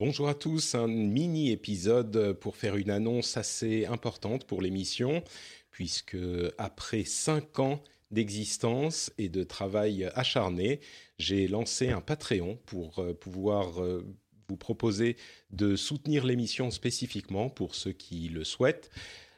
Bonjour 0.00 0.28
à 0.28 0.34
tous, 0.34 0.76
un 0.76 0.86
mini 0.86 1.50
épisode 1.50 2.34
pour 2.34 2.54
faire 2.54 2.76
une 2.76 2.90
annonce 2.90 3.36
assez 3.36 3.84
importante 3.84 4.44
pour 4.46 4.62
l'émission, 4.62 5.24
puisque 5.72 6.16
après 6.56 7.02
cinq 7.02 7.58
ans 7.58 7.82
d'existence 8.12 9.10
et 9.18 9.28
de 9.28 9.42
travail 9.42 10.08
acharné, 10.14 10.78
j'ai 11.18 11.48
lancé 11.48 11.88
un 11.88 12.00
Patreon 12.00 12.60
pour 12.64 13.00
euh, 13.00 13.12
pouvoir 13.12 13.82
euh, 13.82 14.06
vous 14.48 14.56
proposer 14.56 15.16
de 15.50 15.74
soutenir 15.74 16.24
l'émission 16.24 16.70
spécifiquement 16.70 17.50
pour 17.50 17.74
ceux 17.74 17.90
qui 17.90 18.28
le 18.28 18.44
souhaitent. 18.44 18.90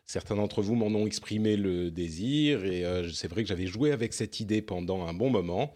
Certains 0.04 0.36
d'entre 0.36 0.60
vous 0.60 0.74
m'en 0.74 0.88
ont 0.88 1.06
exprimé 1.06 1.56
le 1.56 1.90
désir 1.90 2.66
et 2.66 2.84
euh, 2.84 3.10
c'est 3.10 3.28
vrai 3.28 3.44
que 3.44 3.48
j'avais 3.48 3.66
joué 3.66 3.92
avec 3.92 4.12
cette 4.12 4.40
idée 4.40 4.60
pendant 4.60 5.06
un 5.06 5.14
bon 5.14 5.30
moment 5.30 5.74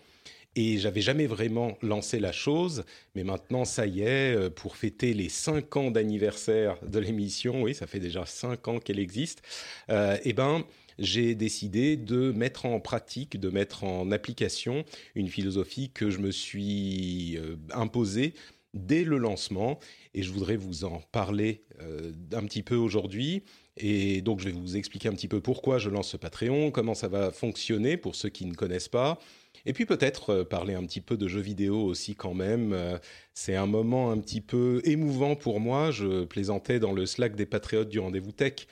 et 0.57 0.79
j'avais 0.79 1.01
jamais 1.01 1.27
vraiment 1.27 1.77
lancé 1.83 2.21
la 2.21 2.33
chose, 2.33 2.85
mais 3.15 3.25
maintenant 3.25 3.65
ça 3.65 3.87
y 3.87 4.03
est, 4.03 4.51
pour 4.51 4.77
fêter 4.77 5.15
les 5.15 5.29
5 5.29 5.77
ans 5.77 5.91
d'anniversaire 5.91 6.77
de 6.87 6.99
l'émission, 6.99 7.63
oui, 7.63 7.75
ça 7.75 7.87
fait 7.87 8.01
déjà 8.01 8.27
5 8.27 8.69
ans 8.69 8.79
qu'elle 8.79 8.99
existe, 8.99 9.43
euh, 9.91 10.17
et 10.25 10.33
ben 10.33 10.65
j'ai 10.99 11.35
décidé 11.35 11.97
de 11.97 12.33
mettre 12.33 12.67
en 12.67 12.81
pratique, 12.81 13.39
de 13.39 13.51
mettre 13.51 13.85
en 13.85 14.11
application 14.11 14.85
une 15.15 15.29
philosophie 15.29 15.91
que 15.91 16.11
je 16.11 16.19
me 16.19 16.31
suis 16.31 17.37
euh, 17.37 17.57
imposée 17.73 18.35
dès 18.75 19.05
le 19.05 19.19
lancement 19.19 19.79
et 20.15 20.23
je 20.23 20.33
voudrais 20.33 20.57
vous 20.57 20.85
en 20.85 21.01
parler 21.13 21.63
euh, 21.81 22.13
un 22.33 22.45
petit 22.45 22.63
peu 22.63 22.77
aujourd'hui. 22.77 23.43
Et 23.77 24.23
donc 24.23 24.41
je 24.41 24.47
vais 24.47 24.53
vous 24.53 24.77
expliquer 24.77 25.09
un 25.09 25.15
petit 25.15 25.29
peu 25.29 25.41
pourquoi 25.41 25.79
je 25.79 25.91
lance 25.91 26.11
ce 26.11 26.17
Patreon, 26.17 26.71
comment 26.71 26.95
ça 26.95 27.09
va 27.09 27.33
fonctionner 27.33 27.97
pour 27.97 28.15
ceux 28.15 28.29
qui 28.29 28.47
ne 28.47 28.55
connaissent 28.55 28.89
pas. 28.89 29.19
Et 29.67 29.73
puis 29.73 29.87
peut-être 29.87 30.31
euh, 30.31 30.45
parler 30.45 30.75
un 30.75 30.85
petit 30.85 31.01
peu 31.01 31.17
de 31.17 31.27
jeux 31.27 31.41
vidéo 31.41 31.81
aussi 31.83 32.15
quand 32.15 32.35
même. 32.35 32.73
Euh, 32.73 32.99
c'est 33.33 33.57
un 33.57 33.67
moment 33.67 34.11
un 34.11 34.19
petit 34.19 34.41
peu 34.41 34.83
émouvant 34.85 35.37
pour 35.37 35.61
moi. 35.61 35.91
Je 35.91 36.25
plaisantais 36.25 36.79
dans 36.79 36.93
le 36.93 37.07
Slack 37.07 37.35
des 37.35 37.47
Patriotes 37.47 37.89
du 37.89 37.99
Rendez-vous 37.99 38.33
Tech 38.33 38.67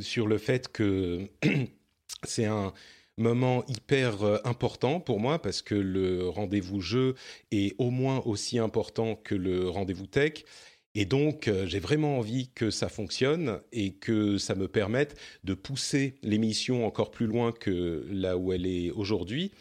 sur 0.00 0.26
le 0.26 0.38
fait 0.38 0.68
que 0.68 1.28
c'est 2.24 2.46
un 2.46 2.72
moment 3.16 3.64
hyper 3.68 4.22
euh, 4.24 4.38
important 4.44 4.98
pour 5.00 5.20
moi 5.20 5.40
parce 5.40 5.62
que 5.62 5.76
le 5.76 6.28
rendez-vous 6.28 6.80
jeu 6.80 7.14
est 7.52 7.74
au 7.78 7.90
moins 7.90 8.20
aussi 8.24 8.58
important 8.58 9.14
que 9.14 9.36
le 9.36 9.68
rendez-vous 9.68 10.06
tech. 10.06 10.44
Et 10.94 11.04
donc, 11.04 11.48
j'ai 11.66 11.78
vraiment 11.78 12.18
envie 12.18 12.48
que 12.48 12.70
ça 12.70 12.88
fonctionne 12.88 13.60
et 13.70 13.92
que 13.92 14.36
ça 14.36 14.56
me 14.56 14.66
permette 14.66 15.16
de 15.44 15.54
pousser 15.54 16.16
l'émission 16.22 16.84
encore 16.84 17.12
plus 17.12 17.26
loin 17.26 17.52
que 17.52 18.04
là 18.10 18.36
où 18.36 18.52
elle 18.52 18.66
est 18.66 18.90
aujourd'hui. 18.90 19.52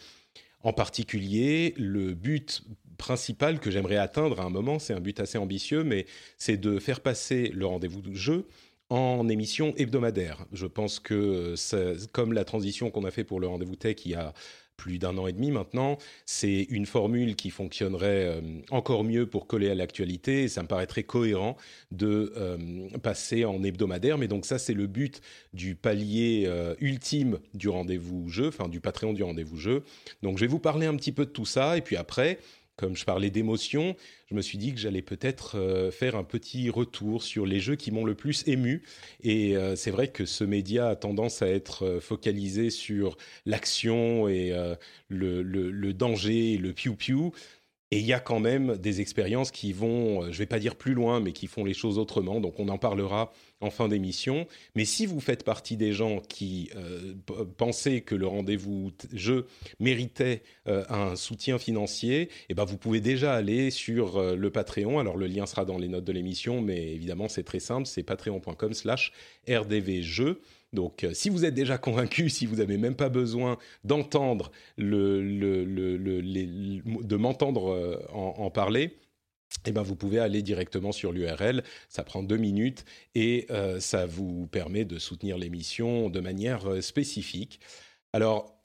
En 0.64 0.74
particulier, 0.74 1.74
le 1.78 2.14
but 2.14 2.64
principal 2.98 3.60
que 3.60 3.70
j'aimerais 3.72 3.98
atteindre 3.98 4.42
à 4.42 4.44
un 4.44 4.50
moment, 4.50 4.80
c'est 4.80 4.94
un 4.94 5.00
but 5.00 5.20
assez 5.20 5.38
ambitieux, 5.38 5.84
mais 5.84 6.06
c'est 6.38 6.58
de 6.58 6.80
faire 6.80 7.02
passer 7.02 7.50
le 7.54 7.66
rendez-vous 7.66 8.02
jeu 8.14 8.48
en 8.90 9.28
émission 9.30 9.74
hebdomadaire. 9.78 10.46
Je 10.52 10.66
pense 10.66 11.00
que, 11.00 11.56
comme 12.12 12.34
la 12.34 12.46
transition 12.46 12.90
qu'on 12.90 13.04
a 13.04 13.12
fait 13.12 13.24
pour 13.24 13.40
le 13.40 13.48
rendez-vous 13.48 13.76
tech 13.76 13.98
il 14.06 14.12
y 14.12 14.16
a 14.16 14.34
plus 14.78 15.00
d'un 15.00 15.18
an 15.18 15.28
et 15.28 15.34
demi 15.34 15.52
maintenant, 15.52 15.98
c'est 16.26 16.68
une 16.70 16.86
formule 16.86 17.36
qui 17.36 17.50
fonctionnerait 17.50 18.26
euh, 18.26 18.42
encore 18.70 19.04
mieux 19.04 19.26
pour 19.26 19.48
coller 19.48 19.70
à 19.70 19.76
l'actualité. 19.76 20.48
Ça 20.48 20.62
me 20.62 20.68
paraîtrait 20.68 21.04
cohérent 21.04 21.58
de 21.92 22.32
euh, 22.38 22.88
passer 23.02 23.44
en 23.44 23.64
hebdomadaire. 23.64 24.18
Mais 24.18 24.28
donc 24.28 24.46
ça, 24.46 24.60
c'est 24.60 24.76
le 24.76 24.86
but 24.86 25.22
du 25.54 25.76
palier 25.76 26.44
euh, 26.46 26.76
ultime 26.80 27.40
du 27.56 27.70
rendez-vous 27.70 28.30
jeu, 28.30 28.48
enfin 28.48 28.70
du 28.70 28.80
Patreon 28.80 29.14
du 29.14 29.24
rendez-vous 29.24 29.58
jeu. 29.58 29.84
Donc 30.22 30.38
je 30.38 30.42
vais 30.42 30.48
vous 30.48 30.60
parler 30.60 30.86
un 30.86 30.96
petit 30.96 31.12
peu 31.12 31.26
de 31.26 31.32
tout 31.32 31.46
ça. 31.46 31.76
Et 31.76 31.82
puis 31.82 31.98
après, 31.98 32.38
comme 32.78 32.96
je 32.96 33.06
parlais 33.06 33.32
d'émotion, 33.32 33.96
je 34.28 34.36
me 34.36 34.42
suis 34.42 34.60
dit 34.60 34.72
que 34.72 34.80
j'allais 34.80 35.02
peut-être 35.02 35.58
euh, 35.58 35.90
faire 35.92 36.16
un 36.16 36.24
petit 36.24 36.70
retour 36.70 37.24
sur 37.24 37.48
les 37.48 37.60
jeux 37.60 37.76
qui 37.76 37.92
m'ont 37.92 38.06
le 38.06 38.14
plus 38.14 38.48
ému. 38.48 38.84
Et 39.24 39.58
euh, 39.58 39.76
c'est 39.76 39.90
vrai 39.90 40.10
que 40.10 40.26
ce 40.26 40.44
média 40.44 40.90
a 40.90 40.96
tendance 40.96 41.42
à 41.42 41.48
être 41.48 41.86
euh, 41.86 42.00
focalisé 42.00 42.70
sur 42.70 43.18
l'action 43.48 44.28
et 44.28 44.54
le, 45.10 45.92
danger, 45.94 46.58
le 46.58 46.72
piou-piou. 46.72 47.34
Et 47.90 48.00
il 48.00 48.06
y 48.06 48.14
a 48.14 48.20
quand 48.20 48.40
même 48.40 48.78
des 48.78 49.02
expériences 49.02 49.50
qui 49.50 49.74
vont, 49.74 50.24
je 50.24 50.28
ne 50.28 50.34
vais 50.34 50.46
pas 50.46 50.60
dire 50.60 50.76
plus 50.76 50.94
loin, 50.94 51.20
mais 51.20 51.32
qui 51.32 51.48
font 51.48 51.64
les 51.64 51.74
choses 51.74 51.98
autrement. 51.98 52.40
Donc 52.42 52.60
on 52.60 52.68
en 52.68 52.78
parlera 52.78 53.32
en 53.62 53.70
fin 53.70 53.88
d'émission. 53.88 54.48
Mais 54.76 54.86
si 54.86 55.06
vous 55.06 55.20
faites 55.20 55.44
partie 55.44 55.78
des 55.78 55.94
gens 55.94 56.20
qui 56.20 56.70
euh, 56.76 57.14
pensaient 57.58 58.02
que 58.02 58.16
le 58.16 58.28
rendez-vous 58.28 58.92
jeu 59.14 59.48
méritait 59.80 60.44
euh, 60.68 60.84
un 60.90 61.16
soutien 61.16 61.58
financier, 61.58 62.30
eh 62.50 62.54
ben 62.54 62.66
vous 62.66 62.78
pouvez 62.78 63.02
déjà 63.02 63.34
aller 63.34 63.72
sur 63.72 64.18
euh, 64.18 64.36
le 64.36 64.50
Patreon. 64.52 65.00
Alors 65.00 65.18
le 65.18 65.28
lien 65.28 65.46
sera 65.46 65.66
dans 65.66 65.78
les 65.78 65.88
notes 65.88 66.06
de 66.06 66.12
l'émission, 66.12 66.62
mais 66.62 66.94
évidemment 66.94 67.30
c'est 67.30 67.44
très 67.44 67.60
simple, 67.60 67.88
c'est 67.88 68.04
patreon.com/slash 68.04 69.12
rdvjeux. 69.50 70.42
Donc, 70.74 71.08
si 71.14 71.30
vous 71.30 71.46
êtes 71.46 71.54
déjà 71.54 71.78
convaincu, 71.78 72.30
si 72.30 72.46
vous 72.46 72.58
n'avez 72.58 72.78
même 72.78 72.96
pas 72.96 73.08
besoin 73.08 73.58
d'entendre 73.86 74.52
de 74.78 75.22
m'entendre 77.16 78.06
en, 78.12 78.36
en, 78.38 78.52
parler, 78.52 78.98
eh 79.66 79.72
ben, 79.72 79.82
vous 79.82 79.96
pouvez 79.96 80.20
aller 80.20 80.42
directement 80.42 80.92
sur 80.92 81.12
l'URL. 81.12 81.64
Ça 81.90 82.04
prend 82.04 82.24
deux 82.24 82.38
minutes 82.38 82.86
et 83.16 83.48
euh, 83.50 83.80
ça 83.80 84.06
vous 84.06 84.48
permet 84.48 84.86
de 84.86 85.00
soutenir 85.00 85.38
l'émission 85.38 86.10
de 86.10 86.20
manière 86.20 86.70
euh, 86.70 86.82
spécifique. 86.82 87.60
Alors, 88.14 88.58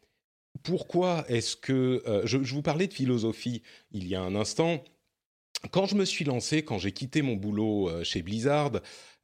pourquoi 0.62 1.25
est-ce 1.28 1.56
que... 1.56 2.03
Euh, 2.06 2.22
je, 2.25 2.38
vous 2.38 2.62
parlais 2.62 2.87
de 2.87 2.93
philosophie 2.93 3.62
il 3.91 4.06
y 4.06 4.15
a 4.15 4.22
un 4.22 4.34
instant. 4.34 4.84
Quand 5.70 5.86
je 5.86 5.94
me 5.94 6.04
suis 6.04 6.24
lancé, 6.24 6.64
quand 6.64 6.78
j'ai 6.78 6.92
quitté 6.92 7.22
mon 7.22 7.36
boulot 7.36 7.90
chez 8.02 8.22
Blizzard, 8.22 8.72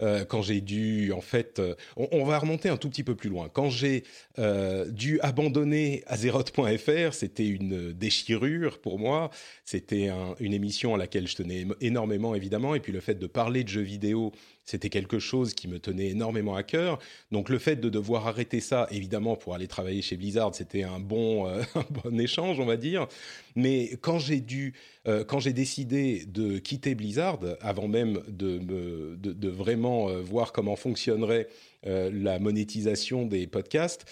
euh, 0.00 0.24
quand 0.24 0.42
j'ai 0.42 0.60
dû, 0.60 1.12
en 1.12 1.20
fait, 1.20 1.58
euh, 1.58 1.74
on, 1.96 2.24
va 2.24 2.38
remonter 2.38 2.68
un 2.68 2.76
tout 2.76 2.88
petit 2.88 3.02
peu 3.02 3.16
plus 3.16 3.30
loin. 3.30 3.48
Quand 3.48 3.68
j'ai 3.68 4.04
euh, 4.38 4.88
dû 4.90 5.18
abandonner 5.20 6.04
Azeroth.fr, 6.06 7.12
c'était 7.12 7.48
une 7.48 7.92
déchirure 7.92 8.80
pour 8.80 8.98
moi. 8.98 9.30
C'était 9.64 10.10
une 10.38 10.54
émission 10.54 10.94
à 10.94 10.98
laquelle 10.98 11.26
je 11.26 11.34
tenais 11.36 11.66
énormément, 11.80 12.34
évidemment, 12.34 12.74
et 12.74 12.80
puis 12.80 12.92
le 12.92 13.00
fait 13.00 13.16
de 13.16 13.26
parler 13.26 13.64
de 13.64 13.68
jeux 13.68 13.80
vidéo 13.80 14.32
c'était 14.68 14.90
quelque 14.90 15.18
chose 15.18 15.54
qui 15.54 15.66
me 15.66 15.78
tenait 15.78 16.08
énormément 16.08 16.54
à 16.54 16.62
cœur. 16.62 16.98
Donc 17.32 17.48
le 17.48 17.58
fait 17.58 17.76
de 17.76 17.88
devoir 17.88 18.26
arrêter 18.26 18.60
ça, 18.60 18.86
évidemment, 18.90 19.34
pour 19.34 19.54
aller 19.54 19.66
travailler 19.66 20.02
chez 20.02 20.18
Blizzard, 20.18 20.54
c'était 20.54 20.82
un 20.82 21.00
bon, 21.00 21.46
euh, 21.46 21.62
un 21.74 21.86
bon 21.88 22.20
échange, 22.20 22.60
on 22.60 22.66
va 22.66 22.76
dire. 22.76 23.08
Mais 23.56 23.96
quand 24.02 24.18
j'ai 24.18 24.40
dû, 24.40 24.74
euh, 25.06 25.24
quand 25.24 25.40
j'ai 25.40 25.54
décidé 25.54 26.26
de 26.26 26.58
quitter 26.58 26.94
Blizzard, 26.94 27.40
avant 27.62 27.88
même 27.88 28.20
de, 28.28 28.58
de, 28.58 29.48
vraiment 29.48 30.10
euh, 30.10 30.20
voir 30.20 30.52
comment 30.52 30.76
fonctionnerait 30.76 31.48
la 31.84 32.38
monétisation 32.38 33.24
des 33.24 33.46
podcasts, 33.46 34.04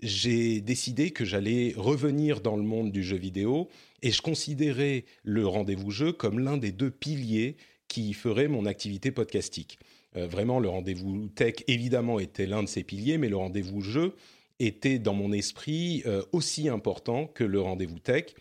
j'ai 0.00 0.60
décidé 0.60 1.10
que 1.10 1.24
j'allais 1.24 1.74
revenir 1.76 2.40
dans 2.40 2.56
le 2.56 2.62
monde 2.62 2.92
du 2.92 3.02
jeu 3.02 3.16
vidéo 3.16 3.68
et 4.02 4.12
je 4.12 4.22
considérais 4.22 5.04
le 5.24 5.46
rendez-vous 5.46 5.90
jeu 5.90 6.12
comme 6.12 6.38
l'un 6.38 6.56
des 6.56 6.70
deux 6.70 6.92
piliers 6.92 7.56
qui 7.88 8.12
ferait 8.12 8.48
mon 8.48 8.66
activité 8.66 9.10
podcastique. 9.10 9.78
Euh, 10.18 10.26
vraiment, 10.26 10.58
le 10.58 10.68
rendez-vous 10.68 11.28
tech, 11.28 11.54
évidemment, 11.66 12.18
était 12.18 12.46
l'un 12.46 12.62
de 12.62 12.68
ses 12.68 12.82
piliers, 12.82 13.18
mais 13.18 13.28
le 13.28 13.36
rendez-vous 13.36 13.80
jeu 13.80 14.14
était 14.58 14.98
dans 14.98 15.14
mon 15.14 15.32
esprit 15.32 16.02
euh, 16.06 16.22
aussi 16.32 16.68
important 16.68 17.26
que 17.26 17.44
le 17.44 17.60
rendez-vous 17.60 17.98
tech. 17.98 18.34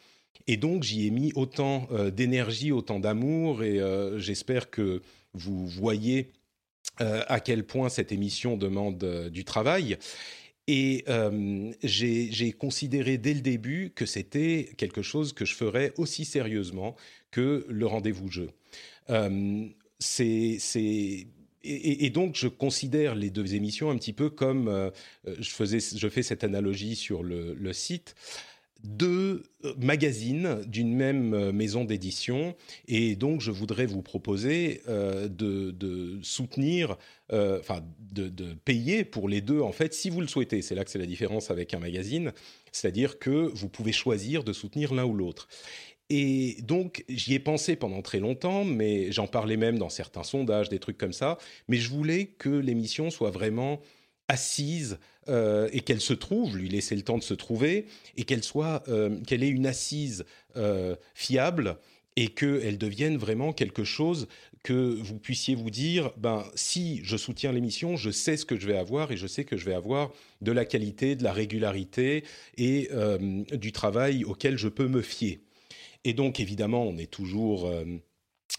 Et 0.47 0.57
donc, 0.57 0.83
j'y 0.83 1.07
ai 1.07 1.12
mis 1.12 1.31
autant 1.35 1.88
euh, 1.91 2.09
d'énergie, 2.09 2.71
autant 2.71 3.00
d'amour, 3.00 3.63
et 3.63 3.79
j'espère 4.18 4.69
que 4.69 5.01
vous 5.33 5.68
voyez 5.68 6.31
à 7.00 7.39
quel 7.39 7.63
point 7.63 7.89
cette 7.89 8.12
émission 8.12 8.57
demande 8.57 9.29
du 9.31 9.44
travail. 9.45 9.97
Et 10.68 11.06
j'ai 11.83 12.51
considéré 12.53 13.19
dès 13.19 13.35
le 13.35 13.41
début 13.41 13.91
que 13.94 14.07
c'était 14.07 14.69
quelque 14.77 15.03
chose 15.03 15.31
que 15.31 15.45
je 15.45 15.53
ferais 15.53 15.94
aussi 15.97 16.25
sérieusement 16.25 16.95
que 17.29 17.68
le 17.69 17.85
rendez-vous 17.85 18.29
jeu. 18.29 18.50
c'est 20.00 21.27
et, 21.63 22.09
donc, 22.09 22.36
je 22.36 22.48
considère 22.48 23.15
les 23.15 23.30
deux 23.30 23.56
émissions 23.56 23.89
un 23.89 23.98
petit 23.98 24.13
peu 24.13 24.30
comme 24.30 24.68
euh, 24.68 24.89
je, 25.25 25.50
faisais, 25.50 25.80
je 25.80 26.07
fais 26.07 26.24
cette 26.24 26.44
analogie 26.44 26.95
sur 26.95 27.24
le, 27.24 27.74
site. 27.74 28.15
deux 28.83 29.44
magazines 29.77 30.62
d'une 30.65 30.94
même 30.94 31.51
maison 31.51 31.83
d'édition 31.83 32.56
et 32.88 33.15
donc 33.15 33.42
je 33.42 33.51
voudrais 33.51 33.86
vous 33.86 34.01
proposer 34.01 34.81
de, 34.88 36.19
soutenir, 36.21 36.95
enfin 37.31 37.83
de, 38.00 38.30
de, 38.30 38.53
payer 38.53 39.03
pour 39.03 39.27
les 39.27 39.42
deux 39.42 39.60
en 39.60 39.74
fait 39.74 39.94
si 39.94 40.10
vous 40.10 40.21
le 40.21 40.27
souhaitez. 40.27 40.62
C'est 40.62 40.75
là 40.75 40.86
que 40.86 40.92
c'est 40.92 41.00
la 41.00 41.06
différence 41.06 41.51
avec 41.51 41.74
un 41.74 41.80
magazine, 41.80 42.31
c'est-à-dire 42.71 43.19
que 43.19 43.51
vous 43.53 43.68
pouvez 43.68 43.92
choisir 43.92 44.44
de 44.44 44.53
soutenir 44.53 44.94
l'un 44.94 45.06
ou 45.06 45.15
l'autre. 45.15 45.50
Et 46.09 46.57
donc, 46.62 47.04
j'y 47.09 47.33
ai 47.33 47.39
pensé 47.39 47.75
pendant 47.75 48.01
très 48.01 48.19
longtemps, 48.19 48.63
mais 48.63 49.12
j'en 49.12 49.27
parlais 49.27 49.57
même 49.57 49.77
dans 49.77 49.89
certains 49.89 50.24
sondages, 50.24 50.69
des 50.69 50.80
trucs 50.80 50.98
comme 50.98 51.13
ça. 51.13 51.38
Mais 51.68 51.77
je 51.77 51.89
voulais 51.89 52.27
que 52.27 52.50
l'émission 52.50 53.09
soit 53.09 53.31
vraiment 53.31 53.81
assise 54.30 55.00
euh, 55.30 55.69
et 55.74 55.81
qu'elle 55.81 56.01
se 56.01 56.13
trouve, 56.13 56.57
lui 56.57 56.69
laisser 56.69 56.95
le 56.95 57.01
temps 57.01 57.18
de 57.18 57.24
se 57.24 57.33
trouver, 57.33 57.86
et 58.15 58.24
qu'elle 58.24 58.44
soit, 58.44 58.83
euh, 58.88 59.19
qu'elle 59.25 59.44
ait 59.44 59.50
une 59.50 59.68
assise 59.68 60.25
euh, 60.56 60.95
fiable 61.13 61.77
et 62.15 62.30
qu'elle 62.30 62.77
devienne 62.77 63.18
vraiment 63.18 63.53
quelque 63.53 63.83
chose 63.83 64.27
que 64.63 64.74
vous 64.74 65.19
puissiez 65.19 65.56
vous 65.56 65.69
dire, 65.69 66.12
ben 66.18 66.45
si 66.56 67.01
je 67.03 67.15
soutiens 67.15 67.51
l'émission, 67.51 67.95
je 67.95 68.10
sais 68.10 68.38
ce 68.38 68.45
que 68.45 68.60
je 68.60 68.65
vais 68.65 68.77
avoir 68.77 69.12
et 69.12 69.18
je 69.18 69.27
sais 69.27 69.44
que 69.44 69.56
je 69.56 69.65
vais 69.65 69.75
avoir 69.75 70.12
de 70.42 70.51
la 70.51 70.65
qualité, 70.65 71.15
de 71.15 71.24
la 71.24 71.31
régularité 71.31 72.24
et 72.57 72.89
du 73.51 73.71
travail 73.71 74.24
auquel 74.24 74.57
je 74.57 74.68
peux 74.68 74.88
me 74.88 75.03
fier. 75.03 75.39
Et 76.03 76.13
donc, 76.13 76.39
évidemment, 76.39 76.83
on 76.83 76.97
est 76.97 77.11
toujours 77.11 77.65
euh, 77.65 77.85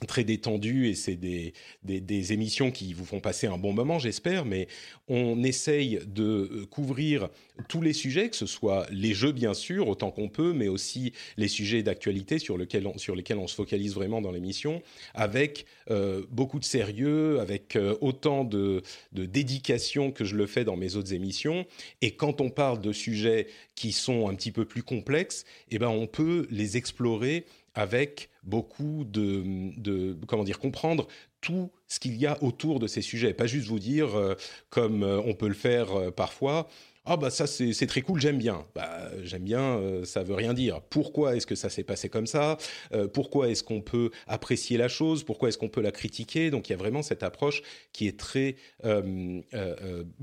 très 0.07 0.23
détendu 0.23 0.89
et 0.89 0.95
c'est 0.95 1.17
des, 1.17 1.55
des, 1.83 2.33
émissions 2.33 2.71
qui 2.71 2.93
vous 2.93 3.05
font 3.05 3.21
passer 3.21 3.47
un 3.47 3.59
bon 3.59 3.73
moment, 3.73 3.99
j'espère, 3.99 4.45
mais 4.45 4.69
on 5.09 5.43
essaye 5.43 6.01
de 6.07 6.23
euh, 6.53 6.67
couvrir 6.67 7.29
tous 7.69 7.81
les 7.81 7.93
sujets, 7.93 8.29
que 8.29 8.37
ce 8.37 8.47
soit 8.47 8.87
les 8.91 9.15
jeux, 9.15 9.33
bien 9.33 9.55
sûr, 9.55 9.89
autant 9.89 10.11
qu'on 10.11 10.29
peut, 10.29 10.53
mais 10.53 10.69
aussi 10.69 11.13
les 11.37 11.49
sujets 11.49 11.83
d'actualité 11.83 12.39
sur, 12.39 12.59
sur 12.97 13.17
lesquels 13.17 13.39
on 13.39 13.47
se 13.47 13.55
focalise 13.55 13.95
vraiment 13.95 14.21
dans 14.21 14.31
l'émission, 14.31 14.83
avec 15.15 15.67
euh, 15.91 16.23
beaucoup 16.31 16.61
de 16.61 16.65
sérieux, 16.65 17.41
avec 17.41 17.77
autant 18.01 18.45
de, 18.45 18.83
de 19.13 19.25
dédication 19.25 20.13
que 20.13 20.25
je 20.25 20.37
le 20.37 20.47
fais 20.47 20.65
dans 20.65 20.77
mes 20.77 20.97
autres 20.97 21.15
émissions. 21.15 21.67
Et 22.03 22.13
quand 22.13 22.41
on 22.41 22.51
parle 22.51 22.81
de 22.81 22.93
sujets 22.93 23.49
qui 23.75 23.93
sont 23.93 24.29
un 24.29 24.35
petit 24.35 24.53
peu 24.53 24.65
plus 24.65 24.83
complexes, 24.83 25.45
eh 25.71 25.79
ben 25.79 25.89
on 25.89 26.07
peut 26.07 26.47
les 26.51 26.77
explorer 26.77 27.47
avec 27.79 28.29
beaucoup 28.43 29.05
de, 29.05 30.17
comment 30.27 30.43
dire 30.43 30.59
comprendre 30.59 31.07
tout 31.41 31.71
ce 31.87 32.01
qu'il 32.01 32.17
y 32.17 32.27
a 32.27 32.43
autour 32.43 32.81
de 32.81 32.89
ces 32.89 33.03
sujets, 33.03 33.33
pas 33.33 33.47
juste 33.47 33.69
vous 33.69 33.79
dire 33.79 34.19
euh, 34.19 34.35
comme 34.69 35.05
euh, 35.05 35.23
on 35.25 35.35
peut 35.35 35.47
le 35.47 35.55
faire 35.55 35.97
euh, 35.97 36.11
parfois 36.11 36.69
ah 37.11 37.17
bah 37.17 37.31
ça 37.31 37.47
c'est 37.47 37.87
très 37.87 38.03
cool, 38.03 38.21
j'aime 38.21 38.37
bien. 38.37 38.67
Bah 38.75 39.11
j'aime 39.23 39.43
bien, 39.43 39.79
euh, 39.79 40.05
ça 40.05 40.23
veut 40.23 40.35
rien 40.35 40.53
dire. 40.53 40.83
Pourquoi 40.83 41.37
est-ce 41.37 41.47
que 41.47 41.55
ça 41.55 41.71
s'est 41.71 41.83
passé 41.83 42.11
comme 42.11 42.27
ça? 42.27 42.59
Euh, 42.93 43.09
Pourquoi 43.09 43.49
est-ce 43.49 43.63
qu'on 43.63 43.81
peut 43.81 44.11
apprécier 44.27 44.77
la 44.77 44.89
chose? 44.89 45.25
Pourquoi 45.25 45.49
est-ce 45.49 45.57
qu'on 45.57 45.71
peut 45.71 45.81
la 45.81 45.91
critiquer? 45.91 46.51
Donc 46.51 46.69
il 46.69 46.73
y 46.73 46.75
a 46.75 46.79
vraiment 46.79 47.03
cette 47.03 47.23
approche 47.23 47.63
qui 47.95 48.07
est 48.07 48.19
très 48.19 48.57
euh, 48.85 49.41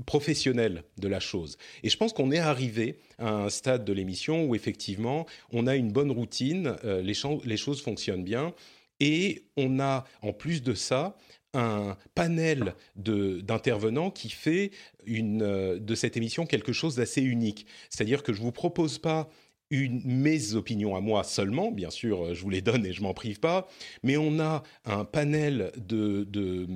professionnelle 0.06 0.84
de 0.98 1.08
la 1.08 1.18
chose. 1.18 1.58
Et 1.82 1.88
je 1.88 1.96
pense 1.96 2.12
qu'on 2.12 2.30
est 2.30 2.38
arrivé 2.38 3.00
à 3.18 3.30
un 3.30 3.50
stade 3.50 3.84
de 3.84 3.92
l'émission 3.92 4.44
où 4.44 4.54
effectivement 4.54 5.26
on 5.52 5.66
a 5.66 5.74
une 5.74 5.90
bonne 5.90 6.12
routine, 6.12 6.76
les 6.84 7.56
choses 7.56 7.82
fonctionnent 7.82 8.24
bien. 8.24 8.54
Et 9.00 9.44
on 9.56 9.80
a, 9.80 10.04
en 10.22 10.32
plus 10.32 10.62
de 10.62 10.72
ça, 10.72 11.18
un 11.56 11.96
panel 12.14 12.74
d'intervenants 12.96 14.10
qui 14.10 14.28
fait 14.28 14.70
euh, 15.08 15.78
de 15.78 15.94
cette 15.94 16.16
émission 16.16 16.46
quelque 16.46 16.72
chose 16.72 16.96
d'assez 16.96 17.22
unique. 17.22 17.66
C'est-à-dire 17.90 18.22
que 18.22 18.32
je 18.32 18.40
ne 18.40 18.44
vous 18.44 18.52
propose 18.52 18.98
pas 18.98 19.28
mes 19.70 20.54
opinions 20.54 20.94
à 20.94 21.00
moi 21.00 21.24
seulement, 21.24 21.72
bien 21.72 21.90
sûr, 21.90 22.34
je 22.34 22.42
vous 22.42 22.50
les 22.50 22.60
donne 22.60 22.86
et 22.86 22.92
je 22.92 23.02
m'en 23.02 23.14
prive 23.14 23.40
pas, 23.40 23.66
mais 24.04 24.16
on 24.16 24.38
a 24.38 24.62
un 24.84 25.04
panel 25.04 25.72
de, 25.76 26.24
de 26.24 26.68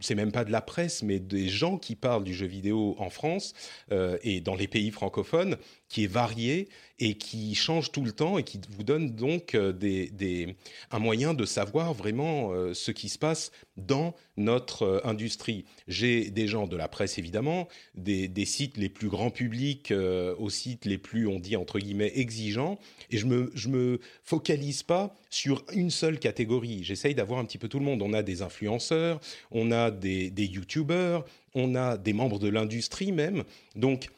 c'est 0.00 0.14
même 0.14 0.30
pas 0.30 0.44
de 0.44 0.52
la 0.52 0.60
presse, 0.60 1.02
mais 1.02 1.18
des 1.18 1.48
gens 1.48 1.78
qui 1.78 1.96
parlent 1.96 2.22
du 2.22 2.34
jeu 2.34 2.46
vidéo 2.46 2.94
en 2.98 3.10
France 3.10 3.54
euh, 3.90 4.18
et 4.22 4.40
dans 4.40 4.54
les 4.54 4.68
pays 4.68 4.92
francophones, 4.92 5.56
qui 5.88 6.04
est 6.04 6.08
varié 6.08 6.68
et 7.00 7.14
qui 7.14 7.54
change 7.54 7.92
tout 7.92 8.02
le 8.02 8.12
temps 8.12 8.38
et 8.38 8.42
qui 8.42 8.60
vous 8.70 8.82
donne 8.82 9.14
donc 9.14 9.54
euh, 9.54 9.72
des, 9.72 10.08
des, 10.08 10.56
un 10.90 10.98
moyen 10.98 11.32
de 11.32 11.44
savoir 11.44 11.94
vraiment 11.94 12.52
euh, 12.52 12.74
ce 12.74 12.90
qui 12.90 13.08
se 13.08 13.18
passe 13.18 13.52
dans 13.76 14.14
notre 14.36 14.82
euh, 14.82 15.00
industrie. 15.04 15.64
J'ai 15.86 16.30
des 16.30 16.48
gens 16.48 16.66
de 16.66 16.76
la 16.76 16.88
presse 16.88 17.18
évidemment, 17.18 17.68
des, 17.94 18.26
des 18.26 18.44
sites 18.44 18.76
les 18.76 18.88
plus 18.88 19.08
grands 19.08 19.30
publics 19.30 19.92
aux 20.38 20.50
sites 20.50 20.84
les 20.84 20.98
plus, 20.98 21.26
on 21.26 21.38
dit 21.38 21.56
entre 21.56 21.78
guillemets, 21.78 22.12
exigeants, 22.16 22.78
et 23.10 23.16
je 23.16 23.26
me, 23.26 23.50
je 23.54 23.68
me 23.68 24.00
focalise 24.24 24.82
pas 24.82 25.14
sur 25.30 25.64
une 25.72 25.90
seule 25.90 26.18
catégorie. 26.18 26.82
J'essaye 26.82 27.14
d'avoir 27.14 27.38
un 27.38 27.44
petit 27.44 27.58
peu 27.58 27.68
tout 27.68 27.78
le 27.78 27.84
monde. 27.84 28.02
On 28.02 28.12
a 28.12 28.22
des 28.22 28.42
influenceurs, 28.42 29.20
on 29.50 29.70
a 29.70 29.90
des, 29.90 30.30
des 30.30 30.46
youtubeurs, 30.46 31.24
on 31.54 31.74
a 31.74 31.96
des 31.96 32.12
membres 32.12 32.38
de 32.38 32.48
l'industrie 32.48 33.12
même. 33.12 33.44
Donc 33.76 34.08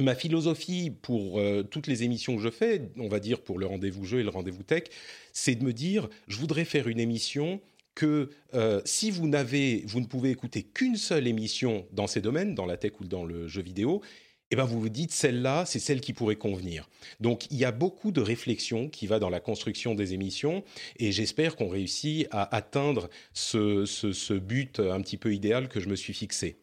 ma 0.00 0.14
philosophie 0.14 0.90
pour 0.90 1.38
euh, 1.38 1.62
toutes 1.62 1.86
les 1.86 2.02
émissions 2.02 2.36
que 2.36 2.42
je 2.42 2.50
fais, 2.50 2.90
on 2.96 3.08
va 3.08 3.20
dire 3.20 3.40
pour 3.40 3.58
le 3.58 3.66
rendez-vous 3.66 4.04
jeu 4.04 4.20
et 4.20 4.22
le 4.22 4.30
rendez-vous 4.30 4.62
tech, 4.62 4.84
c'est 5.32 5.54
de 5.54 5.64
me 5.64 5.72
dire, 5.72 6.08
je 6.28 6.36
voudrais 6.38 6.64
faire 6.64 6.88
une 6.88 7.00
émission 7.00 7.60
que 7.94 8.30
euh, 8.54 8.82
si 8.84 9.10
vous 9.10 9.26
n'avez, 9.26 9.82
vous 9.86 10.00
ne 10.00 10.06
pouvez 10.06 10.30
écouter 10.30 10.62
qu'une 10.62 10.96
seule 10.96 11.26
émission 11.26 11.86
dans 11.92 12.06
ces 12.06 12.20
domaines, 12.20 12.54
dans 12.54 12.66
la 12.66 12.76
tech 12.76 12.92
ou 13.00 13.04
dans 13.04 13.24
le 13.24 13.48
jeu 13.48 13.62
vidéo, 13.62 14.02
eh 14.50 14.56
ben 14.56 14.64
vous 14.64 14.80
vous 14.80 14.88
dites 14.88 15.12
celle-là, 15.12 15.64
c'est 15.66 15.80
celle 15.80 16.00
qui 16.00 16.12
pourrait 16.12 16.36
convenir. 16.36 16.88
Donc 17.18 17.50
il 17.50 17.56
y 17.56 17.64
a 17.64 17.72
beaucoup 17.72 18.12
de 18.12 18.20
réflexion 18.20 18.88
qui 18.88 19.06
va 19.06 19.18
dans 19.18 19.30
la 19.30 19.40
construction 19.40 19.94
des 19.94 20.14
émissions 20.14 20.62
et 20.98 21.10
j'espère 21.10 21.56
qu'on 21.56 21.68
réussit 21.68 22.28
à 22.30 22.54
atteindre 22.54 23.08
ce, 23.32 24.34
but 24.34 24.78
un 24.78 25.00
petit 25.00 25.16
peu 25.16 25.34
idéal 25.34 25.68
que 25.68 25.80
je 25.80 25.88
me 25.88 25.96
suis 25.96 26.14
fixé. 26.14 26.58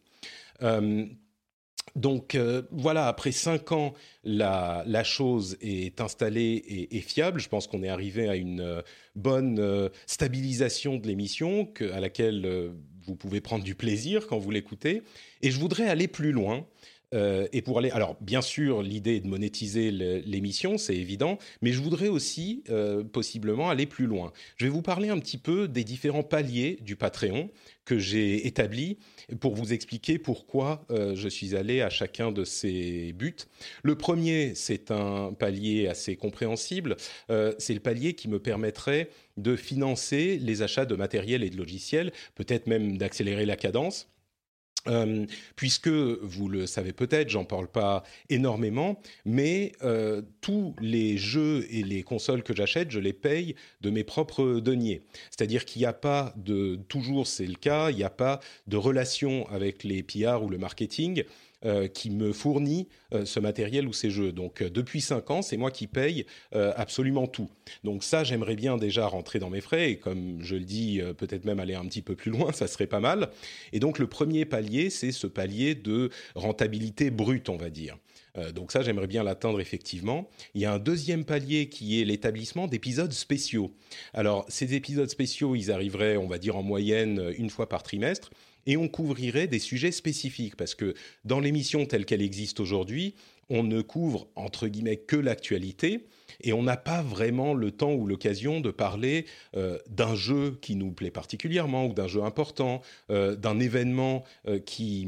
Euh, 0.61 1.05
donc 1.95 2.33
euh, 2.33 2.63
voilà, 2.71 3.07
après 3.07 3.31
cinq 3.31 3.71
ans, 3.71 3.93
la, 4.23 5.03
chose 5.03 5.57
est 5.61 6.01
installée 6.01 6.87
et, 6.91 7.01
fiable. 7.01 7.39
Je 7.39 7.49
pense 7.49 7.67
qu'on 7.67 7.83
est 7.83 7.89
arrivé 7.89 8.27
à 8.29 8.35
une 8.35 8.61
euh, 8.61 8.81
bonne 9.15 9.59
euh, 9.59 9.89
stabilisation 10.07 10.97
de 10.97 11.07
l'émission 11.07 11.71
à 11.93 11.99
laquelle 11.99 12.71
vous 13.05 13.15
pouvez 13.15 13.41
prendre 13.41 13.63
du 13.63 13.75
plaisir 13.75 14.27
quand 14.27 14.39
vous 14.39 14.49
l'écoutez. 14.49 15.03
Et 15.41 15.51
je 15.51 15.59
voudrais 15.59 15.87
aller 15.87 16.07
plus 16.07 16.31
loin. 16.31 16.65
et 17.13 17.61
pour 17.61 17.77
aller, 17.77 17.91
alors 17.91 18.15
bien 18.21 18.41
sûr, 18.41 18.81
l'idée 18.81 19.17
est 19.17 19.19
de 19.19 19.27
monétiser 19.27 19.91
l'émission, 19.91 20.79
c'est 20.79 20.95
évident, 20.95 21.37
mais 21.61 21.71
je 21.71 21.79
voudrais 21.79 22.07
aussi 22.07 22.63
possiblement 23.11 23.69
aller 23.69 23.85
plus 23.85 24.07
loin. 24.07 24.31
Je 24.57 24.65
vais 24.65 24.71
vous 24.71 24.81
parler 24.81 25.09
un 25.09 25.19
petit 25.19 25.37
peu 25.37 25.67
des 25.67 25.83
différents 25.83 26.23
paliers 26.23 26.79
du 26.81 26.95
Patreon 26.95 27.49
que 27.85 27.99
j'ai 27.99 28.47
établi 28.47 28.97
pour 29.39 29.55
vous 29.55 29.73
expliquer 29.73 30.17
pourquoi 30.19 30.85
euh, 30.91 31.15
je 31.15 31.27
suis 31.27 31.55
allé 31.55 31.81
à 31.81 31.89
chacun 31.89 32.31
de 32.31 32.43
ces 32.43 33.13
buts. 33.13 33.35
Le 33.83 33.95
premier, 33.95 34.55
c'est 34.55 34.91
un 34.91 35.33
palier 35.33 35.87
assez 35.87 36.15
compréhensible. 36.15 36.95
Euh, 37.29 37.53
c'est 37.57 37.73
le 37.73 37.79
palier 37.79 38.13
qui 38.13 38.27
me 38.27 38.39
permettrait 38.39 39.09
de 39.37 39.55
financer 39.55 40.37
les 40.39 40.61
achats 40.61 40.85
de 40.85 40.95
matériel 40.95 41.43
et 41.43 41.49
de 41.49 41.57
logiciels, 41.57 42.11
peut-être 42.35 42.67
même 42.67 42.97
d'accélérer 42.97 43.45
la 43.45 43.55
cadence. 43.55 44.12
Euh, 44.87 45.25
puisque 45.55 45.87
vous 45.87 46.49
le 46.49 46.67
savez 46.67 46.91
peut-être, 46.91 47.29
j'en 47.29 47.45
parle 47.45 47.67
pas 47.67 48.03
énormément, 48.29 48.99
mais 49.25 49.71
euh, 49.81 50.21
tous 50.41 50.75
les 50.81 51.17
jeux 51.17 51.65
et 51.69 51.83
les 51.83 52.03
consoles 52.03 52.43
que 52.43 52.53
j'achète, 52.53 52.91
je 52.91 52.99
les 52.99 53.13
paye 53.13 53.55
de 53.81 53.89
mes 53.89 54.03
propres 54.03 54.59
deniers. 54.59 55.01
C'est-à-dire 55.31 55.65
qu'il 55.65 55.81
n'y 55.81 55.85
a 55.85 55.93
pas 55.93 56.33
de, 56.35 56.79
toujours 56.89 57.27
c'est 57.27 57.45
le 57.45 57.55
cas, 57.55 57.91
il 57.91 57.97
n'y 57.97 58.03
a 58.03 58.09
pas 58.09 58.39
de 58.67 58.77
relation 58.77 59.47
avec 59.49 59.83
les 59.83 60.03
PR 60.03 60.43
ou 60.43 60.49
le 60.49 60.57
marketing. 60.57 61.23
Euh, 61.65 61.87
qui 61.87 62.09
me 62.09 62.33
fournit 62.33 62.89
euh, 63.13 63.23
ce 63.23 63.39
matériel 63.39 63.87
ou 63.87 63.93
ces 63.93 64.09
jeux. 64.09 64.33
Donc 64.33 64.61
euh, 64.61 64.69
depuis 64.69 64.99
cinq 64.99 65.31
ans, 65.31 65.41
c'est 65.41 65.55
moi 65.55 65.71
qui 65.71 65.87
paye 65.87 66.25
absolument 66.51 67.25
tout. 67.25 67.49
Donc 67.85 68.03
ça, 68.03 68.25
j'aimerais 68.25 68.55
bien 68.55 68.75
déjà 68.75 69.07
rentrer 69.07 69.39
dans 69.39 69.49
mes 69.49 69.61
frais 69.61 69.91
et 69.91 69.97
comme 69.97 70.39
je 70.41 70.55
le 70.55 70.65
dis, 70.65 71.01
peut-être 71.17 71.45
même 71.45 71.59
aller 71.59 71.73
un 71.73 71.85
petit 71.85 72.01
peu 72.01 72.15
plus 72.15 72.31
loin, 72.31 72.51
ça 72.51 72.67
serait 72.67 72.87
pas 72.87 72.99
mal. 72.99 73.29
Et 73.71 73.79
donc 73.79 73.97
le 73.97 74.07
premier 74.07 74.45
palier, 74.45 74.89
c'est 74.89 75.11
ce 75.11 75.25
palier 75.25 75.73
de 75.73 76.09
rentabilité 76.35 77.11
brute, 77.11 77.49
on 77.49 77.57
va 77.57 77.69
dire. 77.69 77.97
donc 78.53 78.71
ça, 78.71 78.81
j'aimerais 78.81 79.07
bien 79.07 79.23
l'atteindre 79.23 79.61
effectivement. 79.61 80.29
Il 80.53 80.61
y 80.61 80.65
a 80.65 80.73
un 80.73 80.79
deuxième 80.79 81.23
palier 81.25 81.69
qui 81.69 82.01
est 82.01 82.05
l'établissement 82.05 82.67
d'épisodes 82.67 83.13
spéciaux. 83.13 83.73
Alors 84.13 84.45
ces 84.49 84.73
épisodes 84.73 85.09
spéciaux, 85.09 85.55
ils 85.55 85.71
arriveraient, 85.71 86.17
on 86.17 86.27
va 86.27 86.37
dire 86.37 86.57
en 86.57 86.63
moyenne, 86.63 87.33
une 87.37 87.49
fois 87.49 87.69
par 87.69 87.83
trimestre 87.83 88.31
et 88.65 88.77
on 88.77 88.87
couvrirait 88.87 89.47
des 89.47 89.59
sujets 89.59 89.91
spécifiques 89.91 90.55
parce 90.55 90.75
que 90.75 90.93
dans 91.25 91.39
l'émission 91.39 91.85
telle 91.85 92.05
qu'elle 92.05 92.21
existe 92.21 92.59
aujourd'hui, 92.59 93.15
on 93.49 93.63
ne 93.63 93.81
couvre 93.81 94.27
entre 94.35 94.67
guillemets 94.67 94.97
que 94.97 95.15
l'actualité 95.15 96.07
et 96.41 96.53
on 96.53 96.63
n'a 96.63 96.77
pas 96.77 97.01
vraiment 97.01 97.53
le 97.53 97.71
temps 97.71 97.93
ou 97.93 98.07
l'occasion 98.07 98.59
de 98.59 98.71
parler 98.71 99.25
euh, 99.55 99.77
d'un 99.89 100.15
jeu 100.15 100.57
qui 100.61 100.75
nous 100.75 100.91
plaît 100.91 101.11
particulièrement 101.11 101.85
ou 101.85 101.93
d'un 101.93 102.07
jeu 102.07 102.23
important, 102.23 102.81
euh, 103.09 103.35
d'un 103.35 103.59
événement 103.59 104.23
euh, 104.47 104.59
qui 104.59 105.07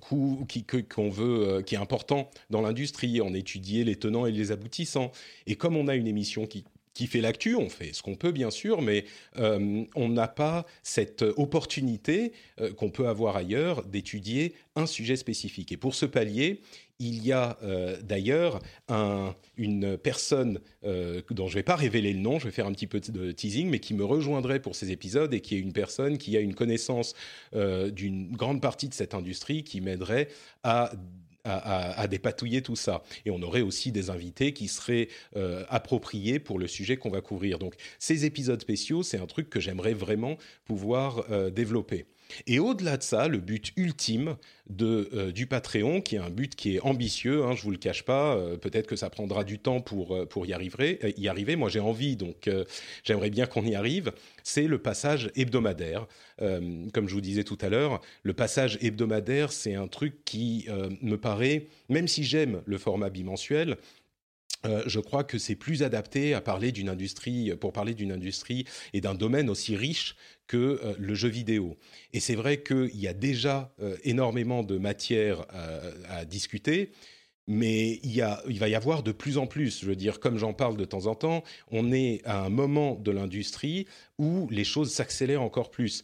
qu'on 0.00 1.08
veut, 1.08 1.62
qui 1.62 1.74
est 1.74 1.78
important 1.78 2.28
dans 2.50 2.60
l'industrie, 2.60 3.22
en 3.22 3.32
étudier 3.32 3.84
les 3.84 3.96
tenants 3.96 4.26
et 4.26 4.32
les 4.32 4.52
aboutissants. 4.52 5.12
Et 5.46 5.56
comme 5.56 5.78
on 5.78 5.88
a 5.88 5.94
une 5.94 6.06
émission 6.06 6.46
qui 6.46 6.64
qui 6.98 7.06
fait 7.06 7.20
l'actu, 7.20 7.54
on 7.54 7.68
fait 7.68 7.92
ce 7.92 8.02
qu'on 8.02 8.16
peut 8.16 8.32
bien 8.32 8.50
sûr, 8.50 8.82
mais 8.82 9.04
euh, 9.38 9.84
on 9.94 10.08
n'a 10.08 10.26
pas 10.26 10.66
cette 10.82 11.22
opportunité 11.22 12.32
euh, 12.60 12.72
qu'on 12.72 12.90
peut 12.90 13.06
avoir 13.06 13.36
ailleurs 13.36 13.84
d'étudier 13.84 14.52
un 14.74 14.84
sujet 14.84 15.14
spécifique. 15.14 15.70
Et 15.70 15.76
pour 15.76 15.94
ce 15.94 16.06
palier, 16.06 16.60
il 16.98 17.24
y 17.24 17.30
a 17.30 17.56
euh, 17.62 18.02
d'ailleurs 18.02 18.58
une 19.56 19.96
personne 19.96 20.58
dont 20.82 21.46
je 21.46 21.52
ne 21.52 21.58
vais 21.60 21.62
pas 21.62 21.76
révéler 21.76 22.12
le 22.12 22.18
nom, 22.18 22.40
je 22.40 22.46
vais 22.46 22.50
faire 22.50 22.66
un 22.66 22.72
petit 22.72 22.88
peu 22.88 22.98
de 22.98 23.30
teasing, 23.30 23.70
mais 23.70 23.78
qui 23.78 23.94
me 23.94 24.04
rejoindrait 24.04 24.58
pour 24.58 24.74
ces 24.74 24.90
épisodes 24.90 25.32
et 25.32 25.40
qui 25.40 25.54
est 25.54 25.60
une 25.60 25.72
personne 25.72 26.18
qui 26.18 26.36
a 26.36 26.40
une 26.40 26.56
connaissance 26.56 27.14
d'une 27.52 28.32
grande 28.32 28.60
partie 28.60 28.88
de 28.88 28.94
cette 28.94 29.14
industrie 29.14 29.62
qui 29.62 29.80
m'aiderait 29.80 30.26
à 30.64 30.90
à, 31.48 32.06
dépatouiller 32.08 32.62
tout 32.62 32.76
ça. 32.76 33.02
Et 33.24 33.30
on 33.30 33.42
aurait 33.42 33.62
aussi 33.62 33.92
des 33.92 34.10
invités 34.10 34.52
qui 34.52 34.68
seraient 34.68 35.08
euh, 35.36 35.64
appropriés 35.68 36.38
pour 36.38 36.58
le 36.58 36.66
sujet 36.66 36.96
qu'on 36.96 37.10
va 37.10 37.20
couvrir. 37.20 37.58
Donc 37.58 37.74
ces 37.98 38.24
épisodes 38.24 38.60
spéciaux, 38.60 39.02
c'est 39.02 39.18
un 39.18 39.26
truc 39.26 39.50
que 39.50 39.60
j'aimerais 39.60 39.94
vraiment 39.94 40.36
pouvoir 40.64 41.24
euh, 41.30 41.50
développer. 41.50 42.06
Et 42.46 42.58
au-delà 42.58 42.96
de 42.96 43.02
ça, 43.02 43.28
le 43.28 43.38
but 43.38 43.72
ultime 43.76 44.36
euh, 44.80 45.32
du 45.32 45.46
Patreon, 45.46 46.00
qui 46.00 46.16
est 46.16 46.18
un 46.18 46.30
but 46.30 46.54
qui 46.54 46.76
est 46.76 46.80
ambitieux, 46.80 47.44
hein, 47.44 47.54
je 47.54 47.62
vous 47.62 47.70
le 47.70 47.78
cache 47.78 48.04
pas, 48.04 48.36
euh, 48.36 48.56
peut-être 48.56 48.86
que 48.86 48.96
ça 48.96 49.08
prendra 49.08 49.44
du 49.44 49.58
temps 49.58 49.80
pour, 49.80 50.14
euh, 50.14 50.26
pour 50.26 50.46
y, 50.46 50.52
arriver, 50.52 51.14
y 51.16 51.28
arriver. 51.28 51.56
Moi, 51.56 51.68
j'ai 51.68 51.80
envie, 51.80 52.16
donc 52.16 52.50
j'aimerais 53.04 53.30
bien 53.30 53.46
qu'on 53.46 53.64
y 53.64 53.74
arrive. 53.74 54.12
C'est 54.42 54.66
le 54.66 54.78
passage 54.78 55.30
hebdomadaire. 55.36 56.06
comme 56.38 57.08
je 57.08 57.14
vous 57.14 57.20
disais 57.20 57.44
tout 57.44 57.58
à 57.60 57.68
l'heure, 57.68 58.00
le 58.22 58.32
passage 58.32 58.78
hebdomadaire, 58.80 59.52
c'est 59.52 59.74
un 59.74 59.88
truc 59.88 60.24
qui 60.24 60.66
me 61.02 61.16
paraît, 61.16 61.66
même 61.88 62.08
si 62.08 62.24
j'aime 62.24 62.62
le 62.64 62.78
format 62.78 63.10
bimensuel, 63.10 63.76
je 64.64 65.00
crois 65.00 65.24
que 65.24 65.38
c'est 65.38 65.56
plus 65.56 65.82
adapté 65.82 66.34
à 66.34 66.40
parler 66.40 66.72
d'une 66.72 66.88
industrie, 66.88 67.54
pour 67.56 67.72
parler 67.72 67.94
d'une 67.94 68.12
industrie 68.12 68.64
et 68.92 69.00
d'un 69.00 69.14
domaine 69.14 69.50
aussi 69.50 69.76
riche 69.76 70.16
que 70.48 70.56
euh, 70.56 70.94
le 70.98 71.14
jeu 71.14 71.28
vidéo. 71.28 71.76
Et 72.12 72.18
c'est 72.18 72.34
vrai 72.34 72.62
qu'il 72.62 72.96
y 72.96 73.06
a 73.06 73.14
déjà 73.14 73.72
euh, 73.80 73.96
énormément 74.02 74.64
de 74.64 74.78
matière 74.78 75.46
à 76.08 76.24
discuter, 76.24 76.90
mais 77.46 78.00
il, 78.02 78.12
y 78.12 78.20
a, 78.20 78.42
il 78.48 78.58
va 78.58 78.68
y 78.68 78.74
avoir 78.74 79.02
de 79.02 79.12
plus 79.12 79.38
en 79.38 79.46
plus. 79.46 79.80
Je 79.80 79.86
veux 79.86 79.96
dire, 79.96 80.20
comme 80.20 80.36
j'en 80.36 80.52
parle 80.52 80.76
de 80.76 80.84
temps 80.84 81.06
en 81.06 81.14
temps, 81.14 81.44
on 81.70 81.92
est 81.92 82.20
à 82.24 82.42
un 82.42 82.50
moment 82.50 82.94
de 82.94 83.10
l'industrie 83.10 83.86
où 84.18 84.48
les 84.50 84.64
choses 84.64 84.92
s'accélèrent 84.92 85.42
encore 85.42 85.70
plus. 85.70 86.02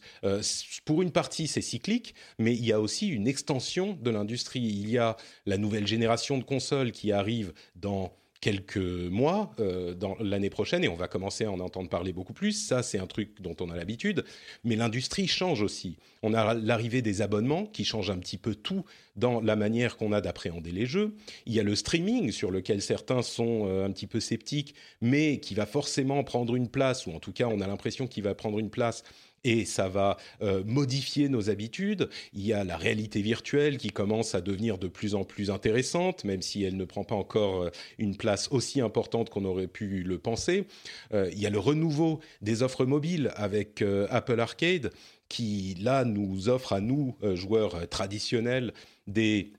pour 0.85 1.01
une 1.01 1.11
partie, 1.11 1.47
c'est 1.47 1.61
cyclique, 1.61 2.15
mais 2.39 2.53
il 2.53 2.65
y 2.65 2.71
a 2.71 2.79
aussi 2.79 3.07
une 3.09 3.27
extension 3.27 3.97
de 4.01 4.09
l'industrie. 4.09 4.61
Il 4.61 4.89
y 4.89 4.97
a 4.97 5.17
la 5.45 5.57
nouvelle 5.57 5.87
génération 5.87 6.37
de 6.37 6.43
consoles 6.43 6.91
qui 6.91 7.11
arrive 7.11 7.53
dans 7.75 8.15
quelques 8.45 8.77
mois 8.77 9.49
euh, 9.59 9.95
dans 9.95 10.15
l'année 10.19 10.51
prochaine 10.51 10.83
et 10.83 10.87
on 10.87 10.95
va 10.95 11.07
commencer 11.07 11.45
à 11.45 11.51
en 11.51 11.59
entendre 11.59 11.89
parler 11.89 12.13
beaucoup 12.13 12.33
plus. 12.33 12.51
Ça, 12.51 12.83
c'est 12.83 12.99
un 12.99 13.07
truc 13.07 13.41
dont 13.41 13.55
on 13.59 13.71
a 13.71 13.75
l'habitude. 13.75 14.23
Mais 14.63 14.75
l'industrie 14.75 15.25
change 15.25 15.63
aussi. 15.63 15.97
On 16.21 16.31
a 16.35 16.53
l'arrivée 16.53 17.01
des 17.01 17.23
abonnements 17.23 17.65
qui 17.65 17.83
changent 17.85 18.11
un 18.11 18.19
petit 18.19 18.37
peu 18.37 18.53
tout 18.53 18.85
dans 19.15 19.41
la 19.41 19.55
manière 19.55 19.97
qu'on 19.97 20.11
a 20.11 20.21
d'appréhender 20.21 20.71
les 20.71 20.85
jeux. 20.85 21.15
Il 21.47 21.53
y 21.53 21.59
a 21.59 21.63
le 21.63 21.75
streaming 21.75 22.31
sur 22.31 22.51
lequel 22.51 22.83
certains 22.83 23.23
sont 23.23 23.65
euh, 23.65 23.83
un 23.83 23.89
petit 23.89 24.05
peu 24.05 24.19
sceptiques, 24.19 24.75
mais 25.01 25.39
qui 25.39 25.55
va 25.55 25.65
forcément 25.65 26.23
prendre 26.23 26.55
une 26.55 26.69
place, 26.69 27.07
ou 27.07 27.13
en 27.13 27.19
tout 27.19 27.31
cas 27.31 27.47
on 27.47 27.61
a 27.61 27.67
l'impression 27.67 28.05
qu'il 28.05 28.25
va 28.25 28.35
prendre 28.35 28.59
une 28.59 28.69
place 28.69 29.03
et 29.45 29.63
ça 29.63 29.87
va 29.87 30.17
euh, 30.41 30.63
modifier 30.65 31.29
nos 31.29 31.49
habitudes. 31.49 32.09
Il 32.33 32.45
y 32.45 32.51
a 32.51 32.63
la 32.63 32.75
réalité 32.75 33.21
virtuelle 33.21 33.77
qui 33.77 33.91
commence 33.91 34.33
à 34.35 34.41
devenir 34.41 34.77
de 34.79 34.87
plus 34.87 35.13
en 35.15 35.23
plus 35.23 35.51
intéressante, 35.51 36.23
même 36.25 36.41
si 36.41 36.63
elle 36.63 36.75
ne 36.75 36.83
prend 36.83 37.03
pas 37.03 37.15
encore 37.15 37.63
euh, 37.63 37.69
une 37.99 38.17
place 38.17 38.49
aussi 38.51 38.81
importante 38.81 39.29
qu'on 39.29 39.45
aurait 39.45 39.67
pu 39.67 40.01
le 40.03 40.17
penser. 40.17 40.65
Euh, 41.13 41.29
il 41.31 41.39
y 41.39 41.45
a 41.45 41.51
le 41.51 41.59
renouveau 41.59 42.19
des 42.41 42.63
offres 42.63 42.85
mobiles 42.85 43.31
avec 43.35 43.83
Apple 44.09 44.39
Arcade 44.39 44.91
qui, 45.29 45.75
là, 45.79 46.05
nous 46.05 46.49
offre 46.49 46.73
à 46.73 46.81
nous, 46.81 47.15
joueurs 47.35 47.87
traditionnels, 47.89 48.73
des 49.05 49.53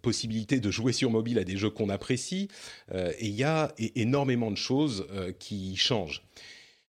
possibilités 0.00 0.60
de 0.60 0.70
jouer 0.70 0.92
sur 0.92 1.10
mobile 1.10 1.38
à 1.38 1.44
des 1.44 1.58
jeux 1.58 1.68
qu'on 1.68 1.90
apprécie. 1.90 2.48
et 2.94 3.26
il 3.26 3.34
y 3.34 3.44
a 3.44 3.74
énormément 3.94 4.50
de 4.50 4.56
choses 4.56 5.06
qui 5.38 5.76
changent. 5.76 6.22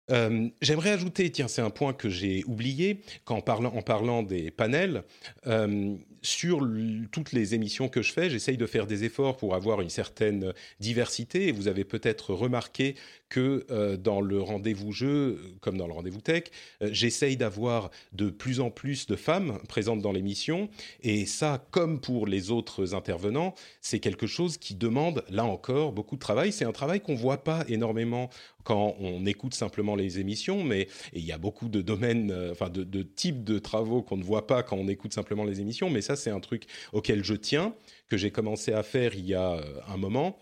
Euh, 0.09 0.49
j'aimerais 0.61 0.91
ajouter, 0.91 1.29
tiens, 1.31 1.47
c'est 1.47 1.61
un 1.61 1.69
point 1.69 1.93
que 1.93 2.09
j'ai 2.09 2.43
oublié 2.45 3.01
quand 3.25 3.41
parlant, 3.41 3.73
en 3.73 3.81
parlant 3.81 4.23
des 4.23 4.51
panels. 4.51 5.03
Euh, 5.47 5.95
sur 6.21 6.67
toutes 7.11 7.31
les 7.31 7.55
émissions 7.55 7.87
que 7.89 8.01
je 8.01 8.11
fais, 8.11 8.29
j'essaye 8.29 8.57
de 8.57 8.65
faire 8.65 8.87
des 8.87 9.03
efforts 9.03 9.37
pour 9.37 9.55
avoir 9.55 9.81
une 9.81 9.89
certaine 9.89 10.53
diversité. 10.79 11.47
Et 11.47 11.51
vous 11.51 11.67
avez 11.67 11.83
peut-être 11.83 12.33
remarqué 12.33 12.95
que 13.29 13.65
euh, 13.71 13.97
dans 13.97 14.21
le 14.21 14.41
rendez-vous 14.41 14.91
jeu, 14.91 15.39
comme 15.61 15.77
dans 15.77 15.87
le 15.87 15.93
rendez-vous 15.93 16.21
tech, 16.21 16.45
euh, 16.81 16.89
j'essaye 16.91 17.37
d'avoir 17.37 17.89
de 18.13 18.29
plus 18.29 18.59
en 18.59 18.69
plus 18.69 19.05
de 19.07 19.15
femmes 19.15 19.59
présentes 19.67 20.01
dans 20.01 20.11
l'émission. 20.11 20.69
Et 21.01 21.25
ça, 21.25 21.65
comme 21.71 21.99
pour 21.99 22.27
les 22.27 22.51
autres 22.51 22.95
intervenants, 22.95 23.53
c'est 23.81 23.99
quelque 23.99 24.27
chose 24.27 24.57
qui 24.57 24.75
demande, 24.75 25.23
là 25.29 25.45
encore, 25.45 25.91
beaucoup 25.91 26.15
de 26.15 26.21
travail. 26.21 26.51
C'est 26.51 26.65
un 26.65 26.71
travail 26.71 27.01
qu'on 27.01 27.15
voit 27.15 27.43
pas 27.43 27.65
énormément 27.67 28.29
quand 28.63 28.95
on 28.99 29.25
écoute 29.25 29.53
simplement 29.53 29.95
les 29.95 30.19
émissions, 30.19 30.63
mais 30.63 30.89
il 31.13 31.23
y 31.23 31.31
a 31.31 31.37
beaucoup 31.37 31.69
de 31.69 31.81
domaines, 31.81 32.31
euh, 32.31 32.51
enfin 32.51 32.69
de, 32.69 32.83
de 32.83 33.01
types 33.01 33.43
de 33.43 33.59
travaux 33.59 34.01
qu'on 34.01 34.17
ne 34.17 34.23
voit 34.23 34.45
pas 34.45 34.63
quand 34.63 34.75
on 34.75 34.87
écoute 34.87 35.13
simplement 35.13 35.45
les 35.45 35.61
émissions. 35.61 35.89
Mais 35.89 36.01
ça, 36.01 36.15
c'est 36.15 36.31
un 36.31 36.39
truc 36.39 36.65
auquel 36.91 37.23
je 37.23 37.33
tiens, 37.33 37.73
que 38.09 38.17
j'ai 38.17 38.31
commencé 38.31 38.73
à 38.73 38.83
faire 38.83 39.15
il 39.15 39.25
y 39.25 39.33
a 39.33 39.61
un 39.87 39.97
moment 39.97 40.37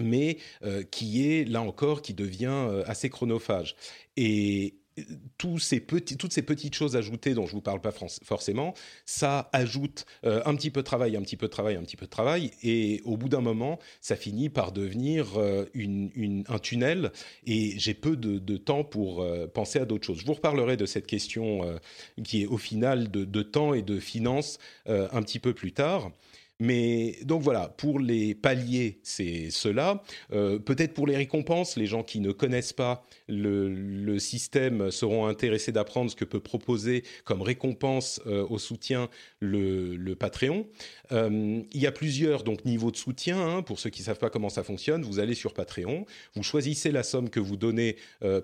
mais 0.00 0.38
euh, 0.64 0.82
qui 0.82 1.30
est, 1.30 1.44
là 1.44 1.62
encore, 1.62 2.02
qui 2.02 2.14
devient 2.14 2.46
euh, 2.46 2.84
assez 2.86 3.10
chronophage. 3.10 3.76
Et 4.16 4.76
euh, 4.98 5.02
tous 5.36 5.58
ces 5.58 5.80
toutes 5.82 6.32
ces 6.32 6.42
petites 6.42 6.74
choses 6.74 6.96
ajoutées 6.96 7.34
dont 7.34 7.44
je 7.44 7.50
ne 7.50 7.56
vous 7.56 7.62
parle 7.62 7.80
pas 7.80 7.92
forcément, 8.24 8.72
ça 9.04 9.50
ajoute 9.52 10.06
un 10.22 10.54
petit 10.54 10.70
peu 10.70 10.80
de 10.80 10.86
travail, 10.86 11.16
un 11.16 11.20
petit 11.20 11.36
peu 11.36 11.46
de 11.46 11.50
travail, 11.50 11.76
un 11.76 11.82
petit 11.82 11.96
peu 11.96 12.06
de 12.06 12.10
travail, 12.10 12.50
et 12.62 13.02
au 13.04 13.18
bout 13.18 13.28
d'un 13.28 13.42
moment, 13.42 13.78
ça 14.00 14.16
finit 14.16 14.48
par 14.48 14.72
devenir 14.72 15.38
une, 15.74 16.44
un 16.48 16.58
tunnel, 16.58 17.12
et 17.46 17.78
j'ai 17.78 17.92
peu 17.92 18.16
de, 18.16 18.56
temps 18.56 18.84
pour 18.84 19.22
penser 19.52 19.78
à 19.78 19.84
d'autres 19.84 20.06
choses. 20.06 20.20
Je 20.20 20.24
vous 20.24 20.32
reparlerai 20.32 20.78
de 20.78 20.86
cette 20.86 21.06
question 21.06 21.78
qui 22.24 22.44
est 22.44 22.46
au 22.46 22.56
final 22.56 23.10
de, 23.10 23.26
de 23.26 23.42
temps 23.42 23.74
et 23.74 23.82
de 23.82 24.00
finances 24.00 24.58
un 24.86 25.22
petit 25.22 25.38
peu 25.38 25.52
plus 25.52 25.72
tard. 25.72 26.10
Mais 26.58 27.18
donc 27.22 27.42
voilà, 27.42 27.68
pour 27.68 28.00
les 28.00 28.34
paliers, 28.34 28.98
c'est 29.02 29.50
cela. 29.50 30.02
Euh, 30.32 30.58
peut-être 30.58 30.94
pour 30.94 31.06
les 31.06 31.16
récompenses, 31.16 31.76
les 31.76 31.86
gens 31.86 32.02
qui 32.02 32.20
ne 32.20 32.32
connaissent 32.32 32.72
pas 32.72 33.04
le, 33.28 34.18
système 34.18 34.90
seront 34.90 35.26
intéressés 35.26 35.72
d'apprendre 35.72 36.10
ce 36.10 36.16
que 36.16 36.24
peut 36.24 36.40
proposer 36.40 37.04
comme 37.24 37.42
récompense 37.42 38.20
euh, 38.26 38.46
au 38.48 38.58
soutien 38.58 39.10
le, 39.40 40.14
Patreon. 40.14 40.66
Euh, 41.12 41.60
il 41.70 41.80
y 41.80 41.86
a 41.86 41.92
plusieurs 41.92 42.42
donc 42.42 42.64
niveaux 42.64 42.90
de 42.90 42.96
soutien. 42.96 43.36
Hein. 43.36 43.62
pour 43.62 43.78
ceux 43.78 43.90
qui 43.90 44.00
ne 44.00 44.06
savent 44.06 44.18
pas 44.18 44.30
comment 44.30 44.48
ça 44.48 44.64
fonctionne, 44.64 45.02
vous 45.02 45.18
allez 45.18 45.34
sur 45.34 45.52
Patreon, 45.52 46.06
vous 46.34 46.42
choisissez 46.42 46.90
la 46.90 47.02
somme 47.02 47.28
que 47.28 47.40
vous 47.40 47.56
donnez 47.56 47.96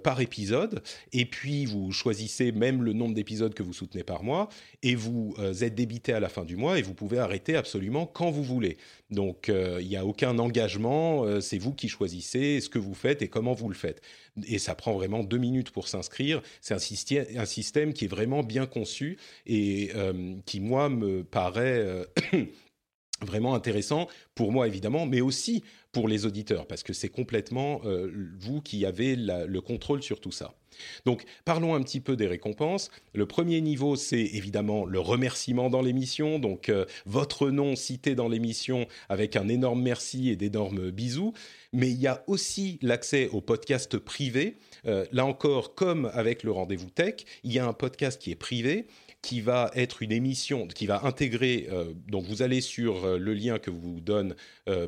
par 0.02 0.21
épisode, 0.21 0.83
et 1.12 1.25
puis 1.25 1.64
vous 1.64 1.92
choisissez 1.92 2.52
même 2.52 2.83
le 2.83 2.92
nombre 2.92 3.14
d'épisodes 3.14 3.54
que 3.54 3.62
vous 3.62 3.73
soutenez 3.73 4.04
par 4.04 4.23
mois, 4.23 4.49
et 4.83 4.95
vous 4.95 5.35
êtes 5.61 5.75
débité 5.75 6.12
à 6.12 6.21
la 6.21 6.28
fin 6.28 6.45
du 6.45 6.57
mois, 6.57 6.78
et 6.78 6.83
vous 6.83 6.95
pouvez 6.95 7.19
arrêter 7.19 7.57
absolument 7.57 8.01
quand 8.06 8.30
vous 8.30 8.42
voulez. 8.42 8.76
Donc 9.11 9.49
euh, 9.49 9.78
il 9.80 9.88
n'y 9.88 9.97
a 9.97 10.06
aucun 10.06 10.38
engagement, 10.38 11.25
euh, 11.25 11.40
c'est 11.40 11.59
vous 11.59 11.73
qui 11.73 11.88
choisissez 11.88 12.61
ce 12.61 12.68
que 12.68 12.78
vous 12.78 12.94
faites 12.94 13.23
et 13.23 13.28
comment 13.28 13.52
vous 13.52 13.68
le 13.68 13.75
faites. 13.75 14.00
Et 14.47 14.59
ça 14.59 14.75
prend 14.75 14.92
vraiment 14.92 15.23
deux 15.23 15.38
minutes 15.38 15.71
pour 15.71 15.88
s'inscrire. 15.88 16.42
C'est 16.61 16.75
un, 16.75 16.78
système 16.78 17.92
qui 17.92 18.06
est 18.06 18.09
vraiment 18.09 18.42
bien 18.42 18.66
conçu 18.66 19.18
et 19.47 19.90
euh, 19.94 20.35
qui, 20.47 20.61
moi, 20.61 20.88
me 20.88 21.23
paraît... 21.23 22.06
vraiment 23.25 23.55
intéressant 23.55 24.09
pour 24.35 24.52
moi 24.52 24.67
évidemment, 24.67 25.07
mais 25.07 25.21
aussi 25.21 25.62
pour 25.93 26.09
les 26.09 26.26
auditeurs, 26.26 26.67
parce 26.67 26.83
que 26.83 26.93
c'est 26.93 27.11
complètement 27.11 27.83
vous 28.41 28.62
qui 28.62 28.87
avez 28.87 29.14
le 29.14 29.61
contrôle 29.61 30.02
sur 30.02 30.21
tout 30.21 30.33
ça. 30.33 30.55
Donc 31.05 31.25
parlons 31.45 31.75
un 31.75 31.83
petit 31.83 32.00
peu 32.00 32.17
des 32.17 32.26
récompenses. 32.26 32.91
Le 33.14 33.26
premier 33.26 33.61
niveau, 33.61 33.97
c'est 33.97 34.21
évidemment 34.21 34.85
le 34.85 35.00
remerciement 35.00 35.71
dans 35.71 35.83
l'émission, 35.83 36.38
donc 36.38 36.69
euh, 36.69 36.85
votre 37.07 37.50
nom 37.50 37.76
cité 37.76 38.14
dans 38.14 38.29
l'émission 38.29 38.87
avec 39.09 39.37
un 39.37 39.49
énorme 39.49 39.83
merci 39.83 40.31
et 40.31 40.37
d'énormes 40.37 40.91
bisous. 40.91 41.33
Mais 41.73 41.91
il 41.91 42.00
y 42.00 42.07
a 42.07 42.23
aussi 42.26 42.79
l'accès 42.83 43.29
au 43.29 43.41
podcast 43.41 43.99
privé. 43.99 44.59
Euh, 44.87 45.07
là 45.12 45.25
encore, 45.25 45.75
comme 45.75 46.11
avec 46.12 46.43
le 46.43 46.52
rendez-vous 46.52 46.91
tech, 46.91 47.14
il 47.45 47.52
y 47.52 47.59
a 47.59 47.67
un 47.67 47.73
podcast 47.73 48.21
qui 48.21 48.31
est 48.31 48.37
privé 48.37 48.87
qui 49.23 49.41
va 49.41 49.71
être 49.75 50.02
une 50.02 50.12
émission, 50.12 50.67
qui 50.67 50.87
va 50.87 51.05
intégrer. 51.05 51.69
donc 52.09 52.25
vous 52.25 52.43
allez 52.43 52.61
sur 52.61 53.19
le 53.19 53.35
lien 53.35 53.59
que 53.59 53.71
vous 53.71 54.00
donne 54.00 54.35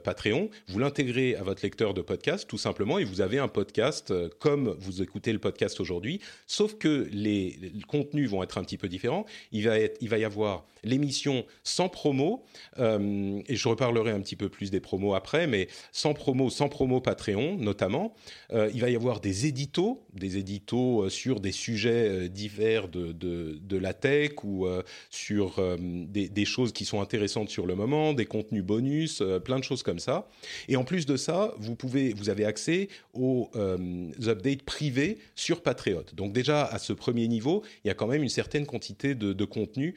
Patreon, 0.03 0.51
vous 0.69 0.79
l'intégrez 0.79 1.37
à 1.37 1.43
votre 1.43 1.63
lecteur 1.63 1.95
de 1.95 2.03
podcast 2.03 2.49
tout 2.49 2.59
simplement, 2.59 2.99
et 2.99 3.05
vous 3.05 3.21
avez 3.21 3.39
un 3.39 3.49
podcast 3.49 4.13
comme 4.39 4.75
vous 4.81 5.03
écoutez 5.03 5.33
le 5.33 5.39
podcast 5.39 5.81
aujourd'hui, 5.81 6.21
sauf 6.47 6.77
que 6.79 7.09
les, 7.13 7.73
contenus 7.87 8.29
vont 8.29 8.43
être 8.43 8.59
un 8.59 8.65
petit 8.65 8.79
peu 8.79 8.89
différents. 8.89 9.25
Il 9.53 9.69
va, 9.69 9.79
y 9.79 10.25
avoir 10.25 10.67
l'émission 10.83 11.47
sans 11.63 11.89
promo, 11.89 12.45
et 12.79 13.57
je 13.57 13.69
reparlerai 13.69 14.11
un 14.11 14.21
petit 14.21 14.37
peu 14.37 14.49
plus 14.49 14.71
des 14.71 14.81
promos 14.81 15.15
après, 15.15 15.47
mais 15.47 15.69
sans 15.93 16.13
promo, 16.13 16.51
sans 16.51 16.69
promo 16.69 17.01
Patreon 17.01 17.57
notamment. 17.59 18.15
Euh, 18.53 18.71
il 18.75 18.81
va 18.81 18.91
y 18.91 18.97
avoir 18.97 19.21
des 19.21 19.47
éditos, 19.47 20.05
des 20.13 20.39
éditos 20.39 21.05
euh, 21.05 21.09
sur 21.09 21.41
des 21.41 21.53
sujets 21.53 22.09
euh, 22.09 22.29
divers 22.29 22.89
de, 22.89 23.13
de, 23.13 23.77
la 23.77 23.93
tech 23.93 24.24
ou 24.45 24.67
sur 25.11 25.61
des, 25.79 26.45
choses 26.45 26.73
qui 26.73 26.85
sont 26.85 27.01
intéressantes 27.01 27.49
sur 27.49 27.67
le 27.67 27.75
moment, 27.75 28.13
des 28.13 28.27
contenus 28.27 28.63
bonus, 28.63 29.23
plein 29.45 29.59
de 29.59 29.65
choses 29.65 29.83
comme 29.83 29.99
ça. 29.99 30.29
Et 30.69 30.77
en 30.77 30.85
plus 30.85 31.07
de 31.07 31.17
ça, 31.17 31.55
vous 31.59 31.75
pouvez, 31.75 32.13
vous 32.13 32.29
avez 32.29 32.45
accès 32.45 32.89
aux 33.13 33.51
updates 33.55 34.63
privés 34.63 35.19
sur 35.35 35.63
Patreon. 35.63 36.05
Donc 36.15 36.33
déjà 36.33 36.65
à 36.65 36.79
ce 36.79 36.93
premier 36.93 37.29
niveau, 37.29 37.63
il 37.85 37.89
y 37.89 37.91
a 37.91 37.95
quand 37.95 38.07
même 38.07 38.23
une 38.23 38.29
certaine 38.29 38.67
quantité 38.67 39.15
de, 39.15 39.33
de 39.33 39.45
contenu 39.45 39.95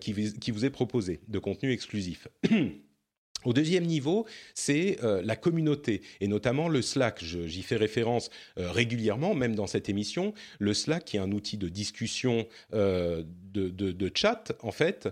qui, 0.00 0.32
qui 0.38 0.50
vous 0.50 0.64
est 0.64 0.70
proposé, 0.70 1.20
de 1.28 1.38
contenu 1.38 1.72
exclusif. 1.72 2.28
Au 3.44 3.52
deuxième 3.52 3.84
niveau, 3.84 4.26
c'est 4.54 4.98
euh, 5.02 5.22
la 5.24 5.36
communauté, 5.36 6.02
et 6.20 6.28
notamment 6.28 6.68
le 6.68 6.82
Slack. 6.82 7.24
J'y 7.24 7.62
fais 7.62 7.76
référence 7.76 8.30
euh, 8.58 8.70
régulièrement, 8.70 9.34
même 9.34 9.54
dans 9.54 9.66
cette 9.66 9.88
émission. 9.88 10.34
Le 10.58 10.74
Slack, 10.74 11.04
qui 11.06 11.16
est 11.16 11.20
un 11.20 11.32
outil 11.32 11.56
de 11.56 11.68
discussion, 11.68 12.46
euh, 12.74 13.22
de, 13.52 14.10
chat, 14.14 14.52
en 14.60 14.70
fait, 14.70 15.08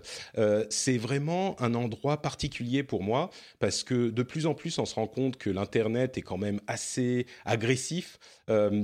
c'est 0.69 0.97
vraiment 0.97 1.61
un 1.61 1.73
endroit 1.73 2.21
particulier 2.21 2.83
pour 2.83 3.03
moi, 3.03 3.29
parce 3.59 3.83
que 3.83 4.09
de 4.09 4.23
plus 4.23 4.45
en 4.45 4.53
plus, 4.53 4.77
on 4.79 4.85
se 4.85 4.95
rend 4.95 5.07
compte 5.07 5.37
que 5.37 5.49
l'Internet 5.49 6.17
est 6.17 6.21
quand 6.21 6.37
même 6.37 6.61
assez 6.67 7.25
agressif 7.45 8.17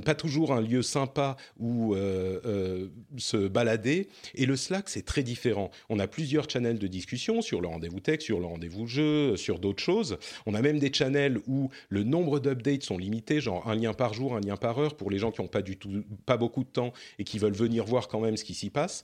pas 0.05 0.13
toujours 0.13 0.53
un 0.53 0.61
lieu 0.61 0.83
sympa 0.83 1.37
où 1.59 1.95
se 1.95 3.47
balader. 3.47 4.09
Et 4.35 4.45
le 4.45 4.55
Slack, 4.55 4.89
c'est 4.89 5.05
très 5.05 5.23
différent. 5.23 5.71
On 5.89 5.99
a 5.99 6.07
plusieurs 6.07 6.49
channels 6.49 6.77
de 6.77 6.87
discussion 6.87 7.41
sur 7.41 7.61
le 7.61 7.67
rendez-vous 7.67 7.99
tech, 7.99 8.21
sur 8.21 8.39
le 8.39 8.45
rendez-vous 8.45 8.87
jeu, 8.87 9.34
sur 9.37 9.59
d'autres 9.59 9.83
choses. 9.83 10.17
On 10.45 10.53
a 10.53 10.61
même 10.61 10.79
des 10.79 10.91
channels 10.93 11.39
où 11.47 11.69
le 11.89 12.03
nombre 12.03 12.39
d'updates 12.39 12.83
sont 12.83 12.97
limités, 12.97 13.41
genre 13.41 13.67
un 13.69 13.75
lien 13.75 13.93
par 13.93 14.13
jour, 14.13 14.35
un 14.35 14.41
lien 14.41 14.57
par 14.57 14.79
heure, 14.79 14.95
pour 14.95 15.09
les 15.09 15.19
gens 15.19 15.31
qui 15.31 15.41
n'ont 15.41 15.47
pas 15.47 15.61
du 15.61 15.77
tout, 15.77 16.03
pas 16.25 16.37
beaucoup 16.37 16.63
de 16.63 16.69
temps 16.69 16.93
et 17.19 17.23
qui 17.23 17.39
veulent 17.39 17.53
venir 17.53 17.85
voir 17.85 18.07
quand 18.07 18.19
même 18.19 18.37
ce 18.37 18.43
qui 18.43 18.53
s'y 18.53 18.69
passe. 18.69 19.03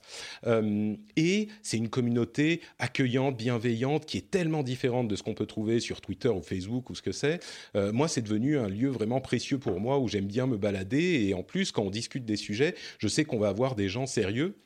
et 1.16 1.48
c'est 1.62 1.76
une 1.76 1.88
communauté 1.88 2.60
accueillante, 2.78 3.36
bienveillante, 3.36 4.06
qui 4.06 4.18
est 4.18 4.30
tellement 4.30 4.62
différente 4.62 5.08
de 5.08 5.16
ce 5.16 5.22
qu'on 5.22 5.34
peut 5.34 5.46
trouver 5.46 5.80
sur 5.80 6.00
Twitter 6.00 6.28
ou 6.28 6.42
Facebook 6.42 6.90
ou 6.90 6.94
ce 6.94 7.02
que 7.02 7.12
c'est. 7.12 7.40
moi, 7.74 8.08
c'est 8.08 8.22
devenu 8.22 8.58
un 8.58 8.68
lieu 8.68 8.88
vraiment 8.88 9.20
précieux 9.20 9.58
pour 9.58 9.80
moi 9.80 9.98
où 9.98 10.08
j'aime 10.08 10.26
bien 10.26 10.46
me 10.46 10.56
balader. 10.56 11.26
Et 11.26 11.34
en 11.34 11.42
plus, 11.42 11.72
quand 11.72 11.82
on 11.82 11.90
discute 11.90 12.24
des 12.24 12.36
sujets, 12.36 12.74
je 12.98 13.08
sais 13.08 13.24
qu'on 13.24 13.38
va 13.38 13.48
avoir 13.48 13.74
des 13.74 13.88
gens 13.88 14.06
sérieux 14.06 14.56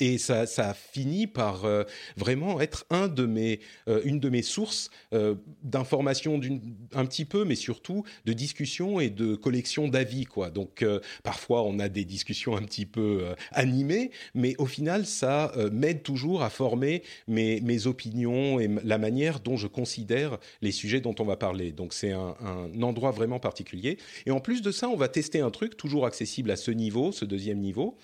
et 0.00 0.18
ça, 0.18 0.46
ça 0.46 0.70
a 0.70 0.74
fini 0.74 1.26
par 1.26 1.64
euh, 1.64 1.84
vraiment 2.16 2.60
être 2.60 2.86
euh, 2.92 4.00
une 4.04 4.20
de 4.20 4.28
mes 4.28 4.42
sources 4.42 4.90
euh, 5.12 5.34
d'informations 5.62 6.40
un 6.94 7.06
petit 7.06 7.24
peu, 7.24 7.44
mais 7.44 7.54
surtout 7.54 8.04
de 8.24 8.32
discussions 8.32 9.00
et 9.00 9.10
de 9.10 9.34
collection 9.34 9.88
d'avis. 9.88 10.26
Donc 10.54 10.84
parfois 11.22 11.62
on 11.62 11.78
a 11.78 11.88
des 11.88 12.04
discussions 12.04 12.56
un 12.56 12.62
petit 12.62 12.86
peu 12.86 13.34
animées, 13.52 14.10
mais 14.34 14.54
au 14.58 14.66
final 14.66 15.06
ça 15.06 15.52
m'aide 15.70 16.02
toujours 16.02 16.42
à 16.42 16.50
former 16.50 17.02
mes, 17.28 17.60
mes, 17.60 17.86
opinions 17.86 18.58
et 18.58 18.70
la 18.84 18.98
manière 18.98 19.40
dont 19.40 19.56
je 19.56 19.66
considère 19.66 20.38
les 20.62 20.72
sujets 20.72 21.00
dont 21.00 21.14
on 21.18 21.24
va 21.24 21.36
parler. 21.36 21.72
Donc 21.72 21.92
c'est 21.92 22.12
un, 22.12 22.34
un, 22.40 22.82
endroit 22.82 23.10
vraiment 23.10 23.38
particulier. 23.38 23.98
Et 24.26 24.30
en 24.30 24.40
plus 24.40 24.62
de 24.62 24.70
ça, 24.70 24.88
on 24.88 24.96
va 24.96 25.08
tester 25.08 25.40
un 25.40 25.50
truc 25.50 25.76
toujours 25.76 26.06
accessible 26.06 26.50
à 26.50 26.56
ce 26.56 26.70
niveau, 26.70 27.12
ce 27.12 27.24
deuxième 27.24 27.58
niveau, 27.58 27.96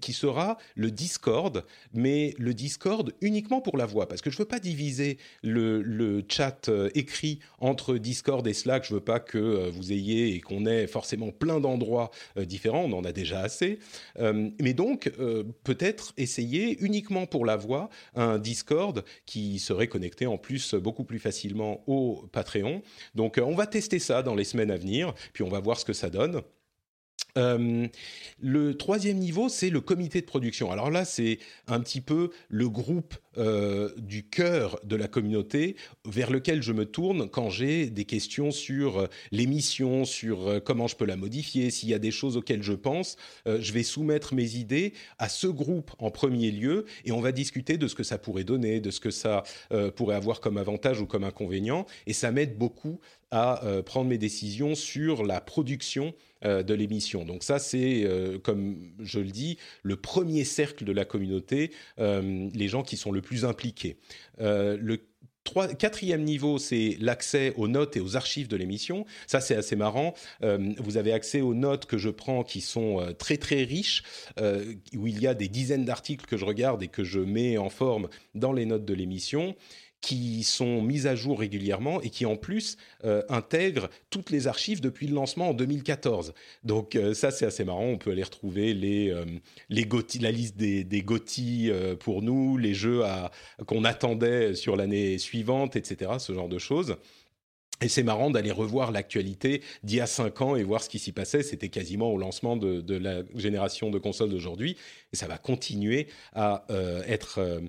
qui 0.00 0.12
sera 0.12 0.58
le 0.74 0.83
Discord, 0.90 1.64
mais 1.92 2.34
le 2.38 2.54
Discord 2.54 3.12
uniquement 3.20 3.60
pour 3.60 3.76
la 3.76 3.86
voix, 3.86 4.08
parce 4.08 4.20
que 4.20 4.30
je 4.30 4.38
veux 4.38 4.44
pas 4.44 4.58
diviser 4.58 5.18
le, 5.42 6.24
chat 6.28 6.68
euh, 6.68 6.90
écrit 6.94 7.38
entre 7.60 7.96
Discord 7.96 8.46
et 8.46 8.54
Slack. 8.54 8.86
Je 8.86 8.94
veux 8.94 9.00
pas 9.00 9.20
que 9.20 9.38
euh, 9.38 9.70
vous 9.70 9.92
ayez 9.92 10.34
et 10.34 10.40
qu'on 10.40 10.66
ait 10.66 10.86
forcément 10.86 11.30
plein 11.30 11.60
d'endroits 11.60 12.10
euh, 12.36 12.44
différents. 12.44 12.84
On 12.84 12.92
en 12.92 13.04
a 13.04 13.12
déjà 13.12 13.40
assez. 13.40 13.78
mais 14.18 14.74
donc 14.74 15.10
peut-être 15.64 16.12
essayer 16.16 16.78
uniquement 16.82 17.26
pour 17.26 17.44
la 17.44 17.56
voix 17.56 17.88
un 18.14 18.38
Discord 18.38 19.04
qui 19.26 19.58
serait 19.58 19.88
connecté 19.88 20.26
en 20.26 20.38
plus 20.38 20.74
beaucoup 20.74 21.04
plus 21.04 21.18
facilement 21.18 21.82
au 21.86 22.26
Patreon. 22.32 22.82
Donc 23.14 23.40
on 23.42 23.54
va 23.54 23.66
tester 23.66 23.98
ça 23.98 24.22
dans 24.22 24.34
les 24.34 24.44
semaines 24.44 24.70
à 24.70 24.76
venir, 24.76 25.14
puis 25.32 25.42
on 25.42 25.48
va 25.48 25.60
voir 25.60 25.78
ce 25.78 25.84
que 25.84 25.92
ça 25.92 26.10
donne. 26.10 26.42
Euh, 27.36 27.88
le 28.40 28.76
troisième 28.76 29.18
niveau, 29.18 29.48
c'est 29.48 29.70
le 29.70 29.80
comité 29.80 30.20
de 30.20 30.26
production. 30.26 30.70
Alors 30.70 30.90
là, 30.90 31.04
c'est 31.04 31.38
un 31.66 31.80
petit 31.80 32.00
peu 32.00 32.30
le 32.48 32.68
groupe 32.68 33.14
euh, 33.36 33.90
du 33.96 34.22
cœur 34.28 34.78
de 34.84 34.94
la 34.94 35.08
communauté 35.08 35.74
vers 36.04 36.30
lequel 36.30 36.62
je 36.62 36.72
me 36.72 36.84
tourne 36.84 37.28
quand 37.28 37.50
j'ai 37.50 37.90
des 37.90 38.04
questions 38.04 38.52
sur 38.52 38.98
euh, 38.98 39.06
l'émission, 39.32 40.04
sur 40.04 40.62
comment 40.64 40.86
je 40.86 40.94
peux 40.94 41.06
la 41.06 41.16
modifier, 41.16 41.70
s'il 41.70 41.88
y 41.88 41.94
a 41.94 41.98
des 41.98 42.12
choses 42.12 42.36
auxquelles 42.36 42.62
je 42.62 42.72
pense. 42.72 43.16
je 43.46 43.72
vais 43.72 43.82
soumettre 43.82 44.34
mes 44.34 44.56
idées 44.56 44.92
à 45.18 45.28
ce 45.28 45.46
groupe 45.46 45.90
en 45.98 46.10
premier 46.10 46.50
lieu 46.50 46.84
et 47.04 47.12
on 47.12 47.20
va 47.20 47.32
discuter 47.32 47.78
de 47.78 47.88
ce 47.88 47.94
que 47.94 48.02
ça 48.02 48.18
pourrait 48.18 48.44
donner, 48.44 48.80
de 48.80 48.90
ce 48.90 49.00
que 49.00 49.10
ça 49.10 49.42
pourrait 49.96 50.16
avoir 50.16 50.40
comme 50.40 50.56
avantage 50.56 51.00
ou 51.00 51.06
comme 51.06 51.24
inconvénient. 51.24 51.86
Et 52.06 52.12
ça 52.12 52.30
m'aide 52.30 52.56
beaucoup 52.56 53.00
à 53.30 53.62
prendre 53.84 54.08
mes 54.08 54.18
décisions 54.18 54.74
sur 54.74 55.24
la 55.24 55.40
production 55.40 56.14
euh, 56.44 56.62
de 56.62 56.74
l'émission. 56.74 57.24
Donc 57.24 57.42
ça, 57.42 57.58
c'est, 57.58 58.04
euh, 58.04 58.38
comme 58.38 58.76
je 59.00 59.18
le 59.18 59.30
dis, 59.30 59.56
le 59.82 59.96
premier 59.96 60.44
cercle 60.44 60.84
de 60.84 60.92
la 60.92 61.06
communauté, 61.06 61.70
euh, 61.98 62.50
les 62.52 62.68
gens 62.68 62.82
qui 62.82 62.98
sont 62.98 63.12
le 63.12 63.22
plus 63.22 63.46
impliqués. 63.46 63.96
le 64.38 64.98
quatrième 65.78 66.22
niveau, 66.22 66.58
c'est 66.58 66.96
l'accès 67.00 67.54
aux 67.56 67.68
notes 67.68 67.96
et 67.96 68.00
aux 68.00 68.16
archives 68.16 68.48
de 68.48 68.56
l'émission. 68.56 69.06
Ça, 69.26 69.40
c'est 69.40 69.54
assez 69.54 69.76
marrant. 69.76 70.14
vous 70.40 70.96
avez 70.96 71.12
accès 71.12 71.42
aux 71.42 71.52
notes 71.52 71.84
que 71.84 71.98
je 71.98 72.08
prends 72.08 72.44
qui 72.44 72.62
sont 72.62 73.14
très 73.18 73.36
très 73.36 73.62
riches, 73.62 74.02
où 74.96 75.06
il 75.06 75.20
y 75.20 75.26
a 75.26 75.34
des 75.34 75.48
dizaines 75.48 75.84
d'articles 75.84 76.24
que 76.24 76.38
je 76.38 76.46
regarde 76.46 76.82
et 76.82 76.88
que 76.88 77.04
je 77.04 77.20
mets 77.20 77.58
en 77.58 77.68
forme 77.68 78.08
dans 78.34 78.54
les 78.54 78.64
notes 78.64 78.86
de 78.86 78.94
l'émission 78.94 79.54
qui 80.04 80.42
sont 80.42 80.82
mises 80.82 81.06
à 81.06 81.14
jour 81.14 81.38
régulièrement 81.38 82.02
et 82.02 82.10
qui 82.10 82.26
en 82.26 82.36
plus 82.36 82.76
euh, 83.04 83.22
intègrent 83.30 83.88
toutes 84.10 84.28
les 84.28 84.46
archives 84.46 84.82
depuis 84.82 85.06
le 85.06 85.14
lancement 85.14 85.48
en 85.48 85.54
2014. 85.54 86.34
Donc 86.62 86.94
euh, 86.94 87.14
ça 87.14 87.30
c'est 87.30 87.46
assez 87.46 87.64
marrant, 87.64 87.86
on 87.86 87.96
peut 87.96 88.10
aller 88.10 88.22
retrouver 88.22 88.74
les, 88.74 89.08
euh, 89.10 89.24
les 89.70 89.88
la 90.20 90.30
liste 90.30 90.58
des, 90.58 90.84
des 90.84 91.02
pour 92.00 92.20
nous, 92.20 92.58
les 92.58 92.74
jeux 92.74 93.02
qu'on 93.66 93.84
attendait 93.84 94.54
sur 94.54 94.76
l'année 94.76 95.16
suivante, 95.16 95.76
etc. 95.76 96.12
Ce 96.18 96.34
genre 96.34 96.48
de 96.48 96.58
choses. 96.58 96.96
Et 97.80 97.88
c'est 97.88 98.02
marrant 98.02 98.30
d'aller 98.30 98.50
revoir 98.50 98.92
l'actualité 98.92 99.62
d'il 99.84 99.96
y 99.96 100.00
a 100.00 100.06
cinq 100.06 100.40
ans 100.42 100.56
et 100.56 100.62
voir 100.64 100.82
ce 100.82 100.88
qui 100.88 100.98
s'y 100.98 101.12
passait. 101.12 101.42
C'était 101.42 101.68
quasiment 101.68 102.10
au 102.10 102.18
lancement 102.18 102.56
de, 102.56 102.96
la 102.96 103.22
génération 103.34 103.90
de 103.90 103.98
consoles 103.98 104.30
d'aujourd'hui. 104.30 104.76
Et 105.12 105.16
ça 105.16 105.26
va 105.26 105.38
continuer 105.38 106.08
à 106.34 106.66
être 107.06 107.60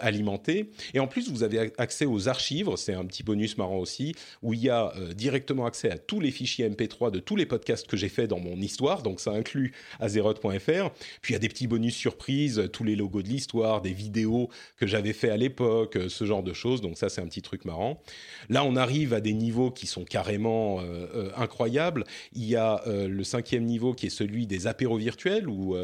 alimenté. 0.00 0.70
Et 0.94 1.00
en 1.00 1.06
plus, 1.06 1.30
vous 1.30 1.42
avez 1.42 1.72
accès 1.78 2.06
aux 2.06 2.28
archives, 2.28 2.70
c'est 2.76 2.94
un 2.94 3.04
petit 3.04 3.22
bonus 3.22 3.58
marrant 3.58 3.78
aussi, 3.78 4.14
où 4.42 4.54
il 4.54 4.60
y 4.60 4.70
a 4.70 4.92
euh, 4.96 5.12
directement 5.12 5.66
accès 5.66 5.90
à 5.90 5.98
tous 5.98 6.20
les 6.20 6.30
fichiers 6.30 6.68
MP3 6.68 7.10
de 7.10 7.18
tous 7.18 7.36
les 7.36 7.46
podcasts 7.46 7.86
que 7.86 7.96
j'ai 7.96 8.08
fait 8.08 8.26
dans 8.26 8.38
mon 8.38 8.56
histoire, 8.56 9.02
donc 9.02 9.20
ça 9.20 9.30
inclut 9.30 9.72
azeroth.fr. 10.00 10.90
Puis 11.22 11.30
il 11.30 11.32
y 11.32 11.36
a 11.36 11.38
des 11.38 11.48
petits 11.48 11.66
bonus 11.66 11.94
surprises, 11.94 12.68
tous 12.72 12.84
les 12.84 12.96
logos 12.96 13.22
de 13.22 13.28
l'histoire, 13.28 13.82
des 13.82 13.92
vidéos 13.92 14.48
que 14.78 14.86
j'avais 14.86 15.12
fait 15.12 15.30
à 15.30 15.36
l'époque, 15.36 15.96
euh, 15.96 16.08
ce 16.08 16.24
genre 16.24 16.42
de 16.42 16.52
choses, 16.52 16.80
donc 16.80 16.96
ça 16.96 17.08
c'est 17.08 17.20
un 17.20 17.26
petit 17.26 17.42
truc 17.42 17.64
marrant. 17.64 18.00
Là, 18.48 18.64
on 18.64 18.76
arrive 18.76 19.12
à 19.12 19.20
des 19.20 19.32
niveaux 19.32 19.70
qui 19.70 19.86
sont 19.86 20.04
carrément 20.04 20.80
incroyables. 21.36 22.04
Il 22.32 22.44
y 22.44 22.56
a 22.56 22.82
le 22.86 23.24
cinquième 23.24 23.64
niveau 23.64 23.92
qui 23.92 24.06
est 24.06 24.10
celui 24.10 24.46
des 24.46 24.66
apéros 24.66 24.96
virtuels, 24.96 25.48
où 25.48 25.76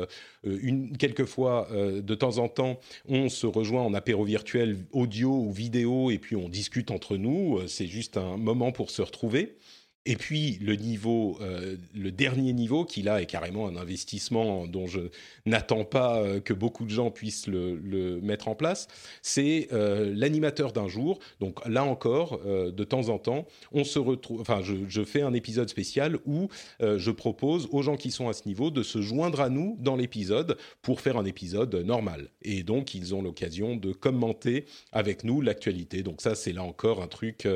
une, 0.45 0.97
quelquefois, 0.97 1.69
de 1.73 2.15
temps 2.15 2.39
en 2.39 2.49
temps, 2.49 2.81
on 3.09 3.29
se 3.29 3.47
rejoint 3.47 3.83
en 3.83 3.95
apéro 3.95 4.25
virtuel 4.25 4.79
audio 4.93 5.31
ou 5.31 5.53
vidéo 5.53 6.11
et 6.11 6.19
puis 6.19 6.37
on 6.37 6.49
discute 6.49 6.91
entre 6.91 7.17
nous. 7.17 7.59
Euh, 7.59 7.67
c'est 7.67 7.87
juste 7.87 8.17
un 8.17 8.37
moment 8.37 8.73
pour 8.73 8.91
se 8.91 9.03
retrouver. 9.03 9.57
Et 10.05 10.17
puis 10.17 10.59
euh, 10.63 11.77
le 11.95 12.11
dernier 12.11 12.53
niveau, 12.53 12.85
qui 12.85 13.03
là 13.03 13.23
est 13.23 13.27
carrément 13.27 13.69
un 13.69 13.77
investissement 13.77 14.67
dont 14.67 14.87
je 14.89 15.01
n'attends 15.47 15.85
pas 15.85 16.21
euh, 16.21 16.41
que 16.41 16.53
beaucoup 16.53 16.85
de 16.85 16.91
gens 16.91 17.11
puissent 17.11 17.47
le, 17.47 18.21
mettre 18.21 18.49
en 18.49 18.55
place, 18.55 18.89
c'est 19.23 19.69
euh, 19.73 20.13
l'animateur 20.15 20.73
d'un 20.73 20.89
jour. 20.89 21.21
Donc 21.41 21.65
là 21.69 21.85
encore, 21.85 22.41
de 22.45 22.85
temps 22.85 23.09
en 23.09 23.19
temps, 23.19 23.47
on 23.73 23.85
se 23.85 23.99
retrouve. 23.99 24.41
Enfin, 24.41 24.61
je, 24.63 25.05
fais 25.05 25.23
un 25.23 25.35
épisode 25.35 25.69
spécial 25.69 26.19
où 26.27 26.49
je 26.81 27.11
propose 27.11 27.69
aux 27.71 27.83
gens 27.83 27.97
qui 27.97 28.11
sont 28.11 28.29
à 28.29 28.33
ce 28.33 28.47
niveau 28.47 28.71
de 28.71 28.83
se 28.83 29.03
joindre 29.03 29.41
à 29.41 29.49
nous 29.49 29.77
dans 29.81 29.97
l'épisode 29.97 30.57
pour 30.81 31.01
faire 31.01 31.17
un 31.17 31.25
épisode 31.25 31.75
normal. 31.75 32.29
Et 32.43 32.63
donc 32.63 32.95
ils 32.95 33.15
ont 33.15 33.23
l'occasion 33.23 33.77
de 33.77 33.93
commenter 33.93 34.65
avec 34.93 35.25
nous 35.25 35.41
l'actualité. 35.41 36.03
Donc 36.03 36.21
ça, 36.21 36.35
c'est 36.35 36.53
là 36.53 36.63
encore 36.63 37.03
un 37.03 37.09
truc 37.09 37.47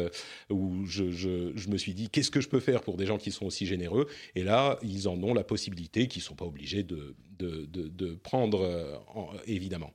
où 0.51 0.85
je, 0.87 1.69
me 1.69 1.77
suis 1.77 1.95
dit 1.95 2.09
qu'est-ce 2.09 2.31
que 2.37 2.43
je 2.43 2.49
peux 2.49 2.61
faire 2.61 2.83
pour 2.83 2.97
des 2.97 3.07
gens 3.07 3.17
qui 3.17 3.33
sont 3.33 3.47
aussi 3.47 3.67
généreux 3.67 4.07
Et 4.35 4.43
là, 4.43 4.79
ils 4.83 5.09
en 5.09 5.23
ont 5.23 5.33
la 5.33 5.45
possibilité, 5.45 6.07
qui 6.07 6.19
ne 6.19 6.25
sont 6.25 6.35
pas 6.35 6.45
obligés 6.45 6.83
de, 6.83 7.17
de, 7.39 8.15
prendre, 8.15 8.61
euh, 8.61 8.95
évidemment. 9.47 9.93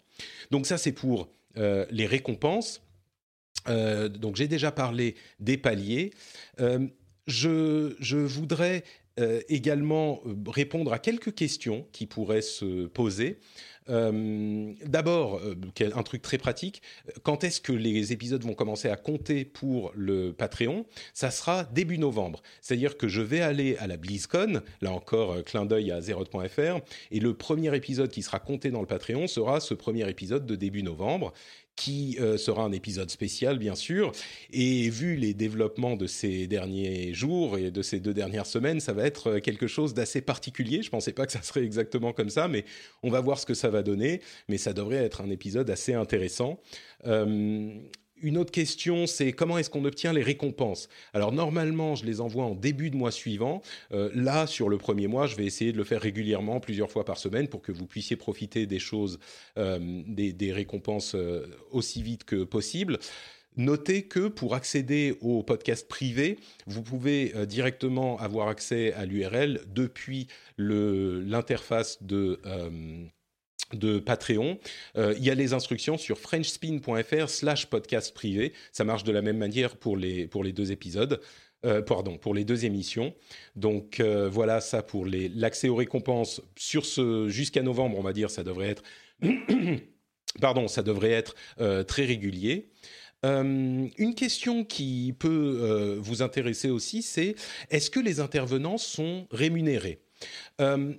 Donc 0.50 0.66
ça, 0.66 0.78
c'est 0.78 0.92
pour 0.92 1.30
euh, 1.58 1.86
les 1.92 2.06
récompenses. 2.06 2.82
Euh, 3.68 4.10
donc 4.10 4.38
j'ai 4.38 4.48
déjà 4.48 4.72
parlé 4.72 5.16
des 5.40 5.58
paliers. 5.58 6.12
je, 7.28 7.96
je, 8.00 8.18
voudrais 8.18 8.84
également 9.50 10.24
répondre 10.48 10.94
à 10.94 10.98
quelques 10.98 11.36
questions 11.36 11.86
qui 11.92 12.08
pourraient 12.08 12.42
se 12.42 12.88
poser. 12.88 13.40
Euh, 13.90 14.74
d'abord, 14.86 15.40
euh, 15.44 15.56
un 15.96 16.04
truc 16.04 16.22
très 16.22 16.38
pratique, 16.38 16.82
quand 17.24 17.44
est-ce 17.44 17.60
que 17.62 17.74
les 17.74 18.14
épisodes 18.14 18.44
vont 18.44 18.54
commencer 18.54 18.90
à 18.90 18.96
compter 18.96 19.46
pour 19.46 19.92
le 19.96 20.34
Patreon? 20.34 20.86
Ça 21.14 21.32
sera 21.32 21.64
début 21.64 21.98
novembre. 21.98 22.42
C'est-à-dire 22.62 22.98
que 22.98 23.08
je 23.08 23.22
vais 23.22 23.42
aller 23.42 23.76
à 23.78 23.88
la 23.88 23.98
BlizzCon, 23.98 24.62
là 24.82 24.92
encore, 24.92 25.34
euh, 25.34 25.42
clin 25.42 25.66
d'œil 25.66 25.92
à 25.92 26.02
Zerot.fr, 26.02 26.80
et 27.12 27.20
le 27.20 27.34
premier 27.34 27.76
épisode 27.76 28.12
qui 28.12 28.22
sera 28.22 28.40
compté 28.40 28.72
dans 28.72 28.82
le 28.82 28.88
Patreon 28.88 29.28
sera 29.28 29.60
ce 29.60 29.74
premier 29.74 30.08
épisode 30.10 30.46
de 30.46 30.56
début 30.56 30.84
novembre 30.84 31.34
qui 31.76 32.18
euh, 32.20 32.38
sera 32.38 32.64
un 32.64 32.72
épisode 32.72 33.10
spécial, 33.10 33.58
bien 33.58 33.76
sûr. 33.76 34.12
Et 34.52 34.90
vu 34.90 35.16
les 35.16 35.34
développements 35.34 35.96
de 35.96 36.08
ces 36.08 36.48
derniers 36.48 37.14
jours 37.14 37.58
et 37.58 37.72
de 37.72 37.82
ces 37.82 38.00
deux 38.00 38.14
dernières 38.14 38.46
semaines, 38.46 38.80
ça 38.80 38.94
va 38.94 39.06
être 39.06 39.28
euh, 39.28 39.40
quelque 39.40 39.68
chose 39.68 39.94
d'assez 39.94 40.22
particulier. 40.22 40.82
Je 40.82 40.88
ne 40.88 40.92
pensais 40.92 41.14
pas 41.14 41.26
que 41.26 41.32
ça 41.32 41.42
serait 41.42 41.64
exactement 41.64 42.14
comme 42.14 42.30
ça, 42.30 42.48
mais 42.48 42.66
on 43.04 43.10
va 43.10 43.22
voir 43.22 43.40
ce 43.40 43.46
que 43.46 43.54
ça 43.54 43.70
va 43.70 43.84
donner. 43.84 44.22
Mais 44.48 44.58
ça 44.58 44.74
devrait 44.74 44.98
être 44.98 45.22
un 45.22 45.30
épisode 45.30 45.70
assez 45.70 45.94
intéressant. 45.94 46.60
Euh, 47.06 47.74
une 48.22 48.38
autre 48.38 48.52
question, 48.52 49.08
c'est 49.08 49.32
comment 49.32 49.58
est-ce 49.58 49.70
qu'on 49.70 49.86
obtient 49.86 50.14
les 50.14 50.24
récompenses? 50.24 50.90
Alors 51.14 51.32
normalement, 51.32 51.96
je 51.96 52.06
les 52.06 52.22
envoie 52.22 52.46
en 52.46 52.56
début 52.56 52.90
de 52.90 52.96
mois 52.96 53.12
suivant. 53.12 53.62
Euh, 53.92 54.10
là, 54.14 54.48
sur 54.48 54.70
le 54.70 54.78
premier 54.78 55.08
mois, 55.08 55.28
je 55.28 55.36
vais 55.36 55.46
essayer 55.46 55.72
de 55.72 55.78
le 55.78 55.84
faire 55.84 56.02
régulièrement, 56.02 56.60
plusieurs 56.60 56.92
fois 56.92 57.06
par 57.06 57.18
semaine, 57.18 57.48
pour 57.48 57.62
que 57.62 57.72
vous 57.72 57.86
puissiez 57.86 58.16
profiter 58.16 58.66
des 58.66 58.80
choses, 58.80 59.20
euh, 59.58 59.80
des, 60.08 60.52
récompenses 60.52 61.16
euh, 61.16 61.48
aussi 61.72 62.02
vite 62.02 62.24
que 62.24 62.44
possible. 62.44 63.00
Notez 63.58 64.04
que 64.04 64.28
pour 64.28 64.56
accéder 64.56 65.18
au 65.22 65.44
podcast 65.44 65.88
privé, 65.88 66.40
vous 66.68 66.84
pouvez 66.84 67.34
directement 67.46 68.18
avoir 68.20 68.48
accès 68.48 68.94
à 68.94 69.06
l'URL 69.06 69.60
depuis 69.68 70.28
l'interface 70.58 72.02
de 72.02 72.40
de 73.76 74.00
Patreon. 74.00 74.60
Euh, 74.98 75.14
il 75.18 75.24
y 75.24 75.30
a 75.30 75.36
les 75.36 75.54
instructions 75.54 75.98
sur 75.98 76.18
frenchspin.fr 76.20 77.30
slash 77.30 77.68
podcast 77.68 78.14
privé. 78.14 78.54
Ça 78.72 78.84
marche 78.84 79.04
de 79.04 79.12
la 79.12 79.22
même 79.22 79.38
manière 79.38 79.76
pour 79.76 79.98
les, 79.98 80.28
pour 80.28 80.44
les 80.44 80.54
deux 80.54 80.72
épisodes. 80.72 81.22
Euh, 81.64 81.84
pardon, 81.84 82.18
pour 82.18 82.34
les 82.34 82.44
deux 82.44 82.66
émissions. 82.66 83.14
Donc 83.56 84.00
euh, 84.00 84.28
voilà 84.28 84.62
ça 84.62 84.82
pour 84.82 85.06
l'accès 85.06 85.70
aux 85.70 85.76
récompenses 85.76 86.42
sur 86.58 86.88
ce 86.88 87.30
jusqu'à 87.30 87.62
novembre, 87.62 88.00
on 88.00 88.02
va 88.02 88.14
dire, 88.14 88.32
ça 88.32 88.44
devrait 88.44 88.70
être 88.70 88.84
pardon, 90.42 90.68
ça 90.68 90.82
devrait 90.82 91.12
être 91.12 91.36
très 91.86 92.06
régulier. 92.06 92.72
une 93.24 94.16
question 94.18 94.66
qui 94.66 95.14
peut 95.20 96.00
vous 96.02 96.24
intéresser 96.24 96.72
aussi, 96.72 97.04
c'est 97.04 97.36
est-ce 97.70 97.92
que 97.92 98.00
les 98.00 98.20
intervenants 98.20 98.80
sont 98.80 99.28
rémunérés? 99.30 100.02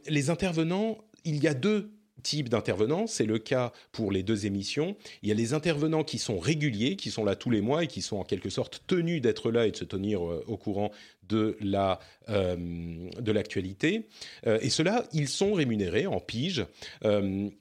Les 0.06 0.30
intervenants, 0.30 0.98
il 1.24 1.42
y 1.42 1.48
a 1.48 1.54
deux 1.54 1.90
type 2.22 2.48
d'intervenants. 2.48 3.06
C'est 3.06 3.26
le 3.26 3.38
cas 3.38 3.72
pour 3.92 4.12
les 4.12 4.22
deux 4.22 4.46
émissions. 4.46 4.96
Il 5.22 5.28
y 5.28 5.32
a 5.32 5.34
les 5.34 5.54
intervenants 5.54 6.04
qui 6.04 6.18
sont 6.18 6.38
réguliers, 6.38 6.96
qui 6.96 7.10
sont 7.10 7.24
là 7.24 7.36
tous 7.36 7.50
les 7.50 7.60
mois 7.60 7.84
et 7.84 7.86
qui 7.86 8.02
sont 8.02 8.16
en 8.16 8.24
quelque 8.24 8.50
sorte 8.50 8.82
tenus 8.86 9.20
d'être 9.20 9.50
là 9.50 9.66
et 9.66 9.70
de 9.70 9.76
se 9.76 9.84
tenir 9.84 10.26
euh, 10.26 10.44
au 10.46 10.56
courant 10.56 10.90
de 11.28 11.56
la 11.60 11.98
euh, 12.28 12.56
de 12.56 13.32
l'actualité. 13.32 14.08
Euh, 14.46 14.58
et 14.60 14.70
ceux-là, 14.70 15.04
ils 15.12 15.28
sont 15.28 15.52
rémunérés 15.54 16.06
en 16.06 16.20
pige. 16.20 16.64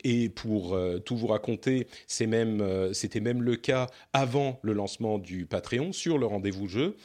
et 0.04 0.30
pour 0.30 0.78
tout 1.06 1.15
vous 1.15 1.28
raconter, 1.28 1.88
c'est 2.08 2.28
même 2.28 2.93
c'était 2.93 3.19
même 3.19 3.41
le 3.41 3.56
cas 3.56 3.88
avant 4.13 4.60
le 4.62 4.74
lancement 4.74 5.19
du 5.19 5.45
Patreon 5.45 5.93
sur 5.93 6.17
le 6.17 6.26
rendez-vous 6.26 6.67
jeu. 6.67 6.95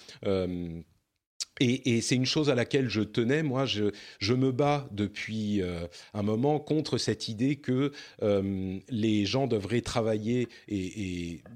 Et, 1.61 2.01
c'est 2.03 2.17
une 2.17 2.27
chose 2.27 2.51
à 2.51 2.55
laquelle 2.55 2.89
je 2.89 3.01
tenais. 3.01 3.43
Moi, 3.43 3.65
je, 3.65 4.35
me 4.35 4.53
bats 4.53 4.89
depuis 4.91 5.63
euh, 5.63 5.87
un 6.13 6.23
moment 6.23 6.59
contre 6.59 6.99
cette 6.99 7.29
idée 7.29 7.57
que 7.57 7.93
euh, 8.23 8.79
les 8.89 9.25
gens 9.25 9.47
devraient 9.47 9.81
travailler 9.81 10.49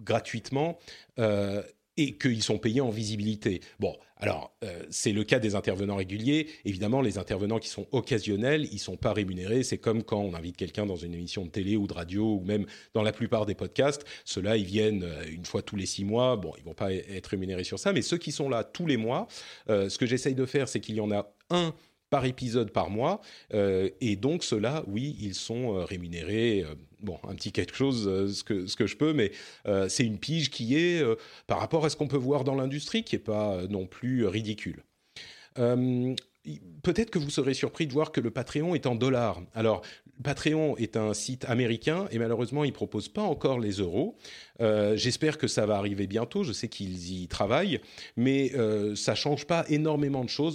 gratuitement. 0.05 0.79
Euh, 1.19 1.63
et 2.01 2.17
qu'ils 2.17 2.43
sont 2.43 2.57
payés 2.57 2.81
en 2.81 2.89
visibilité. 2.89 3.61
Bon, 3.79 3.95
alors 4.17 4.57
euh, 4.65 4.83
c'est 4.89 5.13
le 5.13 5.23
cas 5.23 5.39
des 5.39 5.55
intervenants 5.55 5.97
réguliers. 5.97 6.49
Évidemment, 6.65 7.03
les 7.03 7.19
intervenants 7.19 7.59
qui 7.59 7.69
sont 7.69 7.87
occasionnels, 7.93 8.67
ils 8.73 8.79
sont 8.79 8.97
pas 8.97 9.13
rémunérés. 9.13 9.63
C'est 9.63 9.77
comme 9.77 10.03
quand 10.03 10.19
on 10.19 10.35
invite 10.35 10.57
quelqu'un 10.57 10.87
dans 10.87 10.97
une 10.97 11.13
émission 11.13 11.45
de 11.45 11.51
télé 11.51 11.77
ou 11.77 11.87
de 11.87 11.93
radio 11.93 12.37
ou 12.37 12.41
même 12.41 12.65
dans 12.95 13.03
la 13.03 13.13
plupart 13.13 13.45
des 13.45 13.55
podcasts. 13.55 14.07
Ceux-là, 14.25 14.57
ils 14.57 14.65
viennent 14.65 15.03
euh, 15.03 15.25
une 15.31 15.45
fois 15.45 15.61
tous 15.61 15.77
les 15.77 15.85
six 15.85 16.07
mois. 16.07 16.37
Bon, 16.37 16.55
ils 16.57 16.65
vont 16.65 16.73
pas 16.73 16.91
être 16.91 17.27
rémunérés 17.27 17.65
sur 17.65 17.79
ça, 17.79 17.93
mais 17.93 18.01
ceux 18.01 18.17
qui 18.19 18.33
sont 18.33 18.49
là 18.49 18.65
tous 18.65 18.87
les 18.87 18.97
mois, 18.97 19.29
euh, 19.69 19.91
ce 19.91 19.99
que 19.99 20.07
j'essaye 20.07 20.35
de 20.35 20.47
faire, 20.47 20.69
c'est 20.69 20.81
qu'il 20.81 20.95
y 20.95 21.01
en 21.01 21.11
a 21.11 21.35
un 21.51 21.75
par 22.11 22.25
épisode 22.25 22.71
par 22.71 22.91
mois. 22.91 23.21
et 23.53 24.17
donc, 24.17 24.45
ceux-là, 24.45 24.85
oui, 24.87 25.17
ils 25.21 25.35
sont 25.35 25.85
rémunérés 25.85 26.65
bon, 27.03 27.19
un 27.29 27.35
petit 27.35 27.53
quelque 27.53 27.75
chose, 27.75 28.07
euh, 28.09 28.29
ce, 28.29 28.45
que, 28.45 28.87
je 28.87 28.97
peux, 28.97 29.13
mais 29.13 29.33
euh, 29.67 29.89
c'est 29.89 30.05
une 30.05 30.19
pige 30.19 30.51
qui 30.51 30.77
est, 30.77 31.03
euh, 31.03 31.17
par 31.47 31.59
rapport 31.59 31.85
à 31.85 31.91
ce 31.91 31.97
qu'on 31.97 32.09
peut 32.09 32.17
voir 32.17 32.45
dans 32.45 32.55
l'industrie, 32.55 33.05
qui 33.05 33.17
n'est 33.17 33.23
pas 33.23 33.63
non 33.69 33.87
plus 33.87 34.27
ridicule. 34.27 34.83
Peut-être 36.83 37.11
que 37.11 37.19
vous 37.19 37.29
serez 37.29 37.53
surpris 37.53 37.87
de 37.87 37.93
voir 37.93 38.13
que 38.13 38.21
le 38.21 38.31
Patreon 38.31 38.75
est 38.75 38.87
en 38.87 38.95
dollars. 38.95 39.43
Alors, 39.55 39.83
Patreon 40.23 40.77
est 40.79 40.97
un 40.97 41.13
site 41.13 41.45
américain 41.47 42.07
et 42.11 42.19
malheureusement, 42.19 42.65
il 42.65 42.69
ne 42.69 42.75
propose 42.75 43.09
pas 43.09 43.23
encore 43.23 43.59
les 43.59 43.73
euros. 43.73 44.17
J'espère 44.59 45.37
que 45.37 45.49
ça 45.49 45.67
va 45.67 45.77
arriver 45.77 46.07
bientôt. 46.07 46.43
Je 46.43 46.53
sais 46.53 46.69
qu'ils 46.69 47.13
y 47.13 47.29
travaillent, 47.29 47.81
mais 48.17 48.53
ça 48.95 49.13
ne 49.13 49.17
change 49.17 49.47
pas 49.47 49.67
énormément 49.69 50.25
de 50.25 50.31
choses. 50.31 50.55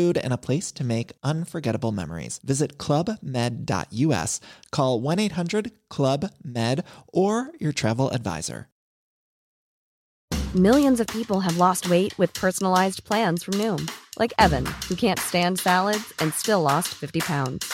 food, 0.00 0.18
and 0.18 0.32
a 0.32 0.38
place 0.38 0.72
to 0.72 0.84
make 0.84 1.12
unforgettable 1.22 1.92
memories. 1.92 2.40
Visit 2.44 2.78
clubmed.us, 2.78 4.40
call 4.70 5.00
1 5.00 5.18
800 5.18 5.72
Club 5.88 6.30
Med, 6.42 6.84
or 7.12 7.50
your 7.60 7.72
travel 7.72 8.10
advisor. 8.10 8.66
Millions 10.54 10.98
of 10.98 11.06
people 11.06 11.40
have 11.40 11.58
lost 11.58 11.88
weight 11.88 12.12
with 12.18 12.34
personalized 12.34 13.04
plans 13.04 13.44
from 13.44 13.54
Noom, 13.54 13.88
like 14.18 14.32
Evan, 14.36 14.66
who 14.88 14.96
can't 14.96 15.20
stand 15.20 15.60
salads 15.60 16.12
and 16.18 16.34
still 16.34 16.60
lost 16.60 16.88
50 16.88 17.20
pounds. 17.20 17.72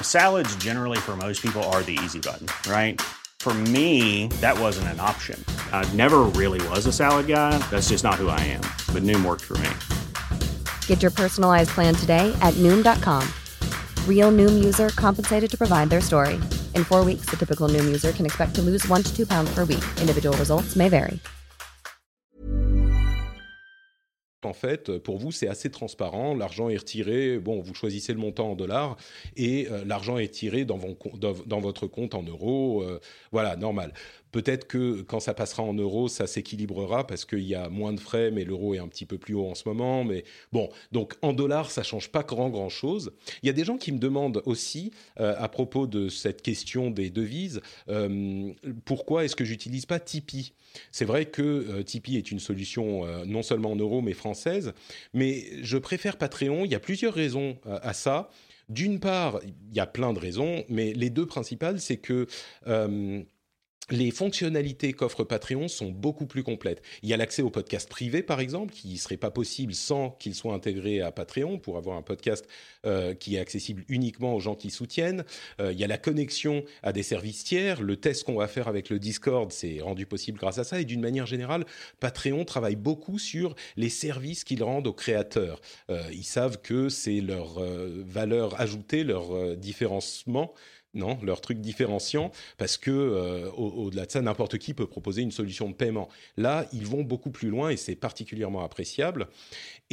Salads, 0.00 0.54
generally, 0.62 0.98
for 0.98 1.16
most 1.16 1.42
people, 1.42 1.62
are 1.74 1.82
the 1.82 1.98
easy 2.04 2.20
button, 2.20 2.46
right? 2.70 3.00
For 3.40 3.52
me, 3.52 4.28
that 4.40 4.56
wasn't 4.56 4.86
an 4.94 5.00
option. 5.00 5.44
I 5.72 5.84
never 5.94 6.20
really 6.40 6.60
was 6.68 6.86
a 6.86 6.92
salad 6.92 7.26
guy. 7.26 7.58
That's 7.70 7.88
just 7.88 8.04
not 8.04 8.14
who 8.14 8.28
I 8.28 8.38
am. 8.38 8.62
But 8.94 9.02
Noom 9.02 9.24
worked 9.24 9.42
for 9.42 9.58
me. 9.58 9.70
Get 10.86 11.02
your 11.02 11.10
personalized 11.10 11.70
plan 11.70 11.96
today 11.96 12.32
at 12.40 12.54
noom.com. 12.62 13.26
Real 14.06 14.30
noom 14.30 14.62
user 14.64 14.90
compensated 14.90 15.50
to 15.50 15.58
provide 15.58 15.90
their 15.90 16.00
story. 16.00 16.34
In 16.76 16.84
four 16.84 17.04
weeks, 17.04 17.26
the 17.26 17.36
typical 17.36 17.68
noom 17.68 17.84
user 17.86 18.12
can 18.12 18.24
expect 18.24 18.54
to 18.54 18.62
lose 18.62 18.86
one 18.86 19.02
to 19.02 19.12
two 19.12 19.26
pounds 19.26 19.52
per 19.52 19.64
week. 19.64 19.84
Individual 20.00 20.36
results 20.36 20.76
may 20.76 20.88
vary. 20.88 21.18
en 24.44 24.54
fait, 24.54 24.98
pour 24.98 25.18
vous, 25.18 25.32
c'est 25.32 25.48
assez 25.48 25.70
transparent. 25.70 26.34
L'argent 26.34 26.68
est 26.68 26.76
retiré. 26.76 27.38
Bon, 27.38 27.60
vous 27.60 27.74
choisissez 27.74 28.12
le 28.12 28.18
montant 28.18 28.50
en 28.50 28.54
dollars 28.54 28.96
et 29.36 29.68
l'argent 29.86 30.18
est 30.18 30.28
tiré 30.28 30.64
dans, 30.64 30.78
dans, 31.46 31.60
votre 31.60 31.86
compte 31.86 32.14
en 32.14 32.22
euros. 32.22 32.84
voilà, 33.30 33.56
normal. 33.56 33.94
Peut-être 34.32 34.66
que 34.66 35.02
quand 35.02 35.20
ça 35.20 35.34
passera 35.34 35.62
en 35.62 35.74
euros, 35.74 36.08
ça 36.08 36.26
s'équilibrera 36.26 37.06
parce 37.06 37.26
qu'il 37.26 37.42
y 37.42 37.54
a 37.54 37.68
moins 37.68 37.92
de 37.92 38.00
frais, 38.00 38.30
mais 38.30 38.44
l'euro 38.44 38.74
est 38.74 38.78
un 38.78 38.88
petit 38.88 39.04
peu 39.06 39.18
plus 39.18 39.34
haut 39.34 39.46
en 39.46 39.54
ce 39.54 39.68
moment. 39.68 40.04
Mais 40.04 40.24
bon, 40.52 40.70
donc 40.90 41.14
en 41.20 41.34
dollars, 41.34 41.70
ça 41.70 41.82
change 41.82 42.10
pas 42.10 42.22
grand 42.22 42.48
grand 42.48 42.70
chose. 42.70 43.12
Il 43.42 43.46
y 43.46 43.50
a 43.50 43.52
des 43.52 43.64
gens 43.64 43.76
qui 43.76 43.92
me 43.92 43.98
demandent 43.98 44.42
aussi 44.46 44.90
euh, 45.20 45.34
à 45.38 45.48
propos 45.48 45.86
de 45.86 46.08
cette 46.08 46.42
question 46.42 46.90
des 46.90 47.10
devises, 47.10 47.60
euh, 47.88 48.52
pourquoi 48.86 49.24
est-ce 49.24 49.36
que 49.36 49.44
j'utilise 49.44 49.84
pas 49.84 50.00
Tipeee? 50.00 50.54
C'est 50.90 51.04
vrai 51.04 51.26
que 51.26 51.42
euh, 51.42 51.82
Tipeee 51.82 52.16
est 52.16 52.30
une 52.30 52.40
solution 52.40 53.06
non 53.26 53.42
seulement 53.42 53.72
en 53.72 53.76
euros 53.76 54.00
mais 54.00 54.14
française, 54.14 54.72
mais 55.12 55.44
je 55.62 55.76
préfère 55.76 56.16
Patreon. 56.16 56.64
Il 56.64 56.70
y 56.70 56.74
a 56.74 56.80
plusieurs 56.80 57.12
raisons 57.12 57.58
à 57.66 57.92
ça. 57.92 58.30
D'une 58.68 59.00
part, 59.00 59.40
il 59.44 59.76
y 59.76 59.80
a 59.80 59.86
plein 59.86 60.14
de 60.14 60.18
raisons, 60.18 60.64
mais 60.68 60.94
les 60.94 61.10
deux 61.10 61.26
principales, 61.26 61.80
c'est 61.80 61.98
que 61.98 62.26
les 63.90 64.10
fonctionnalités 64.10 64.92
qu'offre 64.92 65.24
Patreon 65.24 65.68
sont 65.68 65.90
beaucoup 65.90 66.26
plus 66.26 66.42
complètes. 66.42 66.82
Il 67.02 67.08
y 67.08 67.14
a 67.14 67.16
l'accès 67.16 67.42
au 67.42 67.50
podcast 67.50 67.88
privé, 67.88 68.22
par 68.22 68.40
exemple, 68.40 68.72
qui 68.72 68.92
ne 68.92 68.96
serait 68.96 69.16
pas 69.16 69.30
possible 69.30 69.74
sans 69.74 70.10
qu'il 70.10 70.34
soit 70.34 70.54
intégré 70.54 71.00
à 71.00 71.10
Patreon 71.10 71.58
pour 71.58 71.76
avoir 71.76 71.96
un 71.96 72.02
podcast 72.02 72.46
euh, 72.86 73.14
qui 73.14 73.36
est 73.36 73.38
accessible 73.40 73.84
uniquement 73.88 74.34
aux 74.34 74.40
gens 74.40 74.54
qui 74.54 74.70
soutiennent. 74.70 75.24
Euh, 75.60 75.72
il 75.72 75.80
y 75.80 75.84
a 75.84 75.88
la 75.88 75.98
connexion 75.98 76.64
à 76.82 76.92
des 76.92 77.02
services 77.02 77.44
tiers. 77.44 77.82
Le 77.82 77.96
test 77.96 78.24
qu'on 78.24 78.36
va 78.36 78.46
faire 78.46 78.68
avec 78.68 78.88
le 78.88 78.98
Discord, 78.98 79.50
c'est 79.50 79.80
rendu 79.80 80.06
possible 80.06 80.38
grâce 80.38 80.58
à 80.58 80.64
ça. 80.64 80.80
Et 80.80 80.84
d'une 80.84 81.00
manière 81.00 81.26
générale, 81.26 81.64
Patreon 81.98 82.44
travaille 82.44 82.76
beaucoup 82.76 83.18
sur 83.18 83.54
les 83.76 83.90
services 83.90 84.44
qu'ils 84.44 84.62
rendent 84.62 84.86
aux 84.86 84.92
créateurs. 84.92 85.60
Euh, 85.90 86.02
ils 86.12 86.24
savent 86.24 86.60
que 86.62 86.88
c'est 86.88 87.20
leur 87.20 87.60
valeur 87.60 88.60
ajoutée, 88.60 89.02
leur 89.02 89.56
différencement 89.56 90.54
non, 90.94 91.18
leur 91.22 91.40
truc 91.40 91.60
différenciant, 91.60 92.30
parce 92.58 92.76
que 92.76 92.90
euh, 92.90 93.50
au-delà 93.52 94.06
de 94.06 94.10
ça, 94.10 94.20
n'importe 94.20 94.58
qui 94.58 94.74
peut 94.74 94.86
proposer 94.86 95.22
une 95.22 95.30
solution 95.30 95.68
de 95.68 95.74
paiement. 95.74 96.08
Là, 96.36 96.66
ils 96.72 96.86
vont 96.86 97.02
beaucoup 97.02 97.30
plus 97.30 97.48
loin 97.48 97.70
et 97.70 97.76
c'est 97.76 97.94
particulièrement 97.94 98.64
appréciable. 98.64 99.28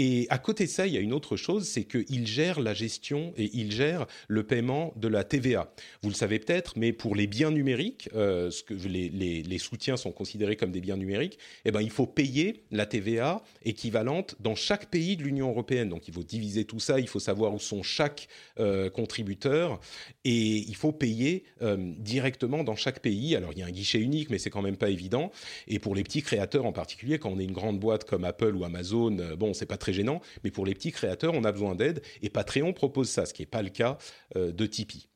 Et 0.02 0.28
à 0.30 0.38
côté 0.38 0.64
de 0.64 0.70
ça, 0.70 0.88
il 0.88 0.94
y 0.94 0.98
a 0.98 1.02
une 1.02 1.12
autre 1.12 1.36
chose, 1.36 1.68
c'est 1.68 1.84
qu'ils 1.84 2.26
gèrent 2.26 2.62
la 2.62 2.74
gestion 2.74 3.34
et 3.36 3.50
ils 3.52 3.70
gèrent 3.70 4.08
le 4.30 4.44
paiement 4.44 4.94
de 4.96 5.10
la 5.10 5.26
TVA. 5.26 5.74
Vous 6.04 6.08
le 6.08 6.16
savez 6.16 6.40
peut-être, 6.40 6.78
mais 6.78 6.94
pour 6.94 7.18
les 7.18 7.28
biens 7.28 7.52
numériques, 7.52 8.10
euh, 8.16 8.50
les, 8.70 9.58
soutiens 9.58 9.98
sont 9.98 10.14
considérés 10.14 10.56
comme 10.56 10.72
des 10.72 10.80
biens 10.80 10.96
numériques, 10.96 11.38
eh 11.66 11.72
ben, 11.72 11.82
il 11.82 11.90
faut 11.90 12.08
payer 12.08 12.64
la 12.72 12.86
TVA 12.86 13.44
équivalente 13.66 14.36
dans 14.40 14.56
chaque 14.56 14.90
pays 14.90 15.18
de 15.18 15.24
l'Union 15.24 15.50
européenne. 15.50 15.90
Donc 15.90 16.08
il 16.08 16.14
faut 16.14 16.24
diviser 16.24 16.64
tout 16.64 16.80
ça, 16.80 16.98
il 17.02 17.10
faut 17.10 17.20
savoir 17.20 17.54
où 17.54 17.60
sont 17.60 17.84
chaque 17.84 18.30
euh, 18.58 18.90
contributeur 18.90 19.82
et 20.24 20.60
il 20.60 20.76
faut 20.78 20.94
payer 20.94 21.44
euh, 21.62 21.76
directement 21.98 22.64
dans 22.64 22.78
chaque 22.78 23.02
pays. 23.02 23.36
Alors 23.36 23.52
il 23.52 23.60
y 23.60 23.64
a 23.64 23.66
un 23.66 23.72
guichet 23.72 24.00
unique, 24.00 24.30
mais 24.30 24.38
c'est 24.38 24.50
quand 24.50 24.62
même 24.62 24.78
pas 24.78 24.92
évident. 24.92 25.30
Et 25.68 25.78
pour 25.78 25.94
les 25.94 26.04
petits 26.04 26.22
créateurs 26.22 26.66
en 26.66 26.72
particulier, 26.72 27.20
quand 27.20 27.32
on 27.32 27.40
est 27.40 27.44
une 27.44 27.52
grande 27.52 27.82
boîte 27.82 28.06
comme 28.06 28.24
Apple 28.24 28.56
ou 28.56 28.64
Amazon, 28.64 29.36
bon, 29.38 29.54
c'est 29.54 29.66
pas 29.66 29.76
très 29.76 29.89
gênant. 29.94 30.22
Mais 30.44 30.52
pour 30.52 30.66
les 30.66 30.74
petits 30.74 30.92
créateurs, 30.92 31.34
on 31.34 31.44
a 31.44 31.52
besoin 31.52 31.76
d'aide. 31.76 32.02
Et 32.22 32.30
Patreon 32.30 32.74
propose 32.74 33.10
ça, 33.10 33.26
ce 33.26 33.34
qui 33.34 33.42
n'est 33.42 33.48
pas 33.48 33.62
le 33.62 33.70
cas 33.70 33.98
euh, 34.36 34.52
de 34.52 34.66
Tipeee. 34.66 35.08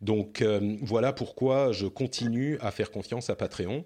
Donc 0.00 0.44
voilà 0.80 1.12
pourquoi 1.12 1.72
je 1.72 1.88
continue 1.88 2.56
à 2.60 2.70
faire 2.70 2.92
confiance 2.92 3.30
à 3.30 3.34
Patreon. 3.34 3.84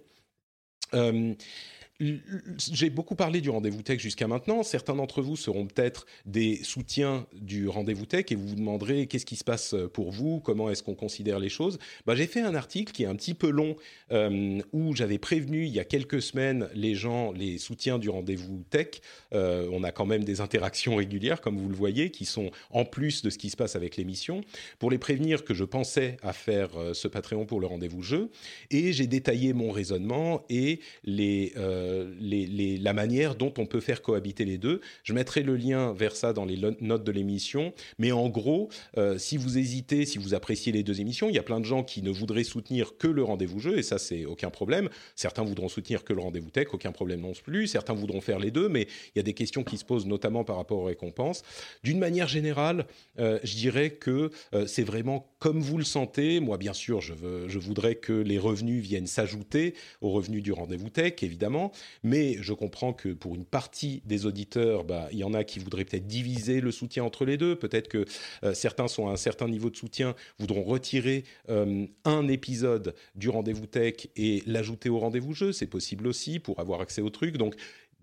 J'ai 1.99 2.91
beaucoup 2.91 3.15
parlé 3.15 3.41
du 3.41 3.49
rendez-vous 3.49 3.81
tech 3.81 4.01
jusqu'à 4.01 4.29
maintenant. 4.29 4.63
Certains 4.63 4.95
d'entre 4.95 5.23
vous 5.23 5.37
seront 5.37 5.67
peut-être 5.67 6.07
des 6.27 6.57
soutiens 6.63 7.27
du 7.33 7.69
rendez-vous 7.69 8.05
tech 8.05 8.27
et 8.31 8.35
vous 8.35 8.49
vous 8.49 8.55
demanderez 8.55 9.07
qu'est-ce 9.07 9.25
qui 9.25 9.37
se 9.37 9.45
passe 9.45 9.75
pour 9.95 10.11
vous, 10.11 10.41
comment 10.41 10.69
est-ce 10.69 10.83
qu'on 10.83 10.95
considère 10.95 11.39
les 11.39 11.49
choses. 11.49 11.79
Bah, 12.05 12.15
J'ai 12.15 12.27
fait 12.27 12.43
un 12.43 12.55
article 12.55 12.93
qui 12.93 13.05
est 13.05 13.07
un 13.07 13.17
petit 13.17 13.33
peu 13.33 13.49
long 13.49 13.77
euh, 14.13 14.61
où 14.73 14.95
j'avais 14.95 15.19
prévenu 15.19 15.65
il 15.65 15.73
y 15.73 15.81
a 15.81 15.85
quelques 15.85 16.21
semaines 16.21 16.69
les 16.75 16.95
gens, 16.95 17.33
les 17.33 17.57
soutiens 17.57 17.99
du 17.99 18.11
rendez-vous 18.11 18.65
tech. 18.69 19.01
Euh, 19.33 19.69
on 19.73 19.83
a 19.83 19.91
quand 19.91 20.07
même 20.07 20.25
des 20.25 20.41
interactions 20.41 20.97
régulières, 20.97 21.41
comme 21.41 21.57
vous 21.57 21.69
le 21.69 21.75
voyez, 21.75 22.11
qui 22.11 22.27
sont 22.27 22.51
en 22.71 22.85
plus 22.85 23.23
de 23.23 23.31
ce 23.31 23.39
qui 23.39 23.49
se 23.49 23.57
passe 23.57 23.77
avec 23.77 23.97
l'émission, 23.97 24.43
pour 24.79 24.91
les 24.91 24.99
prévenir 24.99 25.45
que 25.45 25.55
je 25.55 25.65
pensais 25.65 26.19
à 26.23 26.33
faire 26.33 26.77
euh, 26.77 26.95
ce 26.95 27.09
Patreon 27.09 27.47
pour 27.47 27.61
le 27.61 27.67
rendez-vous 27.67 28.03
jeu. 28.03 28.31
Et 28.71 28.93
j'ai 28.93 29.07
détaillé 29.07 29.55
mon 29.55 29.71
raisonnement 29.71 30.45
et 30.51 30.81
les 31.05 31.53
euh, 31.57 31.86
la 32.21 32.93
manière 32.93 33.35
dont 33.35 33.53
on 33.59 33.67
peut 33.67 33.81
faire 33.81 34.03
cohabiter 34.03 34.45
les 34.45 34.59
deux. 34.59 34.81
Je 35.03 35.13
mettrai 35.13 35.43
le 35.43 35.57
lien 35.57 35.93
vers 35.93 36.17
ça 36.17 36.33
dans 36.33 36.45
les 36.45 36.57
notes 36.81 37.05
de 37.05 37.13
l'émission. 37.13 37.73
Mais 37.99 38.13
en 38.13 38.29
gros, 38.29 38.69
euh, 38.97 39.19
si 39.19 39.37
vous 39.37 39.59
hésitez, 39.59 40.07
si 40.07 40.19
vous 40.19 40.35
appréciez 40.35 40.73
les 40.73 40.83
deux 40.83 41.01
émissions, 41.01 41.29
il 41.29 41.35
y 41.35 41.39
a 41.39 41.43
plein 41.43 41.61
de 41.61 41.65
gens 41.65 41.83
qui 41.83 42.03
ne 42.03 42.11
voudraient 42.11 42.45
soutenir 42.45 42.97
que 42.99 43.09
le 43.09 43.23
rendez-vous 43.23 43.61
jeu, 43.61 43.79
et 43.79 43.83
ça, 43.83 43.99
c'est 43.99 44.25
aucun 44.25 44.51
problème. 44.51 44.89
Certains 45.15 45.45
voudront 45.45 45.69
soutenir 45.69 46.05
que 46.05 46.13
le 46.13 46.21
rendez-vous 46.21 46.51
tech, 46.51 46.69
aucun 46.73 46.93
problème 46.93 47.21
non 47.21 47.33
plus. 47.33 47.67
Certains 47.67 47.95
voudront 47.95 48.21
faire 48.21 48.39
les 48.39 48.51
deux, 48.51 48.69
mais 48.69 48.83
il 49.15 49.19
y 49.19 49.21
a 49.21 49.23
des 49.23 49.35
questions 49.35 49.65
qui 49.65 49.79
se 49.79 49.85
posent 49.85 50.07
notamment 50.07 50.45
par 50.45 50.57
rapport 50.57 50.79
aux 50.79 50.85
récompenses. 50.85 51.43
D'une 51.83 51.99
manière 51.99 52.29
générale, 52.29 52.87
euh, 53.19 53.39
je 53.43 53.55
dirais 53.55 53.91
que 53.91 54.31
c'est 54.67 54.83
vraiment 54.83 55.27
comme 55.39 55.61
vous 55.61 55.79
le 55.79 55.85
sentez. 55.85 56.41
Moi, 56.41 56.57
bien 56.59 56.73
sûr, 56.73 57.01
je 57.01 57.59
voudrais 57.59 57.95
que 57.95 58.13
les 58.13 58.39
revenus 58.39 58.83
viennent 58.83 59.07
s'ajouter 59.07 59.75
aux 60.01 60.11
revenus 60.11 60.43
du 60.43 60.53
rendez-vous 60.53 60.91
tech, 60.91 61.15
évidemment. 61.23 61.73
Mais 62.03 62.37
je 62.41 62.53
comprends 62.53 62.93
que 62.93 63.11
pour 63.11 63.35
une 63.35 63.45
partie 63.45 64.03
des 64.05 64.27
auditeurs, 64.27 64.85
bah, 64.85 65.09
il 65.13 65.19
y 65.19 65.25
en 65.25 65.35
a 65.35 65.45
qui 65.45 65.59
voudraient 65.59 65.85
peut-être 65.85 66.07
diviser 66.07 66.61
le 66.61 66.71
soutien 66.71 67.05
entre 67.05 67.25
les 67.25 67.37
deux. 67.37 67.57
Peut-être 67.57 67.89
que 67.89 68.05
euh, 68.45 68.55
certains 68.55 68.89
sont 68.89 69.09
à 69.09 69.13
un 69.13 69.17
certain 69.17 69.49
niveau 69.49 69.71
de 69.71 69.77
soutien, 69.77 70.15
voudront 70.39 70.63
retirer 70.63 71.25
euh, 71.49 71.87
un 72.05 72.29
épisode 72.29 72.95
du 73.15 73.29
rendez-vous 73.29 73.67
tech 73.67 74.09
et 74.17 74.43
l'ajouter 74.47 74.89
au 74.89 74.99
rendez-vous 74.99 75.35
jeu. 75.35 75.53
C'est 75.53 75.67
possible 75.67 76.07
aussi 76.07 76.39
pour 76.39 76.61
avoir 76.61 76.81
accès 76.81 77.03
au 77.03 77.11
truc. 77.11 77.37
Donc, 77.37 77.55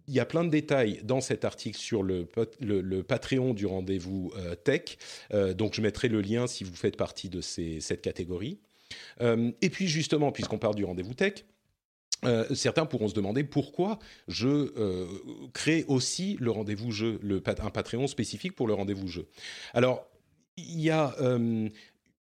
il 0.08 0.14
y 0.14 0.20
a 0.20 0.26
plein 0.26 0.44
de 0.44 0.50
détails 0.50 1.00
dans 1.04 1.22
cet 1.22 1.46
article 1.46 1.78
sur 1.78 2.04
le, 2.04 2.26
Patreon 3.08 3.54
du 3.54 3.66
rendez-vous 3.66 4.34
euh, 4.38 4.54
tech. 4.56 4.98
donc, 5.56 5.76
je 5.76 5.82
mettrai 5.82 6.10
le 6.10 6.22
lien 6.22 6.46
si 6.46 6.66
vous 6.66 6.76
faites 6.76 6.98
partie 6.98 7.30
de 7.30 7.40
cette 7.40 8.02
catégorie. 8.02 8.60
et 9.22 9.70
puis, 9.70 9.88
justement, 9.88 10.32
puisqu'on 10.32 10.58
parle 10.58 10.76
du 10.76 10.84
rendez-vous 10.84 11.14
tech, 11.14 11.46
euh, 12.26 12.54
certains 12.54 12.86
pourront 12.86 13.08
se 13.08 13.14
demander 13.14 13.44
pourquoi 13.44 14.00
je 14.28 14.48
euh, 14.48 15.08
crée 15.54 15.86
aussi 15.88 16.38
le 16.40 16.52
rendez-vous 16.52 16.92
jeu, 16.92 17.20
un 17.46 17.70
Patreon 17.70 18.08
spécifique 18.08 18.56
pour 18.56 18.68
le 18.68 18.74
rendez-vous 18.74 19.08
jeu. 19.08 19.28
Alors, 19.74 20.08
il 20.58 20.82
y 20.82 20.90
a 20.90 21.16
euh, 21.20 21.68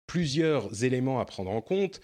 plusieurs 0.05 0.83
éléments 0.83 1.19
à 1.19 1.25
prendre 1.25 1.51
en 1.51 1.61
compte. 1.61 1.99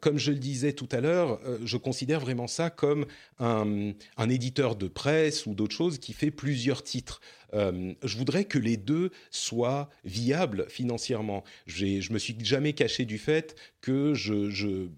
comme 0.00 0.16
je 0.16 0.30
le 0.30 0.38
disais 0.38 0.72
tout 0.72 0.88
à 0.92 1.00
l'heure, 1.00 1.40
je 1.64 1.76
considère 1.76 2.20
vraiment 2.20 2.46
ça 2.46 2.70
comme 2.70 3.04
un, 3.40 3.94
éditeur 4.30 4.76
de 4.76 4.86
presse 4.86 5.44
ou 5.44 5.54
d'autres 5.54 5.74
choses 5.74 5.98
qui 5.98 6.12
fait 6.12 6.30
plusieurs 6.30 6.84
titres. 6.84 7.20
je 7.52 8.16
voudrais 8.16 8.44
que 8.44 8.60
les 8.60 8.76
deux 8.76 9.10
soient 9.32 9.90
viables 10.04 10.66
financièrement. 10.68 11.42
Je 11.66 12.12
me 12.12 12.18
suis 12.20 12.36
jamais 12.44 12.74
caché 12.74 13.04
du 13.04 13.18
fait 13.18 13.56
que 13.80 14.14
je 14.14 14.88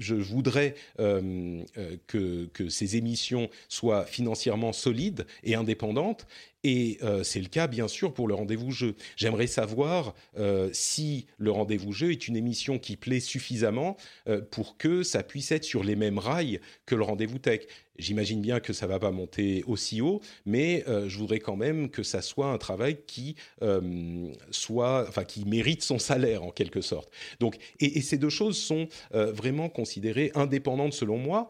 je 0.00 0.14
voudrais 0.14 0.74
euh, 0.98 1.62
euh, 1.78 1.96
que, 2.06 2.46
que, 2.46 2.68
ces 2.68 2.96
émissions 2.96 3.48
soient 3.68 4.04
financièrement 4.04 4.72
solides 4.72 5.26
et 5.44 5.54
indépendantes. 5.54 6.26
Et 6.62 6.98
euh, 7.02 7.22
c'est 7.22 7.40
le 7.40 7.48
cas, 7.48 7.66
bien 7.66 7.88
sûr, 7.88 8.12
pour 8.12 8.28
le 8.28 8.34
rendez-vous 8.34 8.70
jeu. 8.70 8.94
J'aimerais 9.16 9.46
savoir 9.46 10.14
si 10.72 11.26
le 11.38 11.50
rendez-vous 11.50 11.92
jeu 11.92 12.10
est 12.10 12.28
une 12.28 12.36
émission 12.36 12.78
qui 12.78 12.96
plaît 12.96 13.20
suffisamment 13.20 13.96
pour 14.50 14.76
que 14.76 15.02
ça 15.02 15.22
puisse 15.22 15.52
être 15.52 15.64
sur 15.64 15.84
les 15.84 15.96
mêmes 15.96 16.18
rails 16.18 16.60
que 16.86 16.94
le 16.94 17.02
rendez-vous 17.02 17.38
tech. 17.38 17.66
J'imagine 18.00 18.40
bien 18.40 18.60
que 18.60 18.72
ça 18.72 18.86
va 18.86 18.98
pas 18.98 19.10
monter 19.10 19.62
aussi 19.66 20.00
haut, 20.00 20.20
mais 20.46 20.84
euh, 20.88 21.08
je 21.08 21.18
voudrais 21.18 21.38
quand 21.38 21.56
même 21.56 21.90
que 21.90 22.02
ça 22.02 22.22
soit 22.22 22.46
un 22.46 22.58
travail 22.58 22.98
qui 23.06 23.36
euh, 23.62 24.32
soit, 24.50 25.04
enfin, 25.06 25.24
qui 25.24 25.44
mérite 25.44 25.82
son 25.82 25.98
salaire 25.98 26.42
en 26.42 26.50
quelque 26.50 26.80
sorte. 26.80 27.10
Donc, 27.40 27.56
et, 27.78 28.00
ces 28.00 28.16
deux 28.16 28.30
choses 28.30 28.56
sont 28.56 28.88
euh, 29.14 29.30
vraiment 29.32 29.68
considérées 29.68 30.32
indépendantes 30.34 30.94
selon 30.94 31.18
moi. 31.18 31.48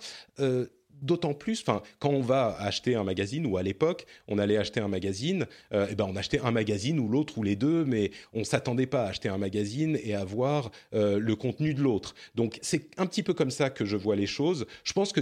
D'autant 1.03 1.35
plus, 1.35 1.61
enfin, 1.61 1.83
quand 1.99 2.11
on 2.11 2.21
va 2.21 2.57
acheter 2.59 2.95
un 2.95 3.05
magazine 3.05 3.47
ou 3.47 3.57
à 3.57 3.63
l'époque, 3.63 4.07
on 4.29 4.39
allait 4.39 4.57
acheter 4.57 4.81
un 4.81 4.89
magazine, 4.89 5.47
et 5.73 5.79
eh 5.91 5.95
ben 5.95 6.07
on 6.09 6.17
achetait 6.17 6.41
un 6.41 6.51
magazine 6.51 6.99
ou 6.99 7.09
l'autre 7.09 7.39
ou 7.39 7.43
les 7.43 7.57
deux, 7.57 7.85
mais 7.85 8.11
on 8.33 8.45
s'attendait 8.45 8.87
pas 8.87 9.05
à 9.05 9.09
acheter 9.09 9.29
un 9.29 9.39
magazine 9.39 9.99
et 10.03 10.15
à 10.15 10.25
voir 10.25 10.71
le 10.93 11.35
contenu 11.35 11.75
de 11.75 11.81
l'autre. 11.81 12.15
Donc 12.35 12.59
c'est 12.63 12.89
un 12.99 13.07
petit 13.07 13.23
peu 13.23 13.35
comme 13.35 13.51
ça 13.51 13.71
que 13.71 13.85
je 13.85 13.97
vois 13.97 14.17
les 14.17 14.27
choses. 14.27 14.67
Je 14.85 14.93
pense 14.93 15.13
que 15.13 15.21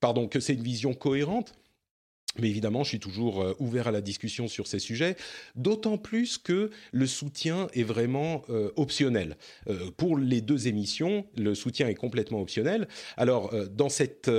pardon, 0.00 0.28
que 0.28 0.40
c'est 0.40 0.54
une 0.54 0.62
vision 0.62 0.94
cohérente. 0.94 1.54
Mais 2.38 2.48
évidemment, 2.48 2.84
je 2.84 2.90
suis 2.90 3.00
toujours 3.00 3.42
euh, 3.42 3.54
ouvert 3.58 3.88
à 3.88 3.90
la 3.90 4.00
discussion 4.00 4.46
sur 4.46 4.66
ces 4.66 4.78
sujets, 4.78 5.16
d'autant 5.56 5.98
plus 5.98 6.38
que 6.38 6.70
le 6.92 7.06
soutien 7.06 7.66
est 7.74 7.82
vraiment 7.82 8.42
euh, 8.50 8.70
optionnel. 8.76 9.36
Euh, 9.68 9.90
pour 9.96 10.16
les 10.16 10.40
deux 10.40 10.68
émissions, 10.68 11.26
le 11.36 11.54
soutien 11.54 11.88
est 11.88 11.94
complètement 11.94 12.40
optionnel. 12.40 12.88
Alors, 13.16 13.52
dans 13.70 13.88
cette 13.88 14.30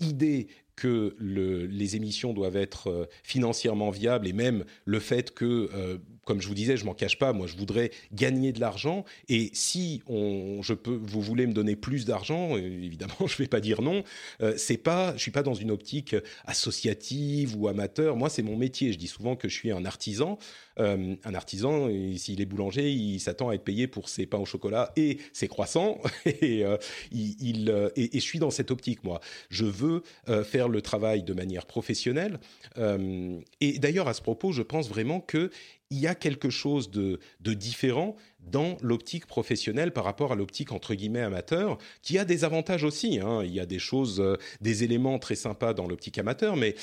idée 0.00 0.48
que 0.76 1.14
le, 1.18 1.66
les 1.66 1.96
émissions 1.96 2.32
doivent 2.32 2.56
être 2.56 3.08
financièrement 3.22 3.90
viables 3.90 4.26
et 4.26 4.32
même 4.32 4.64
le 4.84 5.00
fait 5.00 5.32
que 5.32 6.00
comme 6.24 6.40
je 6.40 6.48
vous 6.48 6.54
disais, 6.54 6.76
je 6.76 6.84
m'en 6.84 6.94
cache 6.94 7.18
pas. 7.18 7.32
Moi, 7.32 7.46
je 7.46 7.56
voudrais 7.56 7.90
gagner 8.12 8.52
de 8.52 8.60
l'argent. 8.60 9.04
Et 9.28 9.50
si 9.52 10.02
on, 10.06 10.60
je 10.62 10.74
peux, 10.74 10.98
vous 11.02 11.20
voulez 11.20 11.46
me 11.46 11.52
donner 11.52 11.76
plus 11.76 12.04
d'argent, 12.04 12.56
euh, 12.56 12.58
évidemment, 12.58 13.14
je 13.26 13.36
vais 13.36 13.46
pas 13.46 13.60
dire 13.60 13.82
non. 13.82 14.02
Euh, 14.40 14.54
c'est 14.56 14.76
pas, 14.76 15.14
je 15.16 15.22
suis 15.22 15.30
pas 15.30 15.42
dans 15.42 15.54
une 15.54 15.70
optique 15.70 16.16
associative 16.46 17.56
ou 17.56 17.68
amateur. 17.68 18.16
Moi, 18.16 18.28
c'est 18.28 18.42
mon 18.42 18.56
métier. 18.56 18.92
Je 18.92 18.98
dis 18.98 19.06
souvent 19.06 19.36
que 19.36 19.48
je 19.48 19.54
suis 19.54 19.72
un 19.72 19.84
artisan. 19.84 20.38
Euh, 20.80 21.14
un 21.24 21.34
artisan, 21.34 21.88
s'il 22.16 22.40
est 22.40 22.46
boulanger, 22.46 22.90
il 22.90 23.20
s'attend 23.20 23.50
à 23.50 23.54
être 23.54 23.64
payé 23.64 23.86
pour 23.86 24.08
ses 24.08 24.26
pains 24.26 24.38
au 24.38 24.44
chocolat 24.44 24.92
et 24.96 25.18
ses 25.32 25.48
croissants. 25.48 26.00
euh, 26.42 26.78
et, 27.12 28.16
et, 28.16 28.20
je 28.20 28.24
suis 28.24 28.38
dans 28.38 28.50
cette 28.50 28.70
optique, 28.70 29.04
moi. 29.04 29.20
Je 29.50 29.64
veux 29.64 30.02
faire 30.44 30.68
le 30.68 30.82
travail 30.82 31.22
de 31.22 31.32
manière 31.32 31.66
professionnelle. 31.66 32.38
et 32.76 33.78
d'ailleurs, 33.78 34.08
à 34.08 34.14
ce 34.14 34.22
propos, 34.22 34.52
je 34.52 34.62
pense 34.62 34.88
vraiment 34.88 35.20
que 35.20 35.50
il 35.94 36.00
y 36.00 36.08
a 36.08 36.14
quelque 36.16 36.50
chose 36.50 36.90
de, 36.90 37.18
différent 37.40 38.16
dans 38.40 38.76
l'optique 38.82 39.26
professionnelle 39.26 39.92
par 39.92 40.04
rapport 40.04 40.32
à 40.32 40.34
l'optique 40.34 40.72
entre 40.72 40.94
guillemets 40.94 41.20
amateur, 41.20 41.78
qui 42.02 42.18
a 42.18 42.24
des 42.24 42.44
avantages 42.44 42.82
aussi. 42.82 43.20
Hein. 43.20 43.42
Il 43.44 43.52
y 43.52 43.60
a 43.60 43.66
des 43.66 43.78
choses, 43.78 44.22
des 44.60 44.82
éléments 44.82 45.18
très 45.20 45.36
sympas 45.36 45.72
dans 45.72 45.86
l'optique 45.86 46.18
amateur, 46.18 46.56
mais 46.56 46.74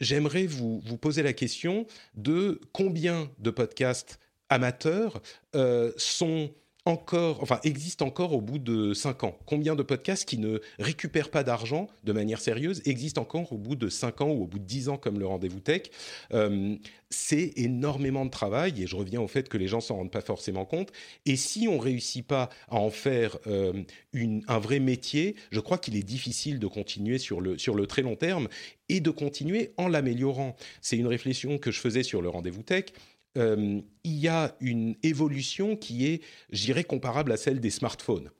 j'aimerais 0.00 0.46
vous, 0.46 0.80
vous 0.84 0.96
poser 0.96 1.22
la 1.22 1.32
question 1.32 1.86
de 2.14 2.60
combien 2.72 3.30
de 3.38 3.50
podcasts 3.50 4.20
amateurs 4.48 5.20
euh, 5.56 5.92
sont 5.96 6.50
encore, 6.90 7.42
enfin, 7.42 7.60
existent 7.64 8.06
encore 8.06 8.34
au 8.34 8.40
bout 8.40 8.58
de 8.58 8.92
5 8.92 9.24
ans 9.24 9.38
Combien 9.46 9.74
de 9.74 9.82
podcasts 9.82 10.28
qui 10.28 10.38
ne 10.38 10.60
récupèrent 10.78 11.30
pas 11.30 11.42
d'argent 11.42 11.86
de 12.04 12.12
manière 12.12 12.40
sérieuse 12.40 12.82
existent 12.84 13.22
encore 13.22 13.52
au 13.52 13.58
bout 13.58 13.76
de 13.76 13.88
5 13.88 14.20
ans 14.20 14.30
ou 14.30 14.42
au 14.42 14.46
bout 14.46 14.58
de 14.58 14.64
10 14.64 14.88
ans 14.90 14.98
comme 14.98 15.18
le 15.18 15.26
rendez-vous 15.26 15.60
tech? 15.60 15.84
Euh, 16.32 16.76
C'est 17.08 17.52
énormément 17.56 18.24
de 18.24 18.30
travail 18.30 18.82
et 18.82 18.86
je 18.86 18.96
reviens 18.96 19.20
au 19.20 19.28
fait 19.28 19.48
que 19.48 19.56
les 19.56 19.68
gens 19.68 19.80
s'en 19.80 19.96
rendent 19.96 20.10
pas 20.10 20.20
forcément 20.20 20.64
compte. 20.64 20.92
Et 21.26 21.36
si 21.36 21.66
on 21.68 21.78
réussit 21.78 22.26
pas 22.26 22.50
à 22.68 22.76
en 22.76 22.90
faire 22.90 23.38
euh, 23.46 23.72
un 24.14 24.58
vrai 24.58 24.80
métier, 24.80 25.36
je 25.50 25.60
crois 25.60 25.78
qu'il 25.78 25.96
est 25.96 26.02
difficile 26.02 26.58
de 26.58 26.66
continuer 26.66 27.18
sur 27.18 27.40
le, 27.40 27.56
très 27.86 28.02
long 28.02 28.16
terme 28.16 28.48
et 28.88 29.00
de 29.00 29.10
continuer 29.10 29.72
en 29.76 29.88
l'améliorant. 29.88 30.56
C'est 30.82 30.96
une 30.96 31.06
réflexion 31.06 31.58
que 31.58 31.70
je 31.70 31.80
faisais 31.80 32.02
sur 32.02 32.22
le 32.22 32.28
rendez-vous 32.28 32.62
tech 32.62 32.86
il 33.36 33.84
y 34.04 34.28
a 34.28 34.56
une 34.60 34.96
évolution 35.02 35.76
qui 35.76 36.06
est, 36.06 36.20
je 36.50 36.64
dirais, 36.64 36.84
comparable 36.84 37.32
à 37.32 37.36
celle 37.36 37.60
des 37.60 37.70
smartphones. 37.70 38.30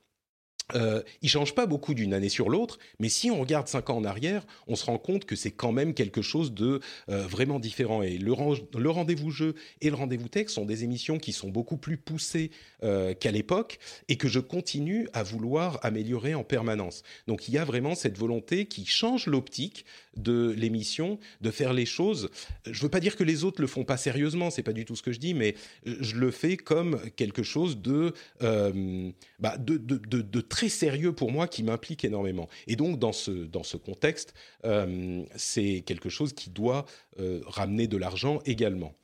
Euh, 0.75 1.03
il 1.23 1.29
change 1.29 1.55
pas 1.55 1.67
beaucoup 1.67 1.95
d'une 1.95 2.15
année 2.15 2.29
sur 2.29 2.49
l'autre, 2.49 2.79
mais 2.99 3.09
si 3.09 3.31
on 3.31 3.41
regarde 3.41 3.69
cinq 3.69 3.91
ans 3.91 3.97
en 3.97 4.05
arrière, 4.05 4.47
on 4.67 4.77
se 4.77 4.85
rend 4.85 4.99
compte 4.99 5.25
que 5.25 5.37
c'est 5.37 5.51
quand 5.51 5.73
même 5.73 5.95
quelque 5.95 6.23
chose 6.23 6.53
de 6.53 6.81
euh, 7.09 7.27
vraiment 7.27 7.59
différent. 7.59 8.03
Et 8.03 8.19
le, 8.19 8.33
rendez-vous 8.33 9.31
jeu 9.31 9.55
et 9.81 9.91
le 9.91 9.97
rendez-vous 9.97 10.29
tech 10.29 10.49
sont 10.49 10.65
des 10.65 10.85
émissions 10.85 11.19
qui 11.19 11.33
sont 11.33 11.49
beaucoup 11.49 11.77
plus 11.77 11.97
poussées 11.97 12.51
euh, 12.83 13.15
qu'à 13.15 13.31
l'époque 13.31 13.79
et 14.09 14.17
que 14.17 14.29
je 14.29 14.41
continue 14.41 15.09
à 15.13 15.23
vouloir 15.23 15.79
améliorer 15.83 16.35
en 16.35 16.45
permanence. 16.45 17.03
Donc 17.27 17.49
il 17.49 17.55
y 17.55 17.59
a 17.59 17.65
vraiment 17.65 17.95
cette 17.95 18.19
volonté 18.19 18.67
qui 18.67 18.87
change 18.87 19.27
l'optique 19.27 19.85
de 20.17 20.55
l'émission, 20.57 21.19
de 21.41 21.51
faire 21.51 21.73
les 21.73 21.87
choses. 21.87 22.31
Je 22.67 22.83
veux 22.83 22.89
pas 22.89 23.01
dire 23.01 23.17
que 23.17 23.25
les 23.25 23.45
autres 23.45 23.61
le 23.61 23.67
font 23.67 23.85
pas 23.85 23.97
sérieusement, 23.97 24.51
c'est 24.51 24.63
pas 24.63 24.73
du 24.73 24.85
tout 24.85 24.97
ce 24.97 25.03
que 25.03 25.13
je 25.13 25.19
dis, 25.19 25.35
mais 25.35 25.55
je 25.85 26.17
le 26.17 26.31
fais 26.31 26.57
comme 26.57 27.01
quelque 27.17 27.43
chose 27.43 27.81
de, 27.81 28.13
euh, 28.43 29.11
bah 29.39 29.57
de, 29.59 30.41
très 30.41 30.69
sérieux 30.69 31.13
pour 31.13 31.31
moi 31.31 31.47
qui 31.47 31.63
m'implique 31.63 32.05
énormément. 32.05 32.49
Et 32.67 32.77
donc 32.77 32.99
dans 32.99 33.13
ce, 33.13 33.31
dans 33.31 33.63
ce 33.63 33.77
contexte, 33.77 34.35
euh, 34.65 35.23
c'est 35.37 35.83
quelque 35.87 36.09
chose 36.09 36.33
qui 36.33 36.51
doit 36.51 36.87
euh, 37.19 37.41
ramener 37.47 37.87
de 37.87 37.97
l'argent 37.97 38.41
également. 38.47 38.95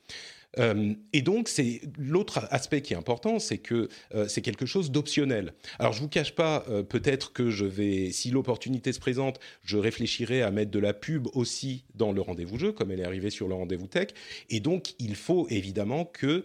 Euh, 0.57 0.93
et 1.13 1.21
donc, 1.21 1.47
c'est 1.47 1.81
l'autre 1.97 2.47
aspect 2.51 2.81
qui 2.81 2.93
est 2.93 2.97
important, 2.97 3.39
c'est 3.39 3.57
que 3.57 3.89
euh, 4.13 4.27
c'est 4.27 4.41
quelque 4.41 4.65
chose 4.65 4.91
d'optionnel. 4.91 5.53
Alors, 5.79 5.93
je 5.93 6.01
vous 6.01 6.09
cache 6.09 6.33
pas, 6.33 6.65
euh, 6.69 6.83
peut-être 6.83 7.33
que 7.33 7.49
je 7.49 7.65
vais, 7.65 8.11
si 8.11 8.31
l'opportunité 8.31 8.93
se 8.93 8.99
présente, 8.99 9.39
je 9.63 9.77
réfléchirai 9.77 10.41
à 10.41 10.51
mettre 10.51 10.71
de 10.71 10.79
la 10.79 10.93
pub 10.93 11.27
aussi 11.33 11.83
dans 11.95 12.11
le 12.11 12.21
rendez-vous 12.21 12.57
jeu, 12.57 12.71
comme 12.71 12.91
elle 12.91 12.99
est 12.99 13.05
arrivée 13.05 13.29
sur 13.29 13.47
le 13.47 13.55
rendez-vous 13.55 13.87
tech. 13.87 14.09
Et 14.49 14.59
donc, 14.59 14.93
il 14.99 15.15
faut 15.15 15.47
évidemment 15.49 16.05
que 16.05 16.43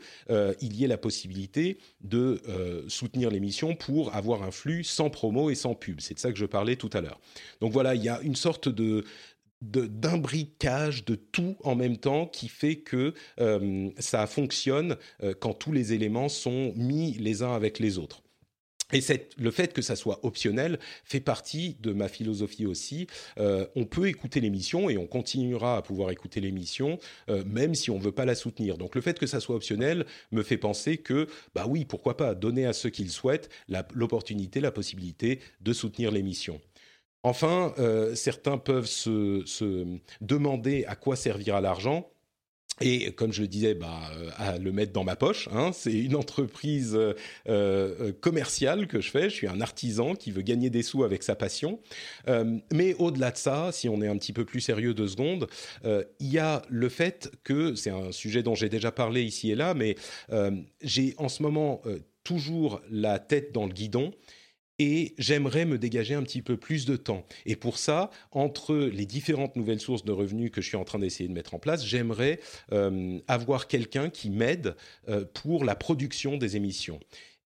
il 0.61 0.77
y 0.77 0.85
ait 0.85 0.89
la 0.89 0.99
possibilité 0.99 1.79
de 2.01 2.41
soutenir 2.89 3.31
l'émission 3.31 3.75
pour 3.75 4.15
avoir 4.15 4.43
un 4.43 4.51
flux 4.51 4.85
sans 4.85 5.11
promo 5.11 5.51
et 5.51 5.55
sans 5.55 5.75
pub. 5.75 6.01
C'est 6.01 6.15
de 6.15 6.19
ça 6.19 6.33
que 6.33 6.39
je 6.39 6.47
parlais 6.47 6.77
tout 6.77 6.91
à 6.93 7.01
l'heure. 7.01 7.21
Donc 7.61 7.73
voilà, 7.73 7.95
il 7.95 8.03
y 8.03 8.09
a 8.09 8.21
une 8.23 8.37
sorte 8.37 8.69
de 8.69 9.05
d'imbriquage 9.63 11.05
de, 11.05 11.15
tout 11.15 11.57
en 11.63 11.75
même 11.75 11.97
temps 11.97 12.27
qui 12.27 12.49
fait 12.49 12.77
que 12.77 13.15
euh, 13.41 13.91
ça 13.99 14.27
fonctionne 14.27 14.97
euh, 15.23 15.35
quand 15.39 15.55
tous 15.55 15.73
les 15.73 15.93
éléments 15.93 16.29
sont 16.29 16.73
mis 16.77 17.13
les 17.13 17.43
uns 17.43 17.55
avec 17.55 17.79
les 17.79 17.99
autres. 17.99 18.23
Et 18.95 19.01
le 19.39 19.51
fait 19.51 19.73
que 19.73 19.81
ça 19.81 19.97
soit 19.97 20.23
optionnel 20.23 20.79
fait 21.05 21.21
partie 21.21 21.79
de 21.81 21.95
ma 21.95 22.09
philosophie 22.09 22.67
aussi. 22.67 23.07
Euh, 23.39 23.67
on 23.75 23.87
peut 23.87 24.07
écouter 24.07 24.39
l'émission 24.39 24.91
et 24.91 24.99
on 24.99 25.07
continuera 25.07 25.79
à 25.79 25.83
pouvoir 25.83 26.11
écouter 26.11 26.43
l'émission 26.43 26.99
même 27.47 27.75
si 27.75 27.91
on 27.91 27.99
ne 27.99 28.03
veut 28.03 28.13
pas 28.13 28.27
la 28.27 28.35
soutenir. 28.35 28.77
Donc 28.77 28.95
le 28.95 29.01
fait 29.01 29.19
que 29.19 29.27
ça 29.27 29.41
soit 29.41 29.57
optionnel 29.57 30.05
me 30.31 30.43
fait 30.43 30.59
penser 30.59 30.99
que, 30.99 31.27
bah 31.55 31.65
oui, 31.67 31.87
pourquoi 31.87 32.19
pas 32.19 32.35
donner 32.35 32.67
à 32.67 32.75
ceux 32.75 32.91
qui 32.91 33.03
le 33.03 33.09
souhaitent 33.09 33.49
l'opportunité, 33.95 34.61
la 34.61 34.73
possibilité 34.73 35.41
de 35.63 35.73
soutenir 35.73 36.11
l'émission. 36.11 36.61
Enfin, 37.25 37.73
euh, 37.79 38.15
certains 38.15 38.59
peuvent 38.59 38.87
se, 38.87 39.45
demander 40.21 40.85
à 40.87 40.97
quoi 40.97 41.17
servira 41.17 41.61
l'argent. 41.61 42.09
Et 42.81 43.13
comme 43.13 43.33
je 43.33 43.43
le 43.43 43.49
disais, 43.49 43.75
bah, 43.75 44.01
euh, 44.17 44.31
à 44.39 44.59
le 44.59 44.73
mettre 44.73 44.93
dans 44.93 45.05
ma 45.05 45.15
poche. 45.15 45.49
Hein. 45.53 45.71
c'est 45.73 45.93
une 45.93 46.17
entreprise 46.17 46.99
euh, 47.49 48.13
commerciale 48.21 48.89
que 48.89 49.01
je 49.01 49.11
fais. 49.11 49.31
Je 49.31 49.35
suis 49.37 49.47
un 49.47 49.61
artisan 49.61 50.17
qui 50.17 50.33
veut 50.33 50.43
gagner 50.43 50.69
des 50.69 50.83
sous 50.83 51.05
avec 51.05 51.23
sa 51.23 51.37
passion. 51.37 51.79
mais 52.73 52.95
au-delà 52.95 53.31
de 53.31 53.37
ça, 53.37 53.71
si 53.71 53.89
on 53.89 54.03
est 54.03 54.09
un 54.09 54.17
petit 54.17 54.33
peu 54.33 54.45
plus 54.45 54.61
sérieux 54.61 54.95
deux 54.95 55.07
secondes, 55.07 55.47
il 55.85 56.33
y 56.33 56.39
a 56.39 56.63
le 56.71 56.89
fait 56.89 57.31
que 57.45 57.77
c'est 57.77 57.91
un 57.91 58.11
sujet 58.11 58.43
dont 58.43 58.57
j'ai 58.57 58.69
déjà 58.69 58.91
parlé 58.91 59.23
ici 59.23 59.53
et 59.53 59.55
là, 59.55 59.75
mais 59.75 59.95
j'ai 60.81 61.15
en 61.19 61.29
ce 61.29 61.43
moment 61.43 61.83
toujours 62.25 62.81
la 62.91 63.19
tête 63.19 63.53
dans 63.53 63.67
le 63.67 63.73
guidon 63.73 64.13
et 64.85 65.15
j'aimerais 65.17 65.65
me 65.65 65.79
dégager 65.79 66.15
un 66.15 66.25
petit 66.25 66.43
peu 66.43 66.57
plus 66.57 66.87
de 66.87 66.97
temps. 66.97 67.25
Et 67.47 67.55
pour 67.55 67.79
ça, 67.79 68.11
entre 68.33 68.75
les 68.75 69.07
différentes 69.07 69.55
nouvelles 69.55 69.79
sources 69.79 70.05
de 70.05 70.11
revenus 70.11 70.51
que 70.51 70.61
je 70.61 70.67
suis 70.67 70.77
en 70.77 70.83
train 70.83 70.99
d'essayer 70.99 71.29
de 71.29 71.35
mettre 71.35 71.55
en 71.55 71.61
place, 71.61 71.87
j'aimerais 71.87 72.41
euh, 72.73 73.21
avoir 73.29 73.69
quelqu'un 73.69 74.11
qui 74.11 74.29
m'aide 74.29 74.75
euh, 75.09 75.25
pour 75.35 75.65
la 75.65 75.77
production 75.77 76.37
des 76.37 76.57
émissions. 76.57 76.99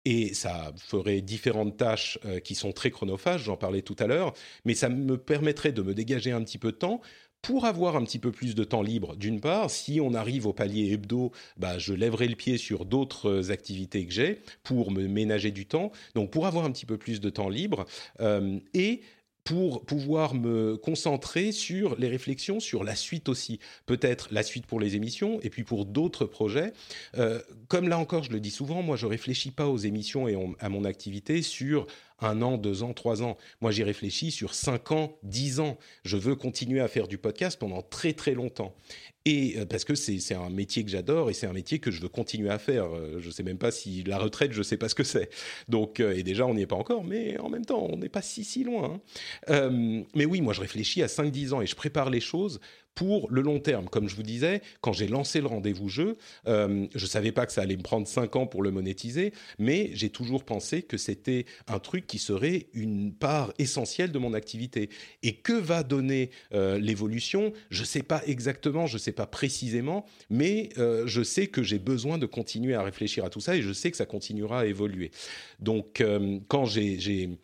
Et 0.07 0.33
ça 0.33 0.73
ferait 0.79 1.21
différentes 1.21 1.77
tâches 1.77 2.19
euh, 2.25 2.41
qui 2.41 2.55
sont 2.55 2.73
très 2.73 2.91
chronophages, 2.91 3.43
j'en 3.43 3.59
parlais 3.59 3.83
tout 3.83 3.97
à 3.99 4.07
l'heure, 4.07 4.33
mais 4.65 4.75
ça 4.75 4.89
me 4.89 5.19
permettrait 5.19 5.73
de 5.73 5.83
me 5.83 5.93
dégager 5.93 6.33
un 6.33 6.43
petit 6.43 6.59
peu 6.59 6.73
de 6.73 6.77
temps 6.79 7.03
pour 7.47 7.65
avoir 7.65 7.95
un 7.95 8.03
petit 8.03 8.19
peu 8.19 8.33
plus 8.33 8.57
de 8.57 8.65
temps 8.65 8.83
libre, 8.83 9.15
d'une 9.15 9.41
part, 9.41 9.71
si 9.71 10.01
on 10.01 10.15
arrive 10.15 10.49
au 10.49 10.53
palier 10.53 10.93
hebdo, 10.93 11.31
bah, 11.57 11.79
je 11.79 11.95
lèverai 11.95 12.27
le 12.27 12.35
pied 12.35 12.59
sur 12.59 12.85
d'autres 12.85 13.53
activités 13.53 14.05
que 14.05 14.13
j'ai 14.13 14.41
pour 14.65 14.91
me 14.91 15.07
ménager 15.07 15.53
du 15.53 15.65
temps. 15.65 15.93
Donc, 16.17 16.33
pour 16.33 16.49
avoir 16.49 16.65
un 16.65 16.73
petit 16.73 16.87
peu 16.87 16.97
plus 16.97 17.21
de 17.21 17.31
temps 17.31 17.49
libre 17.49 17.87
euh, 18.19 18.59
et 18.75 19.01
pour 19.45 19.87
pouvoir 19.87 20.35
me 20.35 20.77
concentrer 20.77 21.53
sur 21.53 21.97
les 22.01 22.09
réflexions 22.09 22.59
sur 22.59 22.83
la 22.83 22.97
suite 22.97 23.29
aussi. 23.29 23.61
Peut-être 23.87 24.27
la 24.33 24.43
suite 24.43 24.67
pour 24.67 24.81
les 24.81 24.97
émissions 24.97 25.39
et 25.41 25.51
puis 25.51 25.63
pour 25.63 25.85
d'autres 25.85 26.25
projets. 26.25 26.73
Euh, 27.17 27.41
comme 27.69 27.89
là 27.89 27.97
encore, 27.97 28.25
je 28.25 28.33
le 28.33 28.41
dis 28.41 28.51
souvent, 28.51 28.83
moi 28.83 28.97
je 28.97 29.07
réfléchis 29.07 29.53
pas 29.53 29.69
aux 29.69 29.79
émissions 29.79 30.27
et 30.27 30.37
à 30.59 30.69
mon 30.69 30.85
activité 30.85 31.43
sur 31.43 31.87
un 32.21 32.43
an, 32.43 32.57
deux 32.57 32.83
ans, 32.83 32.93
trois 32.93 33.23
ans. 33.23 33.37
Moi, 33.61 33.71
j'y 33.71 33.83
réfléchis 33.83 34.31
sur 34.31 34.55
cinq 34.55 34.93
ans, 34.93 35.19
dix 35.23 35.61
ans. 35.61 35.79
Je 36.05 36.17
veux 36.17 36.35
continuer 36.35 36.81
à 36.81 36.89
faire 36.89 37.09
du 37.09 37.19
podcast 37.19 37.59
pendant 37.59 37.83
très 37.83 38.13
très 38.13 38.35
longtemps. 38.35 38.75
Et 39.25 39.59
euh, 39.59 39.67
parce 39.67 39.85
que 39.85 39.95
c'est 39.97 40.35
un 40.35 40.51
métier 40.51 40.85
que 40.85 40.91
j'adore 40.91 41.31
et 41.31 41.35
c'est 41.35 41.49
un 41.49 41.53
métier 41.53 41.81
que 41.81 41.91
je 41.91 42.01
veux 42.01 42.09
continuer 42.09 42.49
à 42.49 42.59
faire. 42.59 42.87
Euh, 42.95 43.19
je 43.19 43.27
ne 43.27 43.33
sais 43.33 43.43
même 43.43 43.59
pas 43.59 43.73
si 43.73 44.05
la 44.05 44.19
retraite, 44.19 44.53
je 44.53 44.59
ne 44.59 44.63
sais 44.63 44.77
pas 44.77 44.89
ce 44.89 44.95
que 44.95 45.05
c'est. 45.05 45.31
Donc, 45.69 46.01
euh, 46.01 46.17
et 46.17 46.23
déjà, 46.23 46.47
on 46.47 46.55
n'y 46.55 46.63
est 46.63 46.67
pas 46.67 46.77
encore, 46.77 47.05
mais 47.05 47.37
en 47.39 47.49
même 47.49 47.65
temps, 47.65 47.87
on 47.91 47.97
n'est 47.97 48.09
pas 48.09 48.23
si 48.23 48.45
si 48.45 48.63
loin. 48.65 49.01
Hein. 49.49 50.05
mais 50.15 50.25
oui, 50.25 50.41
moi, 50.41 50.53
je 50.53 50.61
réfléchis 50.61 51.03
à 51.03 51.07
5-10 51.07 51.55
ans 51.55 51.61
et 51.61 51.67
je 51.67 51.75
prépare 51.75 52.09
les 52.09 52.21
choses 52.21 52.61
pour 52.97 53.31
le 53.31 53.43
long 53.43 53.61
terme. 53.61 53.89
Comme 53.89 54.09
je 54.09 54.17
vous 54.17 54.25
disais, 54.25 54.63
quand 54.81 54.93
j'ai 54.93 55.07
lancé 55.07 55.41
le 55.41 55.47
rendez-vous 55.47 55.89
jeu, 55.89 56.17
euh, 56.49 56.87
je 56.95 57.07
savais 57.07 57.31
pas 57.31 57.47
que 57.47 57.53
ça 57.53 57.61
allait 57.61 57.77
me 57.77 57.83
prendre 57.83 58.09
cinq 58.09 58.35
ans 58.35 58.47
pour 58.47 58.63
le 58.63 58.73
monétiser, 58.73 59.33
mais 59.59 59.91
j'ai 59.93 60.09
toujours 60.09 60.45
pensé 60.45 60.83
que 60.83 60.97
c'était 60.97 61.45
un 61.69 61.79
truc 61.79 62.07
qui 62.07 62.19
serait 62.19 62.67
une 62.73 63.13
part 63.13 63.53
essentielle 63.59 64.11
de 64.11 64.19
mon 64.19 64.33
activité. 64.33 64.89
Et 65.23 65.35
que 65.35 65.53
va 65.53 65.83
donner 65.83 66.31
euh, 66.55 66.79
l'évolution? 66.79 67.53
Je 67.71 67.85
sais 67.85 68.03
pas 68.03 68.23
exactement, 68.27 68.87
je 68.87 68.97
sais 68.97 69.13
pas 69.13 69.27
précisément, 69.27 70.07
mais 70.31 70.71
euh, 70.79 71.07
je 71.07 71.23
sais 71.23 71.49
que 71.49 71.63
j'ai 71.63 71.79
besoin 71.79 72.17
de 72.17 72.27
continuer 72.27 72.75
à 72.75 72.83
réfléchir 72.83 73.27
à 73.27 73.31
tout 73.31 73.41
ça 73.41 73.57
et 73.57 73.63
je 73.63 73.75
sais 73.75 73.91
que 73.91 73.97
ça 73.99 74.07
continuera 74.07 74.61
à 74.61 74.67
évoluer. 74.67 75.11
Donc, 75.61 76.01
euh, 76.01 76.39
quand 76.49 76.65
j'ai 76.65 77.39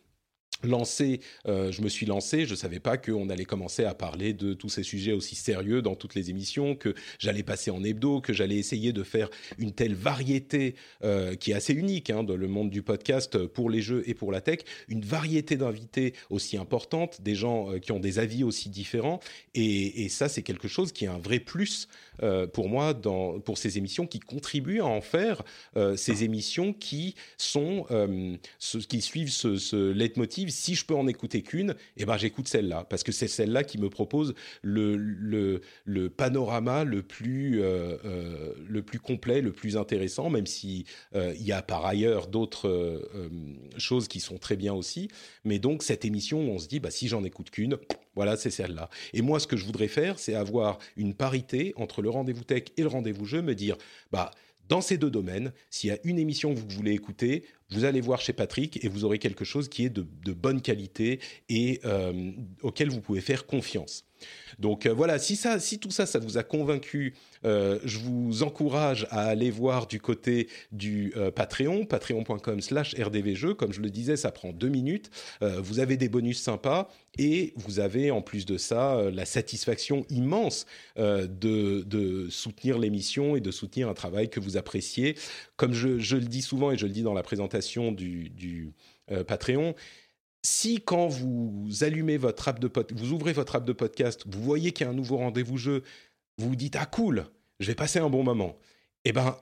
lancé, 0.63 1.19
euh, 1.47 1.71
je 1.71 1.81
me 1.81 1.89
suis 1.89 2.05
lancé, 2.05 2.45
je 2.45 2.51
ne 2.51 2.55
savais 2.55 2.79
pas 2.79 2.97
qu'on 2.97 3.29
allait 3.29 3.45
commencer 3.45 3.83
à 3.85 3.93
parler 3.93 4.33
de 4.33 4.53
tous 4.53 4.69
ces 4.69 4.83
sujets 4.83 5.11
aussi 5.11 5.35
sérieux 5.35 5.81
dans 5.81 5.95
toutes 5.95 6.15
les 6.15 6.29
émissions, 6.29 6.75
que 6.75 6.93
j'allais 7.19 7.43
passer 7.43 7.71
en 7.71 7.83
hebdo, 7.83 8.21
que 8.21 8.33
j'allais 8.33 8.57
essayer 8.57 8.93
de 8.93 9.03
faire 9.03 9.29
une 9.57 9.73
telle 9.73 9.95
variété 9.95 10.75
euh, 11.03 11.35
qui 11.35 11.51
est 11.51 11.55
assez 11.55 11.73
unique 11.73 12.09
hein, 12.09 12.23
dans 12.23 12.35
le 12.35 12.47
monde 12.47 12.69
du 12.69 12.81
podcast 12.81 13.45
pour 13.47 13.69
les 13.69 13.81
jeux 13.81 14.03
et 14.07 14.13
pour 14.13 14.31
la 14.31 14.41
tech, 14.41 14.59
une 14.87 15.01
variété 15.01 15.57
d'invités 15.57 16.13
aussi 16.29 16.57
importante, 16.57 17.21
des 17.21 17.35
gens 17.35 17.71
euh, 17.71 17.79
qui 17.79 17.91
ont 17.91 17.99
des 17.99 18.19
avis 18.19 18.43
aussi 18.43 18.69
différents, 18.69 19.19
et, 19.53 20.03
et 20.03 20.09
ça 20.09 20.29
c'est 20.29 20.43
quelque 20.43 20.67
chose 20.67 20.91
qui 20.91 21.05
est 21.05 21.09
un 21.09 21.19
vrai 21.19 21.39
plus 21.39 21.87
pour 22.53 22.69
moi 22.69 22.93
dans, 22.93 23.39
pour 23.39 23.57
ces 23.57 23.79
émissions, 23.79 24.05
qui 24.05 24.19
contribuent 24.19 24.81
à 24.81 24.85
en 24.85 25.01
faire 25.01 25.43
ces 25.95 26.23
émissions 26.23 26.71
qui 26.71 27.15
sont, 27.37 27.87
ce, 28.59 28.77
qui 28.77 29.01
suivent 29.01 29.31
ce, 29.31 29.57
ce 29.57 29.91
leitmotiv 29.91 30.51
si 30.53 30.75
je 30.75 30.85
peux 30.85 30.95
en 30.95 31.07
écouter 31.07 31.41
qu'une, 31.41 31.75
eh 31.97 32.05
ben 32.05 32.17
j'écoute 32.17 32.47
celle-là 32.47 32.85
parce 32.89 33.03
que 33.03 33.11
c'est 33.11 33.27
celle-là 33.27 33.63
qui 33.63 33.77
me 33.77 33.89
propose 33.89 34.33
le, 34.61 34.95
le, 34.95 35.61
le 35.85 36.09
panorama 36.09 36.83
le 36.83 37.03
plus 37.03 37.61
euh, 37.61 37.97
euh, 38.05 38.53
le 38.67 38.81
plus 38.83 38.99
complet, 38.99 39.41
le 39.41 39.51
plus 39.51 39.77
intéressant, 39.77 40.29
même 40.29 40.45
si 40.45 40.85
euh, 41.15 41.33
il 41.37 41.45
y 41.45 41.51
a 41.51 41.61
par 41.61 41.85
ailleurs 41.85 42.27
d'autres 42.27 43.01
choses 43.77 44.07
qui 44.07 44.19
sont 44.19 44.37
très 44.37 44.55
bien 44.55 44.73
aussi. 44.73 45.09
Mais 45.43 45.59
donc 45.59 45.83
cette 45.83 46.05
émission, 46.05 46.39
on 46.39 46.59
se 46.59 46.67
dit 46.67 46.79
bah 46.79 46.91
si 46.91 47.07
j'en 47.07 47.23
écoute 47.23 47.49
qu'une, 47.49 47.77
voilà 48.15 48.37
c'est 48.37 48.51
celle-là. 48.51 48.89
Et 49.13 49.21
moi 49.21 49.39
ce 49.39 49.47
que 49.47 49.57
je 49.57 49.65
voudrais 49.65 49.87
faire, 49.87 50.19
c'est 50.19 50.35
avoir 50.35 50.79
une 50.95 51.13
parité 51.13 51.73
entre 51.75 52.01
le 52.01 52.09
rendez-vous 52.09 52.43
tech 52.43 52.63
et 52.77 52.81
le 52.81 52.87
rendez-vous 52.87 53.25
jeu, 53.25 53.41
me 53.41 53.55
dire 53.55 53.77
bah 54.11 54.31
dans 54.69 54.81
ces 54.81 54.97
deux 54.97 55.11
domaines, 55.11 55.53
s'il 55.69 55.89
y 55.89 55.93
a 55.93 55.99
une 56.03 56.19
émission 56.19 56.53
que 56.53 56.59
vous 56.59 56.67
voulez 56.69 56.93
écouter, 56.93 57.45
vous 57.69 57.85
allez 57.85 58.01
voir 58.01 58.21
chez 58.21 58.33
Patrick 58.33 58.83
et 58.83 58.87
vous 58.87 59.03
aurez 59.03 59.19
quelque 59.19 59.45
chose 59.45 59.67
qui 59.67 59.85
est 59.85 59.89
de, 59.89 60.03
bonne 60.33 60.61
qualité 60.61 61.19
et 61.49 61.79
euh, 61.85 62.31
auquel 62.61 62.89
vous 62.89 63.01
pouvez 63.01 63.21
faire 63.21 63.45
confiance. 63.45 64.05
Donc 64.59 64.85
euh, 64.85 64.93
voilà, 64.93 65.19
si, 65.19 65.35
ça, 65.35 65.59
si 65.59 65.79
tout 65.79 65.91
ça, 65.91 66.05
ça 66.05 66.19
vous 66.19 66.37
a 66.37 66.43
convaincu, 66.43 67.15
euh, 67.45 67.79
je 67.83 67.99
vous 67.99 68.43
encourage 68.43 69.07
à 69.09 69.25
aller 69.25 69.51
voir 69.51 69.87
du 69.87 69.99
côté 69.99 70.47
du 70.71 71.13
euh, 71.15 71.31
Patreon, 71.31 71.85
patreon.com 71.85 72.61
slash 72.61 72.95
rdvjeux. 72.95 73.53
Comme 73.53 73.73
je 73.73 73.81
le 73.81 73.89
disais, 73.89 74.15
ça 74.15 74.31
prend 74.31 74.51
deux 74.51 74.69
minutes. 74.69 75.09
vous 75.41 75.79
avez 75.79 75.97
des 75.97 76.09
bonus 76.09 76.41
sympas 76.41 76.89
et 77.17 77.53
vous 77.55 77.79
avez 77.79 78.11
en 78.11 78.21
plus 78.21 78.45
de 78.45 78.57
ça 78.57 79.01
la 79.11 79.25
satisfaction 79.25 80.05
immense 80.09 80.65
de, 80.97 82.27
soutenir 82.29 82.77
l'émission 82.79 83.35
et 83.35 83.41
de 83.41 83.51
soutenir 83.51 83.89
un 83.89 83.93
travail 83.93 84.29
que 84.29 84.39
vous 84.39 84.57
appréciez. 84.57 85.15
Comme 85.57 85.73
je, 85.73 86.15
le 86.15 86.25
dis 86.25 86.41
souvent 86.41 86.71
et 86.71 86.77
je 86.77 86.85
le 86.85 86.91
dis 86.91 87.03
dans 87.03 87.13
la 87.13 87.23
présentation 87.23 87.91
du, 87.91 88.29
du 88.29 88.73
Patreon, 89.27 89.75
si 90.43 90.81
quand 90.81 91.07
vous 91.07 91.69
allumez 91.81 92.17
votre 92.17 92.47
app 92.47 92.59
de 92.59 92.67
podcast, 92.67 92.99
vous 92.99 93.13
ouvrez 93.13 93.33
votre 93.33 93.55
app 93.55 93.65
de 93.65 93.73
podcast, 93.73 94.23
vous 94.27 94.43
voyez 94.43 94.71
qu'il 94.71 94.85
y 94.85 94.87
a 94.87 94.91
un 94.91 94.95
nouveau 94.95 95.17
rendez-vous 95.17 95.57
jeu, 95.57 95.83
vous 96.37 96.49
vous 96.49 96.55
dites 96.55 96.75
ah 96.75 96.85
cool, 96.85 97.25
je 97.59 97.67
vais 97.67 97.75
passer 97.75 97.99
un 97.99 98.09
bon 98.09 98.23
moment. 98.23 98.57
Eh 99.05 99.13
ben 99.13 99.37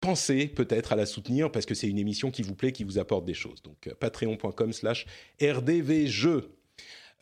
pensez 0.00 0.46
peut-être 0.46 0.92
à 0.92 0.96
la 0.96 1.06
soutenir 1.06 1.52
parce 1.52 1.66
que 1.66 1.74
c'est 1.74 1.88
une 1.88 1.98
émission 1.98 2.30
qui 2.30 2.42
vous 2.42 2.54
plaît, 2.54 2.72
qui 2.72 2.84
vous 2.84 2.98
apporte 2.98 3.24
des 3.24 3.34
choses. 3.34 3.62
Donc 3.62 3.86
euh, 3.86 3.94
patreon.com/slash 3.94 5.06
rdvjeux. 5.42 6.50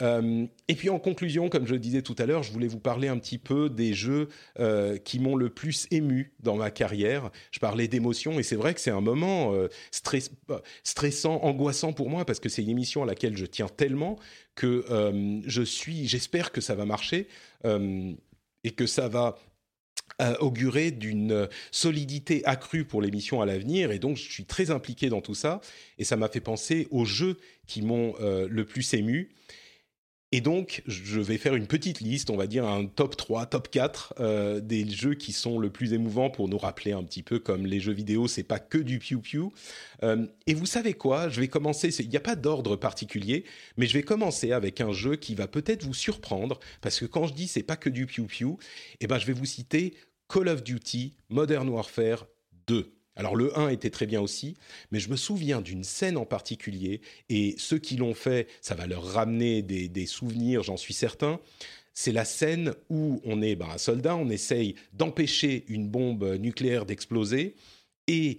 Euh, 0.01 0.47
et 0.69 0.75
puis 0.75 0.91
en 0.91 0.99
conclusion, 0.99 1.49
comme 1.49 1.67
je 1.67 1.73
le 1.73 1.81
disais 1.81 2.03
tout 2.03 2.15
à 2.19 2.27
l'heure, 2.27 2.43
je 2.43 2.53
voulais 2.53 2.69
vous 2.69 2.79
parler 2.79 3.09
un 3.09 3.19
petit 3.19 3.39
peu 3.39 3.69
des 3.69 3.95
jeux 3.95 4.29
euh, 4.61 4.97
qui 4.97 5.19
m'ont 5.19 5.37
le 5.37 5.51
plus 5.51 5.87
ému 5.91 6.33
dans 6.41 6.57
ma 6.57 6.71
carrière. 6.71 7.31
Je 7.51 7.59
parlais 7.59 7.89
d'émotion 7.89 8.39
et 8.39 8.43
c'est 8.43 8.57
vrai 8.57 8.75
que 8.75 8.81
c'est 8.81 8.91
un 8.91 9.01
moment 9.01 9.55
euh, 9.55 9.69
stressant, 10.85 11.43
angoissant 11.43 11.93
pour 11.93 12.11
moi 12.11 12.25
parce 12.25 12.39
que 12.39 12.49
c'est 12.49 12.63
une 12.63 12.71
émission 12.71 13.03
à 13.03 13.07
laquelle 13.07 13.37
je 13.37 13.47
tiens 13.47 13.69
tellement 13.69 14.19
que 14.55 14.85
je 15.47 15.63
suis, 15.63 16.09
j'espère 16.09 16.51
que 16.51 16.61
ça 16.61 16.75
va 16.75 16.85
marcher 16.85 17.29
et 17.65 18.71
que 18.73 18.87
ça 18.87 19.09
va 19.09 19.39
augurer 20.41 20.91
d'une 20.91 21.49
solidité 21.71 22.45
accrue 22.45 22.85
pour 22.85 23.01
l'émission 23.01 23.41
à 23.41 23.47
l'avenir 23.47 23.93
et 23.93 24.01
donc 24.01 24.17
je 24.17 24.29
suis 24.29 24.47
très 24.47 24.73
impliqué 24.73 25.11
dans 25.11 25.21
tout 25.21 25.35
ça 25.35 25.61
et 25.99 26.03
ça 26.03 26.17
m'a 26.17 26.29
fait 26.29 26.41
penser 26.41 26.89
aux 26.91 27.05
jeux 27.05 27.37
qui 27.69 27.83
m'ont 27.83 28.15
le 28.21 28.65
plus 28.65 28.95
ému 28.95 29.31
et 30.31 30.43
donc, 30.43 30.83
je 30.87 31.21
vais 31.21 31.39
faire 31.39 31.55
une 31.55 31.67
petite 31.67 32.01
liste, 32.01 32.29
on 32.29 32.37
va 32.37 32.47
dire 32.47 32.67
un 32.67 32.85
top 32.85 33.17
3, 33.17 33.47
top 33.47 33.71
4 33.71 34.15
euh, 34.21 34.61
des 34.61 34.87
jeux 34.87 35.15
qui 35.15 35.33
sont 35.33 35.59
le 35.59 35.71
plus 35.71 35.95
émouvants 35.95 36.29
pour 36.29 36.49
nous 36.49 36.59
rappeler 36.59 36.93
un 36.93 37.03
petit 37.03 37.23
peu 37.23 37.39
comme 37.39 37.65
les 37.65 37.81
jeux 37.81 37.95
vidéo, 37.95 38.29
c'est 38.29 38.43
pas 38.43 38.59
que 38.59 38.77
du 38.77 38.99
piou-piou. 38.99 39.55
Euh, 40.03 40.27
et 40.47 40.53
vous 40.53 40.67
savez 40.67 40.93
quoi? 40.93 41.31
Je 41.31 41.41
vais 41.41 41.49
commencer, 41.49 41.89
il 41.99 42.11
n'y 42.11 42.17
a 42.19 42.21
pas 42.21 42.37
d'ordre 42.37 42.77
particulier, 42.77 43.45
mais 43.79 43.87
je 43.87 43.95
vais 43.95 44.03
commencer 44.03 44.53
avec 44.53 44.83
un 44.83 44.93
jeu 44.93 45.17
qui 45.17 45.35
va 45.35 45.47
peut-être 45.49 45.85
vous 45.85 45.95
surprendre, 45.95 46.61
parce 46.83 47.01
que 47.01 47.07
quand 47.07 47.27
je 47.27 47.33
dis 47.33 47.49
c'est 47.49 47.63
pas 47.63 47.77
que 47.77 47.89
du 47.89 48.05
piou-piou, 48.05 48.59
eh 49.01 49.07
ben 49.07 49.19
je 49.19 49.25
vais 49.25 49.33
vous 49.33 49.47
citer 49.47 49.95
Call 50.29 50.49
of 50.49 50.63
Duty 50.63 51.15
Modern 51.31 51.71
Warfare 51.71 52.27
2. 52.67 52.98
Alors 53.19 53.35
le 53.35 53.59
1 53.59 53.71
était 53.71 53.91
très 53.91 54.07
bien 54.07 54.21
aussi, 54.21 54.57
mais 54.93 55.01
je 55.01 55.11
me 55.11 55.17
souviens 55.17 55.61
d'une 55.61 55.83
scène 55.83 56.17
en 56.17 56.25
particulier, 56.25 57.01
et 57.29 57.57
ceux 57.59 57.79
qui 57.79 57.97
l'ont 57.97 58.15
fait, 58.15 58.47
ça 58.61 58.77
va 58.77 58.87
leur 58.87 59.05
ramener 59.05 59.61
des, 59.61 60.07
souvenirs, 60.07 60.63
j'en 60.63 60.77
suis 60.77 60.95
certain. 60.95 61.41
C'est 61.95 62.13
la 62.13 62.25
scène 62.25 62.75
où 62.91 63.21
on 63.25 63.43
est 63.43 63.57
ben, 63.57 63.71
un 63.71 63.79
soldat, 63.79 64.15
on 64.15 64.31
essaye 64.31 64.77
d'empêcher 64.93 65.65
une 65.67 65.89
bombe 65.89 66.37
nucléaire 66.39 66.87
d'exploser, 66.87 67.57
et 68.07 68.39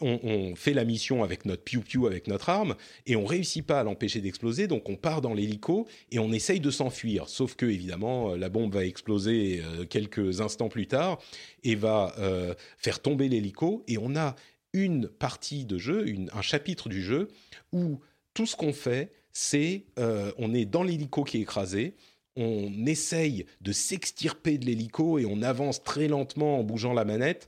on, 0.00 0.54
fait 0.56 0.72
la 0.72 0.84
mission 0.84 1.22
avec 1.22 1.44
notre 1.44 1.62
piou-piou, 1.62 2.06
avec 2.06 2.28
notre 2.28 2.48
arme, 2.48 2.76
et 3.06 3.16
on 3.16 3.26
réussit 3.26 3.64
pas 3.64 3.80
à 3.80 3.84
l'empêcher 3.84 4.20
d'exploser, 4.20 4.66
donc 4.66 4.88
on 4.88 4.96
part 4.96 5.20
dans 5.20 5.34
l'hélico 5.34 5.86
et 6.10 6.18
on 6.18 6.32
essaye 6.32 6.60
de 6.60 6.70
s'enfuir. 6.70 7.28
Sauf 7.28 7.54
que, 7.54 7.66
évidemment, 7.66 8.32
euh, 8.32 8.36
la 8.36 8.48
bombe 8.48 8.72
va 8.72 8.84
exploser 8.84 9.62
euh, 9.62 9.84
quelques 9.84 10.40
instants 10.40 10.68
plus 10.68 10.86
tard 10.86 11.18
et 11.62 11.74
va 11.74 12.14
euh, 12.18 12.54
faire 12.78 13.00
tomber 13.00 13.28
l'hélico, 13.28 13.84
et 13.86 13.98
on 13.98 14.16
a 14.16 14.34
une 14.72 15.08
partie 15.08 15.64
de 15.64 15.78
jeu, 15.78 16.04
un 16.32 16.42
chapitre 16.42 16.88
du 16.88 17.02
jeu, 17.02 17.28
où 17.72 18.00
tout 18.32 18.46
ce 18.46 18.56
qu'on 18.56 18.72
fait, 18.72 19.12
c'est 19.32 19.84
on 19.96 20.52
est 20.52 20.64
dans 20.64 20.82
l'hélico 20.82 21.22
qui 21.22 21.36
est 21.36 21.42
écrasé, 21.42 21.94
on 22.36 22.86
essaye 22.86 23.46
de 23.60 23.70
s'extirper 23.70 24.58
de 24.58 24.66
l'hélico 24.66 25.20
et 25.20 25.26
on 25.26 25.42
avance 25.42 25.84
très 25.84 26.08
lentement 26.08 26.58
en 26.58 26.64
bougeant 26.64 26.92
la 26.92 27.04
manette 27.04 27.46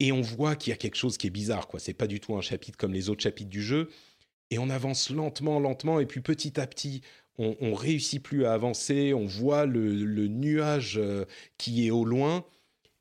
et 0.00 0.12
on 0.12 0.20
voit 0.20 0.56
qu'il 0.56 0.70
y 0.70 0.74
a 0.74 0.76
quelque 0.76 0.96
chose 0.96 1.16
qui 1.16 1.26
est 1.26 1.30
bizarre, 1.30 1.68
quoi. 1.68 1.80
C'est 1.80 1.94
pas 1.94 2.06
du 2.06 2.20
tout 2.20 2.36
un 2.36 2.40
chapitre 2.40 2.76
comme 2.76 2.92
les 2.92 3.08
autres 3.08 3.22
chapitres 3.22 3.50
du 3.50 3.62
jeu. 3.62 3.88
Et 4.50 4.58
on 4.58 4.70
avance 4.70 5.10
lentement, 5.10 5.58
lentement, 5.58 6.00
et 6.00 6.06
puis 6.06 6.20
petit 6.20 6.60
à 6.60 6.66
petit, 6.66 7.00
on, 7.38 7.56
on 7.60 7.74
réussit 7.74 8.22
plus 8.22 8.44
à 8.44 8.52
avancer. 8.52 9.14
On 9.14 9.26
voit 9.26 9.66
le, 9.66 10.28
nuage 10.28 10.98
euh, 10.98 11.24
qui 11.58 11.86
est 11.86 11.90
au 11.90 12.04
loin, 12.04 12.44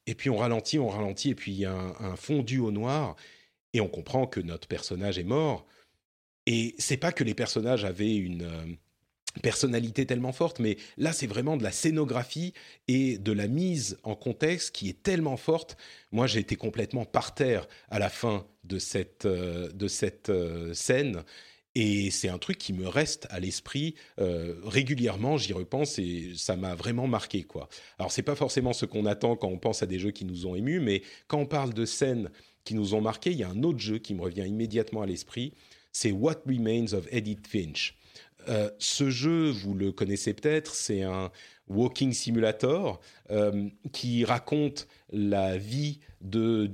et 0.07 0.15
puis 0.15 0.29
on 0.29 0.37
ralentit, 0.37 0.79
on 0.79 0.89
ralentit, 0.89 1.31
et 1.31 1.35
puis 1.35 1.51
il 1.51 1.59
y 1.59 1.65
a 1.65 1.75
un, 1.75 2.15
fondu 2.15 2.59
au 2.59 2.71
noir, 2.71 3.15
et 3.73 3.81
on 3.81 3.87
comprend 3.87 4.27
que 4.27 4.39
notre 4.39 4.67
personnage 4.67 5.19
est 5.19 5.23
mort. 5.23 5.65
Et 6.47 6.75
c'est 6.77 6.97
pas 6.97 7.11
que 7.11 7.23
les 7.23 7.33
personnages 7.33 7.85
avaient 7.85 8.15
une 8.15 8.43
euh, 8.43 8.65
personnalité 9.41 10.05
tellement 10.05 10.31
forte, 10.31 10.59
mais 10.59 10.77
là 10.97 11.13
c'est 11.13 11.27
vraiment 11.27 11.57
de 11.57 11.63
la 11.63 11.71
scénographie 11.71 12.53
et 12.87 13.17
de 13.17 13.31
la 13.31 13.47
mise 13.47 13.97
en 14.03 14.15
contexte 14.15 14.75
qui 14.75 14.89
est 14.89 15.03
tellement 15.03 15.37
forte. 15.37 15.77
Moi 16.11 16.27
j'ai 16.27 16.39
été 16.39 16.55
complètement 16.55 17.05
par 17.05 17.35
terre 17.35 17.67
à 17.89 17.99
la 17.99 18.09
fin 18.09 18.45
de 18.63 18.79
cette, 18.79 19.25
euh, 19.25 19.69
de 19.71 19.87
cette 19.87 20.29
euh, 20.29 20.73
scène. 20.73 21.23
Et 21.77 22.09
c'est 22.09 22.29
un 22.29 22.37
truc 22.37 22.57
qui 22.57 22.71
me 22.71 22.87
reste 22.87 23.27
à 23.29 23.41
l'esprit 23.41 23.95
euh, 24.19 24.55
régulièrement. 24.63 25.37
J'y 25.37 25.51
repense 25.51 25.99
et 25.99 26.31
ça 26.37 26.55
m'a 26.55 26.73
vraiment 26.73 27.05
marqué, 27.05 27.43
quoi. 27.43 27.67
Alors 27.99 28.13
c'est 28.13 28.23
pas 28.23 28.35
forcément 28.35 28.71
ce 28.71 28.85
qu'on 28.85 29.05
attend 29.05 29.35
quand 29.35 29.49
on 29.49 29.57
pense 29.57 29.83
à 29.83 29.85
des 29.85 29.99
jeux 29.99 30.11
qui 30.11 30.23
nous 30.23 30.47
ont 30.47 30.55
émus, 30.55 30.79
mais 30.79 31.01
quand 31.27 31.37
on 31.37 31.45
parle 31.45 31.73
de 31.73 31.85
scènes 31.85 32.29
qui 32.63 32.75
nous 32.75 32.93
ont 32.93 33.01
marqué, 33.01 33.31
il 33.31 33.37
y 33.37 33.43
a 33.43 33.49
un 33.49 33.61
autre 33.63 33.79
jeu 33.79 33.97
qui 33.97 34.13
me 34.13 34.21
revient 34.21 34.45
immédiatement 34.47 35.01
à 35.01 35.05
l'esprit. 35.05 35.53
C'est 35.91 36.11
What 36.11 36.43
Remains 36.45 36.93
of 36.93 37.07
Edith 37.11 37.45
Finch. 37.45 37.97
Euh, 38.47 38.69
ce 38.79 39.09
jeu, 39.09 39.49
vous 39.49 39.73
le 39.73 39.91
connaissez 39.91 40.33
peut-être, 40.33 40.75
c'est 40.75 41.03
un 41.03 41.31
walking 41.67 42.13
simulator 42.13 42.99
euh, 43.31 43.69
qui 43.91 44.23
raconte 44.23 44.87
la 45.11 45.57
vie 45.57 45.99
de, 46.21 46.69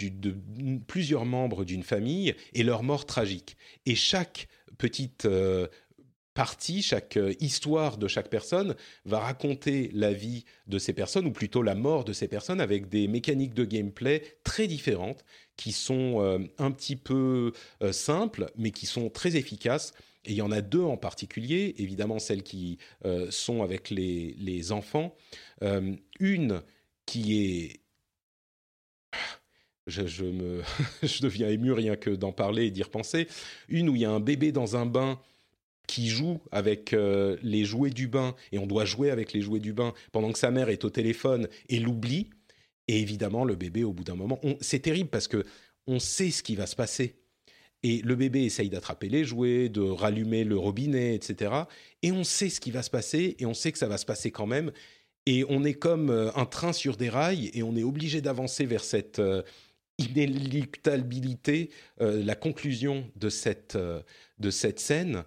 plusieurs 0.88 1.26
membres 1.26 1.64
d'une 1.64 1.84
famille 1.84 2.36
et 2.54 2.64
leur 2.64 2.84
mort 2.84 3.06
tragique. 3.06 3.58
Et 3.86 3.96
chaque 3.96 4.48
petite 4.78 5.26
euh, 5.26 5.68
partie, 6.34 6.82
chaque 6.82 7.20
histoire 7.40 7.98
de 7.98 8.08
chaque 8.08 8.30
personne 8.30 8.76
va 9.06 9.20
raconter 9.20 9.92
la 9.94 10.12
vie 10.12 10.46
de 10.68 10.80
ces 10.80 10.94
personnes, 10.94 11.26
ou 11.26 11.32
plutôt 11.32 11.62
la 11.62 11.76
mort 11.76 12.04
de 12.04 12.14
ces 12.14 12.28
personnes, 12.28 12.62
avec 12.62 12.90
des 12.90 13.08
mécaniques 13.08 13.54
de 13.54 13.66
gameplay 13.66 14.24
très 14.44 14.68
différentes, 14.68 15.26
qui 15.58 15.74
sont 15.74 16.50
un 16.58 16.72
petit 16.72 16.96
peu 16.96 17.52
simples, 17.92 18.50
mais 18.56 18.72
qui 18.72 18.86
sont 18.86 19.10
très 19.10 19.36
efficaces 19.36 19.94
et 20.26 20.32
il 20.32 20.36
y 20.36 20.42
en 20.42 20.52
a 20.52 20.62
deux 20.62 20.84
en 20.84 20.98
particulier, 20.98 21.76
évidemment 21.78 22.20
celles 22.20 22.44
qui 22.44 22.78
euh, 23.06 23.30
sont 23.32 23.64
avec 23.64 23.90
les, 23.90 24.72
enfants. 24.72 25.16
Euh, 25.64 25.96
une 26.20 26.62
qui 27.06 27.42
est... 27.44 27.82
Je, 29.88 30.24
me, 30.24 30.62
je 31.04 31.22
deviens 31.22 31.50
ému 31.50 31.72
rien 31.72 31.96
que 31.96 32.12
d'en 32.12 32.32
parler 32.32 32.66
et 32.66 32.72
d'y 32.72 32.84
repenser. 32.84 33.28
Une 33.68 33.90
où 33.90 33.96
il 33.96 34.02
y 34.02 34.06
a 34.06 34.12
un 34.12 34.20
bébé 34.20 34.52
dans 34.52 34.76
un 34.76 34.86
bain 34.86 35.20
qui 35.88 36.08
joue 36.08 36.40
avec 36.52 36.92
les 36.92 37.66
jouets 37.66 37.90
du 37.90 38.08
bain 38.08 38.36
et 38.54 38.60
on 38.60 38.68
doit 38.68 38.86
jouer 38.86 39.12
avec 39.12 39.34
les 39.34 39.42
jouets 39.42 39.60
du 39.60 39.74
bain 39.74 39.94
pendant 40.14 40.32
que 40.32 40.40
sa 40.40 40.52
mère 40.52 40.70
est 40.70 40.86
au 40.86 40.90
téléphone 40.90 41.50
et 41.68 41.80
l'oublie. 41.80 42.30
Et 42.88 43.00
évidemment, 43.00 43.44
le 43.44 43.56
bébé, 43.56 43.84
au 43.84 43.92
bout 43.92 44.04
d'un 44.04 44.16
moment, 44.16 44.40
c'est 44.62 44.80
terrible 44.80 45.10
parce 45.10 45.28
que 45.28 45.44
on 45.88 46.00
sait 46.00 46.32
ce 46.32 46.44
qui 46.44 46.56
va 46.56 46.68
se 46.68 46.76
passer. 46.76 47.21
Et 47.84 48.02
le 48.04 48.16
bébé 48.16 48.44
essaye 48.44 48.70
d'attraper 48.70 49.10
les 49.10 49.24
jouets, 49.24 49.68
de 49.68 49.82
rallumer 49.82 50.44
le 50.44 50.58
robinet, 50.58 51.16
etc. 51.16 51.54
Et 52.04 52.12
on 52.12 52.24
sait 52.24 52.50
ce 52.50 52.60
qui 52.60 52.70
va 52.70 52.84
se 52.84 52.92
passer, 52.92 53.36
et 53.40 53.46
on 53.46 53.54
sait 53.54 53.72
que 53.72 53.78
ça 53.78 53.88
va 53.88 53.98
se 53.98 54.06
passer 54.06 54.32
quand 54.32 54.46
même. 54.46 54.72
Et 55.26 55.46
on 55.50 55.64
est 55.64 55.74
comme 55.74 56.10
euh, 56.10 56.32
un 56.36 56.46
train 56.46 56.74
sur 56.74 56.98
des 56.98 57.10
rails, 57.10 57.50
et 57.54 57.64
on 57.64 57.76
est 57.76 57.84
obligé 57.84 58.22
d'avancer 58.22 58.66
vers 58.66 58.84
cette 58.84 59.20
euh, 59.20 59.42
inéluctabilité, 59.98 61.72
euh, 62.02 62.24
la 62.24 62.36
conclusion 62.36 63.10
de 63.16 63.30
cette, 63.30 63.78
de 63.78 64.50
cette 64.52 64.80
scène. 64.80 65.24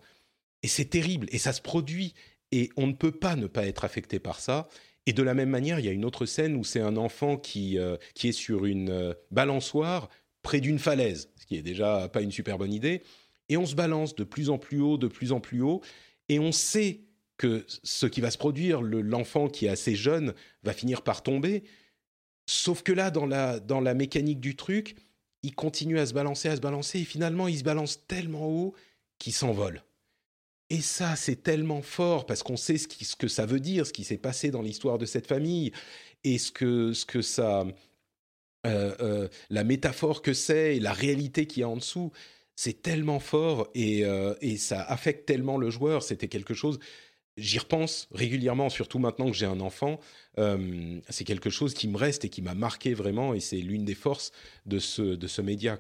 Et 0.62 0.68
c'est 0.68 0.86
terrible, 0.86 1.26
et 1.30 1.38
ça 1.38 1.52
se 1.52 1.60
produit, 1.60 2.14
et 2.52 2.70
on 2.76 2.86
ne 2.86 2.92
peut 2.92 3.12
pas 3.12 3.34
ne 3.34 3.48
pas 3.48 3.66
être 3.66 3.84
affecté 3.84 4.20
par 4.20 4.38
ça. 4.38 4.68
Et 5.06 5.12
de 5.12 5.22
la 5.22 5.34
même 5.34 5.50
manière, 5.50 5.80
il 5.80 5.86
y 5.86 5.88
a 5.88 5.92
une 5.92 6.04
autre 6.04 6.24
scène 6.24 6.56
où 6.56 6.64
c'est 6.64 6.80
un 6.80 6.96
enfant 6.96 7.36
qui, 7.36 7.76
qui 8.14 8.28
est 8.28 8.32
sur 8.32 8.64
une 8.64 9.14
balançoire 9.30 10.08
près 10.44 10.60
d'une 10.60 10.78
falaise, 10.78 11.30
qui 11.54 11.60
est 11.60 11.62
déjà 11.62 12.08
pas 12.08 12.20
une 12.20 12.32
super 12.32 12.58
bonne 12.58 12.72
idée. 12.72 13.02
Et 13.48 13.56
on 13.56 13.66
se 13.66 13.74
balance 13.74 14.14
de 14.14 14.24
plus 14.24 14.50
en 14.50 14.58
plus 14.58 14.80
haut, 14.80 14.98
de 14.98 15.06
plus 15.06 15.32
en 15.32 15.40
plus 15.40 15.60
haut, 15.60 15.82
et 16.28 16.38
on 16.38 16.52
sait 16.52 17.02
que 17.36 17.64
ce 17.82 18.06
qui 18.06 18.20
va 18.20 18.30
se 18.30 18.38
produire, 18.38 18.80
l'enfant 18.80 19.48
qui 19.48 19.66
est 19.66 19.68
assez 19.68 19.94
jeune 19.94 20.34
va 20.62 20.72
finir 20.72 21.02
par 21.02 21.22
tomber. 21.22 21.64
Sauf 22.46 22.82
que 22.82 22.92
là, 22.92 23.10
dans 23.10 23.26
la, 23.26 23.60
dans 23.60 23.80
la 23.80 23.94
mécanique 23.94 24.40
du 24.40 24.56
truc, 24.56 24.96
il 25.42 25.54
continue 25.54 25.98
à 25.98 26.06
se 26.06 26.14
balancer, 26.14 26.48
à 26.48 26.56
se 26.56 26.60
balancer, 26.60 27.00
et 27.00 27.04
finalement, 27.04 27.48
il 27.48 27.58
se 27.58 27.64
balance 27.64 28.06
tellement 28.06 28.48
haut 28.48 28.74
qu'il 29.18 29.32
s'envole. 29.32 29.82
Et 30.70 30.80
ça, 30.80 31.16
c'est 31.16 31.42
tellement 31.42 31.82
fort 31.82 32.24
parce 32.24 32.42
qu'on 32.42 32.56
sait 32.56 32.78
ce, 32.78 32.88
ce, 33.02 33.16
que 33.16 33.28
ça 33.28 33.44
veut 33.44 33.60
dire, 33.60 33.86
ce 33.86 33.92
qui 33.92 34.04
s'est 34.04 34.16
passé 34.16 34.50
dans 34.50 34.62
l'histoire 34.62 34.96
de 34.96 35.06
cette 35.06 35.26
famille, 35.26 35.72
et 36.22 36.38
ce 36.38 36.50
que, 36.50 36.92
ce 36.94 37.04
que 37.04 37.20
ça, 37.20 37.66
euh, 38.66 38.94
euh, 39.00 39.28
la 39.50 39.64
métaphore 39.64 40.22
que 40.22 40.32
c'est 40.32 40.76
et 40.76 40.80
la 40.80 40.92
réalité 40.92 41.46
qu'il 41.46 41.60
y 41.60 41.64
a 41.64 41.68
en 41.68 41.76
dessous, 41.76 42.12
c'est 42.56 42.82
tellement 42.82 43.20
fort 43.20 43.68
et, 43.74 44.04
euh, 44.04 44.34
et, 44.40 44.56
ça 44.56 44.82
affecte 44.82 45.26
tellement 45.26 45.58
le 45.58 45.70
joueur. 45.70 46.02
C'était 46.02 46.28
quelque 46.28 46.54
chose. 46.54 46.78
J'y 47.36 47.58
repense 47.58 48.08
régulièrement, 48.12 48.70
surtout 48.70 48.98
maintenant 48.98 49.26
que 49.26 49.36
j'ai 49.36 49.46
un 49.46 49.60
enfant. 49.60 49.98
c'est 51.08 51.24
quelque 51.24 51.50
chose 51.50 51.74
qui 51.74 51.88
me 51.88 51.96
reste 51.96 52.24
et 52.24 52.28
qui 52.28 52.42
m'a 52.42 52.54
marqué 52.54 52.94
vraiment, 52.94 53.34
et 53.34 53.40
c'est 53.40 53.56
l'une 53.56 53.84
des 53.84 53.96
forces 53.96 54.30
de 54.66 54.78
ce, 54.78 55.40
média. 55.40 55.76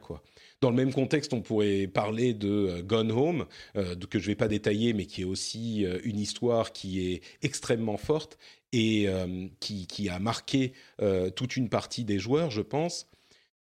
Dans 0.60 0.70
le 0.70 0.76
même 0.76 0.92
contexte, 0.92 1.32
on 1.32 1.42
pourrait 1.42 1.86
parler 1.86 2.34
de 2.34 2.82
Gone 2.82 3.12
Home, 3.12 3.46
que 3.74 4.18
je 4.18 4.24
ne 4.24 4.26
vais 4.26 4.34
pas 4.34 4.48
détailler, 4.48 4.94
mais 4.94 5.06
qui 5.06 5.22
est 5.22 5.26
aussi 5.26 5.86
une 6.02 6.18
histoire 6.18 6.72
qui 6.72 7.12
est 7.12 7.22
extrêmement 7.42 7.98
forte 7.98 8.36
et 8.74 9.04
euh, 9.06 9.46
qui, 9.60 10.08
a 10.08 10.18
marqué 10.18 10.72
euh, 11.00 11.30
toute 11.30 11.56
une 11.56 11.68
partie 11.68 12.04
des 12.04 12.18
joueurs, 12.18 12.50
je 12.50 12.60
pense. 12.60 13.06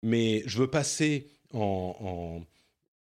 Mais 0.01 0.43
je 0.45 0.59
veux 0.59 0.69
passer 0.69 1.27
en, 1.51 2.41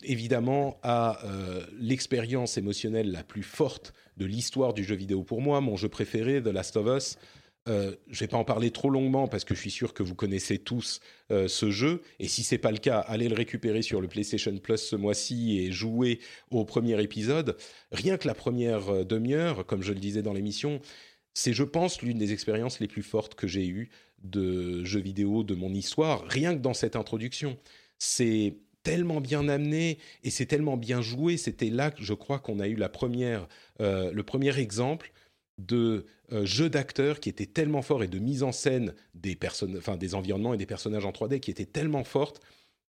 évidemment 0.03 0.77
à 0.83 1.25
euh, 1.25 1.65
l'expérience 1.79 2.57
émotionnelle 2.57 3.11
la 3.11 3.23
plus 3.23 3.43
forte 3.43 3.93
de 4.17 4.25
l'histoire 4.25 4.73
du 4.73 4.83
jeu 4.83 4.95
vidéo 4.95 5.23
pour 5.23 5.41
moi, 5.41 5.61
mon 5.61 5.77
jeu 5.77 5.87
préféré, 5.87 6.43
The 6.43 6.47
Last 6.47 6.75
of 6.75 6.87
Us. 6.87 7.17
je 7.65 7.71
ne 7.71 7.95
vais 8.11 8.27
pas 8.27 8.37
en 8.37 8.43
parler 8.43 8.71
trop 8.71 8.89
longuement 8.89 9.27
parce 9.29 9.45
que 9.45 9.55
je 9.55 9.61
suis 9.61 9.71
sûr 9.71 9.93
que 9.93 10.03
vous 10.03 10.15
connaissez 10.15 10.57
tous 10.57 10.99
ce 11.29 11.71
jeu. 11.71 12.01
Et 12.19 12.27
si 12.27 12.43
c'est 12.43 12.57
pas 12.57 12.71
le 12.71 12.77
cas, 12.77 12.99
allez 12.99 13.27
le 13.27 13.35
récupérer 13.35 13.81
sur 13.81 14.01
le 14.01 14.07
PlayStation 14.07 14.55
Plus 14.57 14.77
ce 14.77 14.95
mois-ci 14.95 15.59
et 15.59 15.71
jouer 15.71 16.19
au 16.51 16.65
premier 16.65 17.01
épisode. 17.01 17.57
Rien 17.91 18.17
que 18.17 18.27
la 18.27 18.35
première 18.35 19.05
demi-heure, 19.05 19.65
comme 19.65 19.81
je 19.81 19.91
le 19.91 19.99
disais 19.99 20.21
dans 20.21 20.33
l'émission, 20.33 20.79
c'est, 21.35 21.53
je 21.53 21.63
pense, 21.63 22.01
l'une 22.01 22.17
des 22.17 22.33
expériences 22.33 22.79
les 22.79 22.87
plus 22.87 23.03
fortes 23.03 23.35
que 23.35 23.45
j'ai 23.45 23.67
eues 23.67 23.89
de 24.23 24.83
jeux 24.85 25.01
vidéo 25.01 25.43
de 25.43 25.53
mon 25.53 25.71
histoire, 25.73 26.25
rien 26.27 26.55
que 26.55 26.61
dans 26.61 26.73
cette 26.73 26.95
introduction. 26.95 27.57
C'est 27.99 28.55
tellement 28.83 29.19
bien 29.19 29.49
amené 29.49 29.99
et 30.23 30.29
c'est 30.29 30.45
tellement 30.45 30.77
bien 30.77 31.01
joué. 31.01 31.35
C'était 31.37 31.69
là 31.69 31.91
que 31.91 32.03
je 32.03 32.13
crois 32.13 32.39
qu'on 32.39 32.59
a 32.59 32.67
eu 32.67 32.75
la 32.75 32.87
première, 32.87 33.47
euh, 33.81 34.11
le 34.11 34.23
premier 34.23 34.57
exemple 34.57 35.11
de 35.57 36.05
euh, 36.31 36.45
jeu 36.45 36.69
d'acteurs 36.69 37.19
qui 37.19 37.29
était 37.29 37.45
tellement 37.45 37.81
fort 37.81 38.01
et 38.03 38.07
de 38.07 38.19
mise 38.19 38.41
en 38.41 38.51
scène 38.53 38.93
des, 39.13 39.37
enfin, 39.77 39.97
des 39.97 40.15
environnements 40.15 40.53
et 40.53 40.57
des 40.57 40.65
personnages 40.65 41.05
en 41.05 41.11
3D 41.11 41.41
qui 41.41 41.51
étaient 41.51 41.65
tellement 41.65 42.03
fortes 42.05 42.41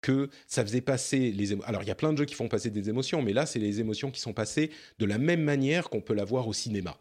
que 0.03 0.29
ça 0.47 0.63
faisait 0.63 0.83
passer 0.83 1.33
les. 1.33 1.55
Alors 1.65 1.83
il 1.83 1.89
y 1.89 1.91
a 1.91 1.95
plein 1.95 2.13
de 2.13 2.19
jeux 2.19 2.27
qui 2.27 2.35
font 2.35 2.49
passer 2.49 2.69
des 2.69 2.91
émotions, 2.91 3.23
mais 3.23 3.33
là 3.33 3.47
c'est 3.47 3.59
les 3.59 3.81
émotions 3.81 4.11
qui 4.11 4.21
sont 4.21 4.35
passées 4.35 4.71
de 4.99 5.07
la 5.07 5.17
même 5.17 5.43
manière 5.43 5.89
qu'on 5.89 6.03
peut 6.03 6.13
l'avoir 6.13 6.47
au 6.47 6.53
cinéma 6.53 6.99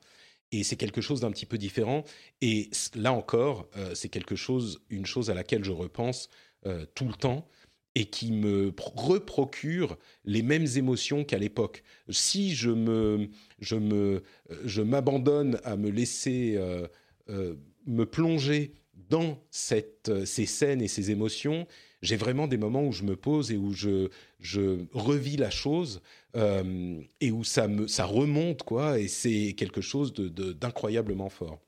et 0.53 0.63
c'est 0.63 0.75
quelque 0.75 1.01
chose 1.01 1.19
d'un 1.21 1.31
petit 1.31 1.47
peu 1.47 1.57
différent. 1.57 2.03
Et 2.41 2.69
là 2.95 3.11
encore, 3.11 3.67
euh, 3.75 3.95
c'est 3.95 4.09
quelque 4.09 4.35
chose, 4.35 4.81
une 4.89 5.05
chose 5.05 5.29
à 5.29 5.33
laquelle 5.33 5.63
je 5.63 5.71
repense 5.71 6.29
euh, 6.65 6.85
tout 6.93 7.07
le 7.07 7.13
temps 7.13 7.47
et 7.95 8.05
qui 8.05 8.31
me 8.31 8.71
reprocure 8.79 9.97
les 10.25 10.41
mêmes 10.41 10.67
émotions 10.75 11.23
qu'à 11.23 11.37
l'époque. 11.37 11.83
Si 12.09 12.55
je 12.55 12.69
me, 12.69 13.29
je 13.59 13.75
me, 13.75 14.23
euh, 14.51 14.61
je 14.63 14.81
m'abandonne 14.81 15.59
à 15.63 15.75
me 15.75 15.89
laisser 15.89 16.59
me 17.85 18.05
plonger 18.05 18.73
dans 19.09 19.41
cette, 19.49 20.25
ces 20.25 20.45
scènes 20.45 20.81
et 20.81 20.87
ces 20.87 21.11
émotions, 21.11 21.67
j'ai 22.01 22.17
vraiment 22.17 22.47
des 22.47 22.57
moments 22.57 22.85
où 22.85 22.91
je 22.91 23.03
me 23.03 23.15
pose 23.15 23.51
et 23.51 23.57
où 23.57 23.73
je, 23.73 24.09
je 24.39 24.85
revis 24.91 25.37
la 25.37 25.49
chose 25.49 26.01
euh, 26.35 27.01
et 27.21 27.31
où 27.31 27.43
ça, 27.43 27.67
remonte, 28.05 28.63
quoi, 28.63 28.99
et 28.99 29.07
c'est 29.07 29.53
quelque 29.53 29.81
chose 29.81 30.13
d'incroyablement 30.13 31.27
de, 31.27 31.31
fort. 31.31 31.59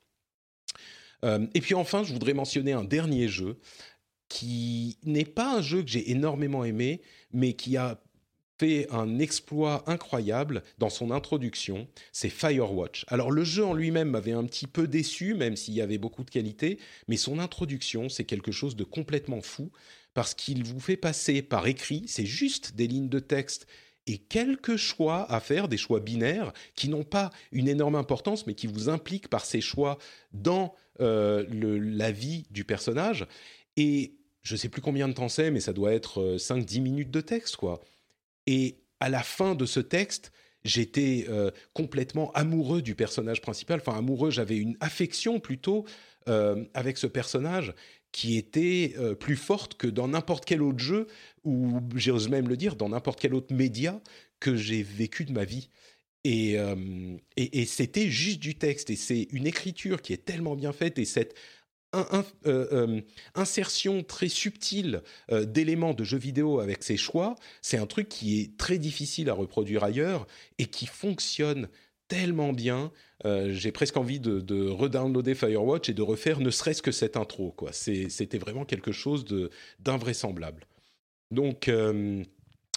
Euh, 1.24 1.46
et 1.54 1.60
puis 1.60 1.74
enfin, 1.74 2.02
je 2.02 2.12
voudrais 2.12 2.34
mentionner 2.34 2.72
un 2.72 2.84
dernier 2.84 3.28
jeu 3.28 3.58
qui 4.28 4.98
n'est 5.04 5.24
pas 5.24 5.58
un 5.58 5.62
jeu 5.62 5.82
que 5.82 5.88
j'ai 5.88 6.10
énormément 6.10 6.64
aimé, 6.64 7.00
mais 7.32 7.52
qui 7.52 7.76
a 7.76 8.00
fait 8.58 8.86
un 8.90 9.18
exploit 9.18 9.84
incroyable 9.86 10.62
dans 10.78 10.88
son 10.88 11.10
introduction, 11.10 11.86
c'est 12.12 12.30
Firewatch. 12.30 13.04
Alors 13.08 13.30
le 13.30 13.44
jeu 13.44 13.64
en 13.64 13.74
lui-même 13.74 14.10
m'avait 14.10 14.32
un 14.32 14.44
petit 14.44 14.66
peu 14.66 14.88
déçu, 14.88 15.34
même 15.34 15.56
s'il 15.56 15.74
y 15.74 15.80
avait 15.80 15.98
beaucoup 15.98 16.24
de 16.24 16.30
qualité, 16.30 16.78
mais 17.06 17.16
son 17.16 17.38
introduction, 17.38 18.08
c'est 18.08 18.24
quelque 18.24 18.52
chose 18.52 18.74
de 18.74 18.84
complètement 18.84 19.42
fou 19.42 19.70
parce 20.14 20.34
qu'il 20.34 20.64
vous 20.64 20.80
fait 20.80 20.96
passer 20.96 21.42
par 21.42 21.66
écrit, 21.66 22.04
c'est 22.06 22.24
juste 22.24 22.74
des 22.74 22.86
lignes 22.86 23.10
de 23.10 23.18
texte 23.18 23.66
et 24.06 24.18
quelques 24.18 24.76
choix 24.76 25.30
à 25.30 25.40
faire, 25.40 25.68
des 25.68 25.76
choix 25.76 26.00
binaires 26.00 26.52
qui 26.74 26.88
n'ont 26.88 27.04
pas 27.04 27.30
une 27.52 27.68
énorme 27.68 27.96
importance, 27.96 28.46
mais 28.46 28.54
qui 28.54 28.66
vous 28.66 28.88
impliquent 28.88 29.28
par 29.28 29.44
ces 29.44 29.60
choix 29.60 29.98
dans 30.32 30.74
euh, 31.00 31.44
la 31.50 32.12
vie 32.12 32.46
du 32.50 32.64
personnage. 32.64 33.26
Et 33.76 34.14
je 34.42 34.54
ne 34.54 34.58
sais 34.58 34.68
plus 34.68 34.80
combien 34.80 35.08
de 35.08 35.12
temps 35.12 35.28
c'est, 35.28 35.50
mais 35.50 35.60
ça 35.60 35.72
doit 35.72 35.92
être 35.92 36.36
5-10 36.36 36.78
euh, 36.78 36.82
minutes 36.82 37.10
de 37.10 37.20
texte, 37.20 37.56
quoi. 37.56 37.80
Et 38.46 38.78
à 39.00 39.08
la 39.08 39.22
fin 39.22 39.56
de 39.56 39.66
ce 39.66 39.80
texte, 39.80 40.32
j'étais 40.64 41.26
euh, 41.28 41.50
complètement 41.72 42.30
amoureux 42.32 42.82
du 42.82 42.94
personnage 42.94 43.40
principal. 43.40 43.80
Enfin, 43.80 43.98
amoureux, 43.98 44.30
j'avais 44.30 44.56
une 44.56 44.76
affection 44.80 45.40
plutôt 45.40 45.84
avec 46.74 46.98
ce 46.98 47.06
personnage 47.06 47.72
qui 48.16 48.38
était 48.38 48.94
euh, 48.96 49.14
plus 49.14 49.36
forte 49.36 49.74
que 49.74 49.86
dans 49.86 50.08
n'importe 50.08 50.46
quel 50.46 50.62
autre 50.62 50.78
jeu, 50.78 51.06
ou 51.44 51.82
j'ose 51.96 52.30
même 52.30 52.48
le 52.48 52.56
dire, 52.56 52.74
dans 52.74 52.88
n'importe 52.88 53.20
quel 53.20 53.34
autre 53.34 53.54
média 53.54 54.00
que 54.40 54.56
j'ai 54.56 54.82
vécu 54.82 55.26
de 55.26 55.32
ma 55.32 55.44
vie. 55.44 55.68
Et, 56.24 56.58
euh, 56.58 57.18
et, 57.36 57.66
c'était 57.66 58.08
juste 58.08 58.40
du 58.40 58.54
texte, 58.54 58.88
et 58.88 58.96
c'est 58.96 59.28
une 59.32 59.46
écriture 59.46 60.00
qui 60.00 60.14
est 60.14 60.24
tellement 60.24 60.56
bien 60.56 60.72
faite, 60.72 60.98
et 60.98 61.04
cette 61.04 61.34
euh, 61.94 63.02
insertion 63.34 64.02
très 64.02 64.30
subtile 64.30 65.02
d'éléments 65.30 65.92
de 65.92 66.02
jeux 66.02 66.16
vidéo 66.16 66.60
avec 66.60 66.84
ses 66.84 66.96
choix, 66.96 67.34
c'est 67.60 67.76
un 67.76 67.86
truc 67.86 68.08
qui 68.08 68.40
est 68.40 68.56
très 68.56 68.78
difficile 68.78 69.28
à 69.28 69.34
reproduire 69.34 69.84
ailleurs, 69.84 70.26
et 70.56 70.64
qui 70.64 70.86
fonctionne 70.86 71.68
tellement 72.08 72.52
bien. 72.52 72.92
Euh, 73.24 73.52
j'ai 73.52 73.72
presque 73.72 73.96
envie 73.96 74.20
de, 74.20 74.40
de 74.40 74.68
redownloader 74.68 75.34
Firewatch 75.34 75.88
et 75.88 75.94
de 75.94 76.02
refaire 76.02 76.40
ne 76.40 76.50
serait-ce 76.50 76.82
que 76.82 76.92
cette 76.92 77.16
intro. 77.16 77.52
Quoi. 77.52 77.72
C'était 77.72 78.38
vraiment 78.38 78.64
quelque 78.64 78.92
chose 78.92 79.24
d'invraisemblable. 79.80 80.66
Donc 81.30 81.68
euh, 81.68 82.22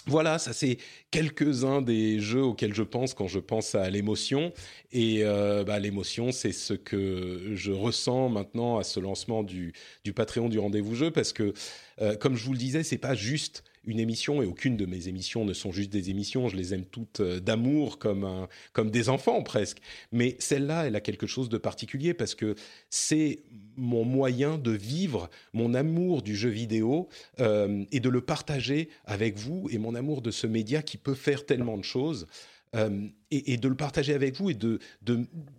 voilà, 0.06 0.38
ça 0.38 0.52
c'est 0.52 0.78
quelques-uns 1.10 1.82
des 1.82 2.18
jeux 2.18 2.42
auxquels 2.42 2.74
je 2.74 2.82
pense 2.82 3.14
quand 3.14 3.28
je 3.28 3.38
pense 3.38 3.74
à 3.74 3.88
l'émotion. 3.90 4.52
Et 4.92 5.20
euh, 5.22 5.62
bah, 5.62 5.78
l'émotion, 5.78 6.32
c'est 6.32 6.52
ce 6.52 6.74
que 6.74 7.52
je 7.54 7.70
ressens 7.70 8.30
maintenant 8.30 8.78
à 8.78 8.82
ce 8.82 8.98
lancement 8.98 9.42
du, 9.42 9.72
du 10.04 10.12
Patreon 10.12 10.48
du 10.48 10.58
rendez-vous 10.58 10.94
jeu, 10.94 11.10
parce 11.10 11.32
que 11.32 11.52
comme 12.18 12.34
je 12.34 12.46
vous 12.46 12.52
le 12.52 12.58
disais, 12.58 12.82
c'est 12.82 12.96
pas 12.96 13.14
juste 13.14 13.62
une 13.84 13.98
émission, 13.98 14.42
et 14.42 14.46
aucune 14.46 14.76
de 14.76 14.84
mes 14.84 15.08
émissions 15.08 15.44
ne 15.44 15.54
sont 15.54 15.72
juste 15.72 15.90
des 15.90 16.10
émissions, 16.10 16.48
je 16.48 16.56
les 16.56 16.74
aime 16.74 16.84
toutes 16.84 17.20
euh, 17.20 17.40
d'amour 17.40 17.98
comme, 17.98 18.46
comme 18.72 18.90
des 18.90 19.08
enfants 19.08 19.42
presque. 19.42 19.78
Mais 20.12 20.36
celle-là, 20.38 20.86
elle 20.86 20.96
a 20.96 21.00
quelque 21.00 21.26
chose 21.26 21.48
de 21.48 21.58
particulier 21.58 22.12
parce 22.12 22.34
que 22.34 22.54
c'est 22.90 23.40
mon 23.76 24.04
moyen 24.04 24.58
de 24.58 24.72
vivre 24.72 25.30
mon 25.52 25.74
amour 25.74 26.22
du 26.22 26.36
jeu 26.36 26.50
vidéo 26.50 27.08
euh, 27.40 27.84
et 27.90 28.00
de 28.00 28.08
le 28.08 28.20
partager 28.20 28.90
avec 29.06 29.38
vous 29.38 29.68
et 29.70 29.78
mon 29.78 29.94
amour 29.94 30.20
de 30.20 30.30
ce 30.30 30.46
média 30.46 30.82
qui 30.82 30.98
peut 30.98 31.14
faire 31.14 31.46
tellement 31.46 31.78
de 31.78 31.84
choses. 31.84 32.26
et, 33.32 33.56
de 33.56 33.68
le 33.68 33.74
partager 33.74 34.14
avec 34.14 34.36
vous 34.36 34.50
et 34.50 34.54
de, 34.54 34.78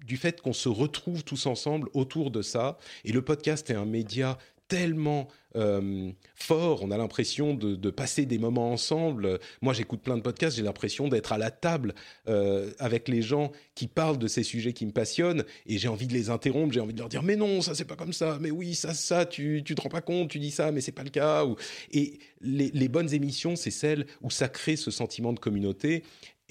du 0.06 0.16
fait 0.16 0.40
qu'on 0.40 0.54
se 0.54 0.70
retrouve 0.70 1.26
tous 1.26 1.46
ensemble 1.46 1.90
autour 1.94 2.32
de 2.32 2.42
ça. 2.42 2.78
Et 3.04 3.12
le 3.12 3.22
podcast 3.22 3.70
est 3.70 3.76
un 3.76 3.86
média 3.86 4.38
tellement 4.72 5.28
euh, 5.58 6.12
fort, 6.34 6.82
on 6.82 6.92
a 6.92 6.98
l'impression 6.98 7.54
de, 7.54 7.90
passer 7.90 8.26
des 8.26 8.38
moments 8.38 8.72
ensemble. 8.72 9.38
Moi, 9.62 9.74
j'écoute 9.74 10.02
plein 10.02 10.16
de 10.16 10.22
podcasts, 10.22 10.56
j'ai 10.56 10.64
l'impression 10.64 11.10
d'être 11.10 11.34
à 11.34 11.38
la 11.38 11.52
table 11.52 11.94
euh, 12.30 12.72
avec 12.80 13.10
les 13.10 13.22
gens 13.22 13.52
qui 13.76 13.88
parlent 13.88 14.18
de 14.18 14.30
ces 14.30 14.44
sujets 14.44 14.72
qui 14.72 14.86
me 14.86 14.94
passionnent, 14.94 15.44
et 15.66 15.78
j'ai 15.78 15.90
envie 15.90 16.08
de 16.08 16.14
les 16.14 16.30
interrompre, 16.30 16.74
j'ai 16.74 16.80
envie 16.80 16.94
de 16.94 17.00
leur 17.00 17.10
dire 17.10 17.22
mais 17.22 17.36
non, 17.36 17.62
ça 17.62 17.76
c'est 17.76 17.84
pas 17.84 17.98
comme 17.98 18.14
ça, 18.14 18.38
mais 18.40 18.50
oui, 18.50 18.74
ça, 18.74 18.94
ça, 18.94 19.26
tu, 19.26 19.62
tu 19.66 19.76
te 19.76 19.82
rends 19.82 19.90
pas 19.90 20.00
compte, 20.00 20.30
tu 20.30 20.40
dis 20.40 20.52
ça, 20.52 20.72
mais 20.72 20.80
c'est 20.80 20.94
pas 20.94 21.04
le 21.04 21.10
cas. 21.10 21.46
Et 21.92 22.20
les, 22.40 22.72
les 22.74 22.88
bonnes 22.88 23.14
émissions, 23.14 23.58
c'est 23.58 23.72
celles 23.72 24.06
où 24.22 24.30
ça 24.30 24.48
crée 24.48 24.78
ce 24.78 24.90
sentiment 24.90 25.34
de 25.34 25.40
communauté. 25.40 26.04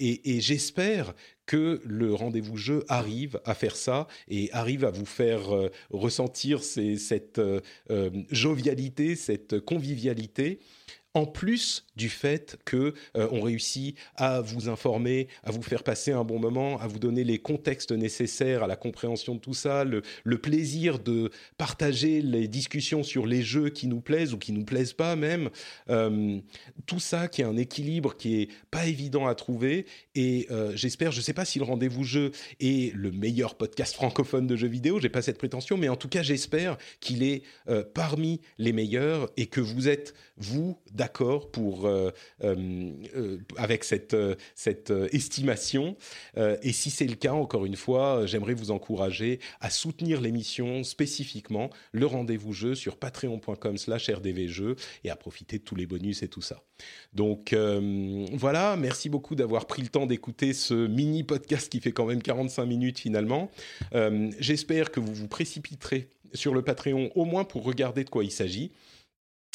Et, 0.03 0.41
j'espère 0.41 1.13
que 1.45 1.79
le 1.85 2.13
rendez-vous 2.15 2.57
jeu 2.57 2.83
arrive 2.87 3.39
à 3.45 3.53
faire 3.53 3.75
ça 3.75 4.07
et 4.27 4.49
arrive 4.51 4.83
à 4.83 4.89
vous 4.89 5.05
faire 5.05 5.53
euh, 5.53 5.69
ressentir 5.91 6.63
cette 6.63 7.37
euh, 7.37 7.61
euh, 7.91 8.09
jovialité, 8.31 9.15
cette 9.15 9.59
convivialité 9.59 10.59
en 11.13 11.25
plus 11.25 11.85
du 11.95 12.09
fait 12.09 12.57
que 12.63 12.93
euh, 13.17 13.27
réussit 13.27 13.97
à 14.15 14.41
vous 14.41 14.69
informer, 14.69 15.27
à 15.43 15.51
vous 15.51 15.61
faire 15.61 15.83
passer 15.83 16.11
un 16.11 16.23
bon 16.23 16.39
moment, 16.39 16.79
à 16.79 16.87
vous 16.87 16.99
donner 16.99 17.23
les 17.23 17.37
contextes 17.37 17.91
nécessaires 17.91 18.63
à 18.63 18.67
la 18.67 18.75
compréhension 18.75 19.35
de 19.35 19.39
tout 19.39 19.53
ça, 19.53 19.83
le, 19.83 20.01
plaisir 20.41 20.99
de 20.99 21.29
partager 21.57 22.21
les 22.21 22.47
discussions 22.47 23.03
sur 23.03 23.27
les 23.27 23.43
jeux 23.43 23.69
qui 23.69 23.87
nous 23.87 24.01
plaisent 24.01 24.33
ou 24.33 24.37
qui 24.37 24.53
nous 24.53 24.63
plaisent 24.63 24.93
pas 24.93 25.15
même, 25.15 25.49
euh, 25.89 26.39
tout 26.85 26.99
ça 26.99 27.27
qui 27.27 27.41
est 27.41 27.45
un 27.45 27.57
équilibre 27.57 28.15
qui 28.15 28.41
est 28.41 28.49
pas 28.71 28.87
évident 28.87 29.27
à 29.27 29.35
trouver 29.35 29.85
et 30.15 30.47
euh, 30.49 30.71
j'espère, 30.75 31.11
je 31.11 31.21
sais 31.21 31.33
pas 31.33 31.45
si 31.45 31.59
le 31.59 31.65
rendez-vous 31.65 32.03
jeu 32.03 32.31
est 32.59 32.95
le 32.95 33.11
meilleur 33.11 33.55
podcast 33.55 33.93
francophone 33.93 34.47
de 34.47 34.55
jeux 34.55 34.67
vidéo, 34.67 34.99
j'ai 34.99 35.09
pas 35.09 35.21
cette 35.21 35.37
prétention, 35.37 35.77
mais 35.77 35.89
en 35.89 35.97
tout 35.97 36.09
cas 36.09 36.23
j'espère 36.23 36.77
qu'il 37.01 37.21
est 37.23 37.43
parmi 37.93 38.41
les 38.57 38.73
meilleurs 38.73 39.29
et 39.37 39.47
que 39.47 39.61
vous 39.61 39.87
êtes 39.87 40.13
vous 40.37 40.79
d'accord 41.01 41.49
pour 41.49 41.87
euh, 41.87 42.11
euh, 42.43 42.91
euh, 43.15 43.39
avec 43.57 43.83
cette 43.83 44.15
estimation. 45.11 45.95
et 46.37 46.71
si 46.71 46.91
c'est 46.91 47.07
le 47.07 47.15
cas, 47.15 47.33
encore 47.33 47.65
une 47.65 47.75
fois, 47.75 48.27
j'aimerais 48.27 48.53
vous 48.53 48.69
encourager 48.69 49.39
à 49.61 49.71
soutenir 49.71 50.21
l'émission 50.21 50.83
spécifiquement 50.83 51.71
le 51.91 52.05
rendez-vous 52.05 52.53
jeu 52.53 52.75
sur 52.75 52.97
patreon.com/rdvjeux 52.97 54.75
et 55.03 55.09
à 55.09 55.15
profiter 55.15 55.57
de 55.57 55.63
tous 55.63 55.75
les 55.75 55.87
bonus 55.87 56.21
et 56.21 56.27
tout 56.27 56.43
ça. 56.43 56.61
Donc 57.13 57.55
voilà, 58.33 58.75
merci 58.77 59.09
beaucoup 59.09 59.33
d'avoir 59.33 59.65
pris 59.65 59.81
le 59.81 59.89
temps 59.89 60.05
d'écouter 60.05 60.53
ce 60.53 60.75
mini 60.87 61.23
podcast 61.23 61.71
qui 61.71 61.79
fait 61.79 61.93
quand 61.93 62.05
même 62.05 62.21
45 62.21 62.65
minutes 62.65 62.99
finalement. 62.99 63.49
J'espère 64.39 64.91
que 64.91 64.99
vous 64.99 65.13
vous 65.13 65.27
précipiterez 65.27 66.09
sur 66.33 66.53
le 66.53 66.61
Patreon 66.61 67.11
au 67.15 67.25
moins 67.25 67.43
pour 67.43 67.63
regarder 67.63 68.03
de 68.03 68.09
quoi 68.09 68.23
il 68.23 68.31
s'agit. 68.31 68.71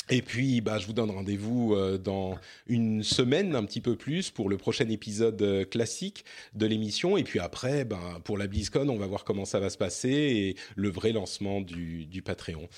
Et 0.08 0.22
puis, 0.22 0.60
bah, 0.60 0.78
je 0.78 0.86
vous 0.86 0.92
donne 0.92 1.10
rendez-vous 1.10 1.74
euh, 1.74 1.98
dans 1.98 2.38
une 2.68 3.02
semaine, 3.02 3.56
un 3.56 3.64
petit 3.64 3.80
peu 3.80 3.96
plus, 3.96 4.30
pour 4.30 4.48
le 4.48 4.56
prochain 4.56 4.88
épisode 4.88 5.40
euh, 5.42 5.64
classique 5.64 6.24
de 6.54 6.66
l'émission. 6.66 7.16
Et 7.16 7.24
puis 7.24 7.40
après, 7.40 7.84
bah, 7.84 8.20
pour 8.22 8.38
la 8.38 8.46
BlizzCon, 8.46 8.88
on 8.88 8.96
va 8.96 9.06
voir 9.06 9.24
comment 9.24 9.44
ça 9.44 9.58
va 9.58 9.68
se 9.68 9.78
passer 9.78 10.10
et 10.10 10.56
le 10.76 10.90
vrai 10.90 11.12
lancement 11.12 11.60
du, 11.60 12.06
du 12.06 12.22
Patreon. 12.22 12.68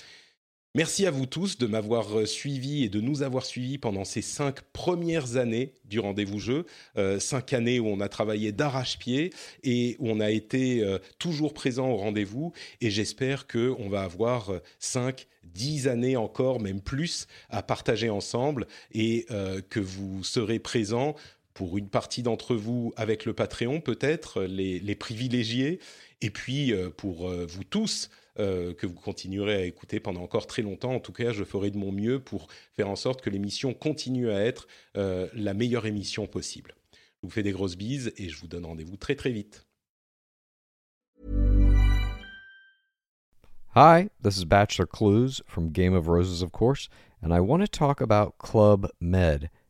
Merci 0.75 1.07
à 1.07 1.11
vous 1.11 1.25
tous 1.25 1.57
de 1.57 1.65
m'avoir 1.65 2.19
euh, 2.19 2.27
suivi 2.27 2.83
et 2.83 2.89
de 2.89 3.01
nous 3.01 3.23
avoir 3.23 3.43
suivis 3.43 3.79
pendant 3.79 4.05
ces 4.05 4.21
cinq 4.21 4.61
premières 4.71 5.35
années 5.35 5.73
du 5.85 5.99
rendez-vous 5.99 6.37
jeu, 6.37 6.67
euh, 6.95 7.19
cinq 7.19 7.53
années 7.53 7.79
où 7.79 7.87
on 7.87 7.99
a 7.99 8.07
travaillé 8.07 8.51
d'arrache-pied 8.51 9.33
et 9.63 9.95
où 9.97 10.11
on 10.11 10.19
a 10.19 10.29
été 10.29 10.83
euh, 10.83 10.99
toujours 11.17 11.55
présent 11.55 11.89
au 11.89 11.95
rendez-vous. 11.95 12.53
Et 12.81 12.91
j'espère 12.91 13.47
que 13.47 13.73
on 13.79 13.89
va 13.89 14.03
avoir 14.03 14.51
cinq, 14.77 15.25
dix 15.43 15.87
années 15.87 16.17
encore, 16.17 16.59
même 16.59 16.81
plus, 16.81 17.25
à 17.49 17.63
partager 17.63 18.11
ensemble 18.11 18.67
et 18.91 19.25
que 19.69 19.79
vous 19.79 20.23
serez 20.23 20.59
présents 20.59 21.15
pour 21.55 21.79
une 21.79 21.89
partie 21.89 22.21
d'entre 22.21 22.55
vous 22.55 22.93
avec 22.95 23.25
le 23.25 23.33
Patreon 23.33 23.81
peut-être, 23.81 24.43
les, 24.43 24.79
les 24.79 24.95
privilégiés, 24.95 25.79
et 26.21 26.29
puis 26.29 26.73
pour 26.97 27.27
vous 27.27 27.63
tous 27.63 28.11
euh, 28.39 28.73
que 28.73 28.87
vous 28.87 28.95
continuerez 28.95 29.55
à 29.55 29.65
écouter 29.65 29.99
pendant 29.99 30.21
encore 30.21 30.47
très 30.47 30.61
longtemps. 30.61 30.93
En 30.93 30.99
tout 30.99 31.11
cas, 31.11 31.31
je 31.31 31.43
ferai 31.43 31.71
de 31.71 31.77
mon 31.77 31.91
mieux 31.91 32.19
pour 32.19 32.47
faire 32.73 32.89
en 32.89 32.95
sorte 32.95 33.21
que 33.21 33.29
l'émission 33.29 33.73
continue 33.73 34.29
à 34.31 34.39
être 34.43 34.67
euh, 34.97 35.27
la 35.33 35.53
meilleure 35.53 35.85
émission 35.85 36.25
possible. 36.25 36.75
Je 36.93 37.27
vous 37.27 37.29
fais 37.29 37.43
des 37.43 37.51
grosses 37.51 37.75
bises 37.75 38.13
et 38.17 38.29
je 38.29 38.39
vous 38.39 38.47
donne 38.47 38.65
rendez-vous 38.65 38.97
très 38.97 39.15
très 39.15 39.31
vite. 39.31 39.67
Hi, 43.75 44.09
this 44.23 44.37
is 44.37 44.45
Bachelor 44.45 44.87
Clues 44.87 45.41
from 45.45 45.71
Game 45.71 45.93
of 45.93 46.07
Roses, 46.07 46.41
of 46.41 46.51
course, 46.51 46.89
and 47.21 47.31
I 47.31 47.39
want 47.39 47.61
to 47.61 47.67
talk 47.67 48.01
about 48.01 48.37
Club 48.39 48.89
Med. 48.99 49.49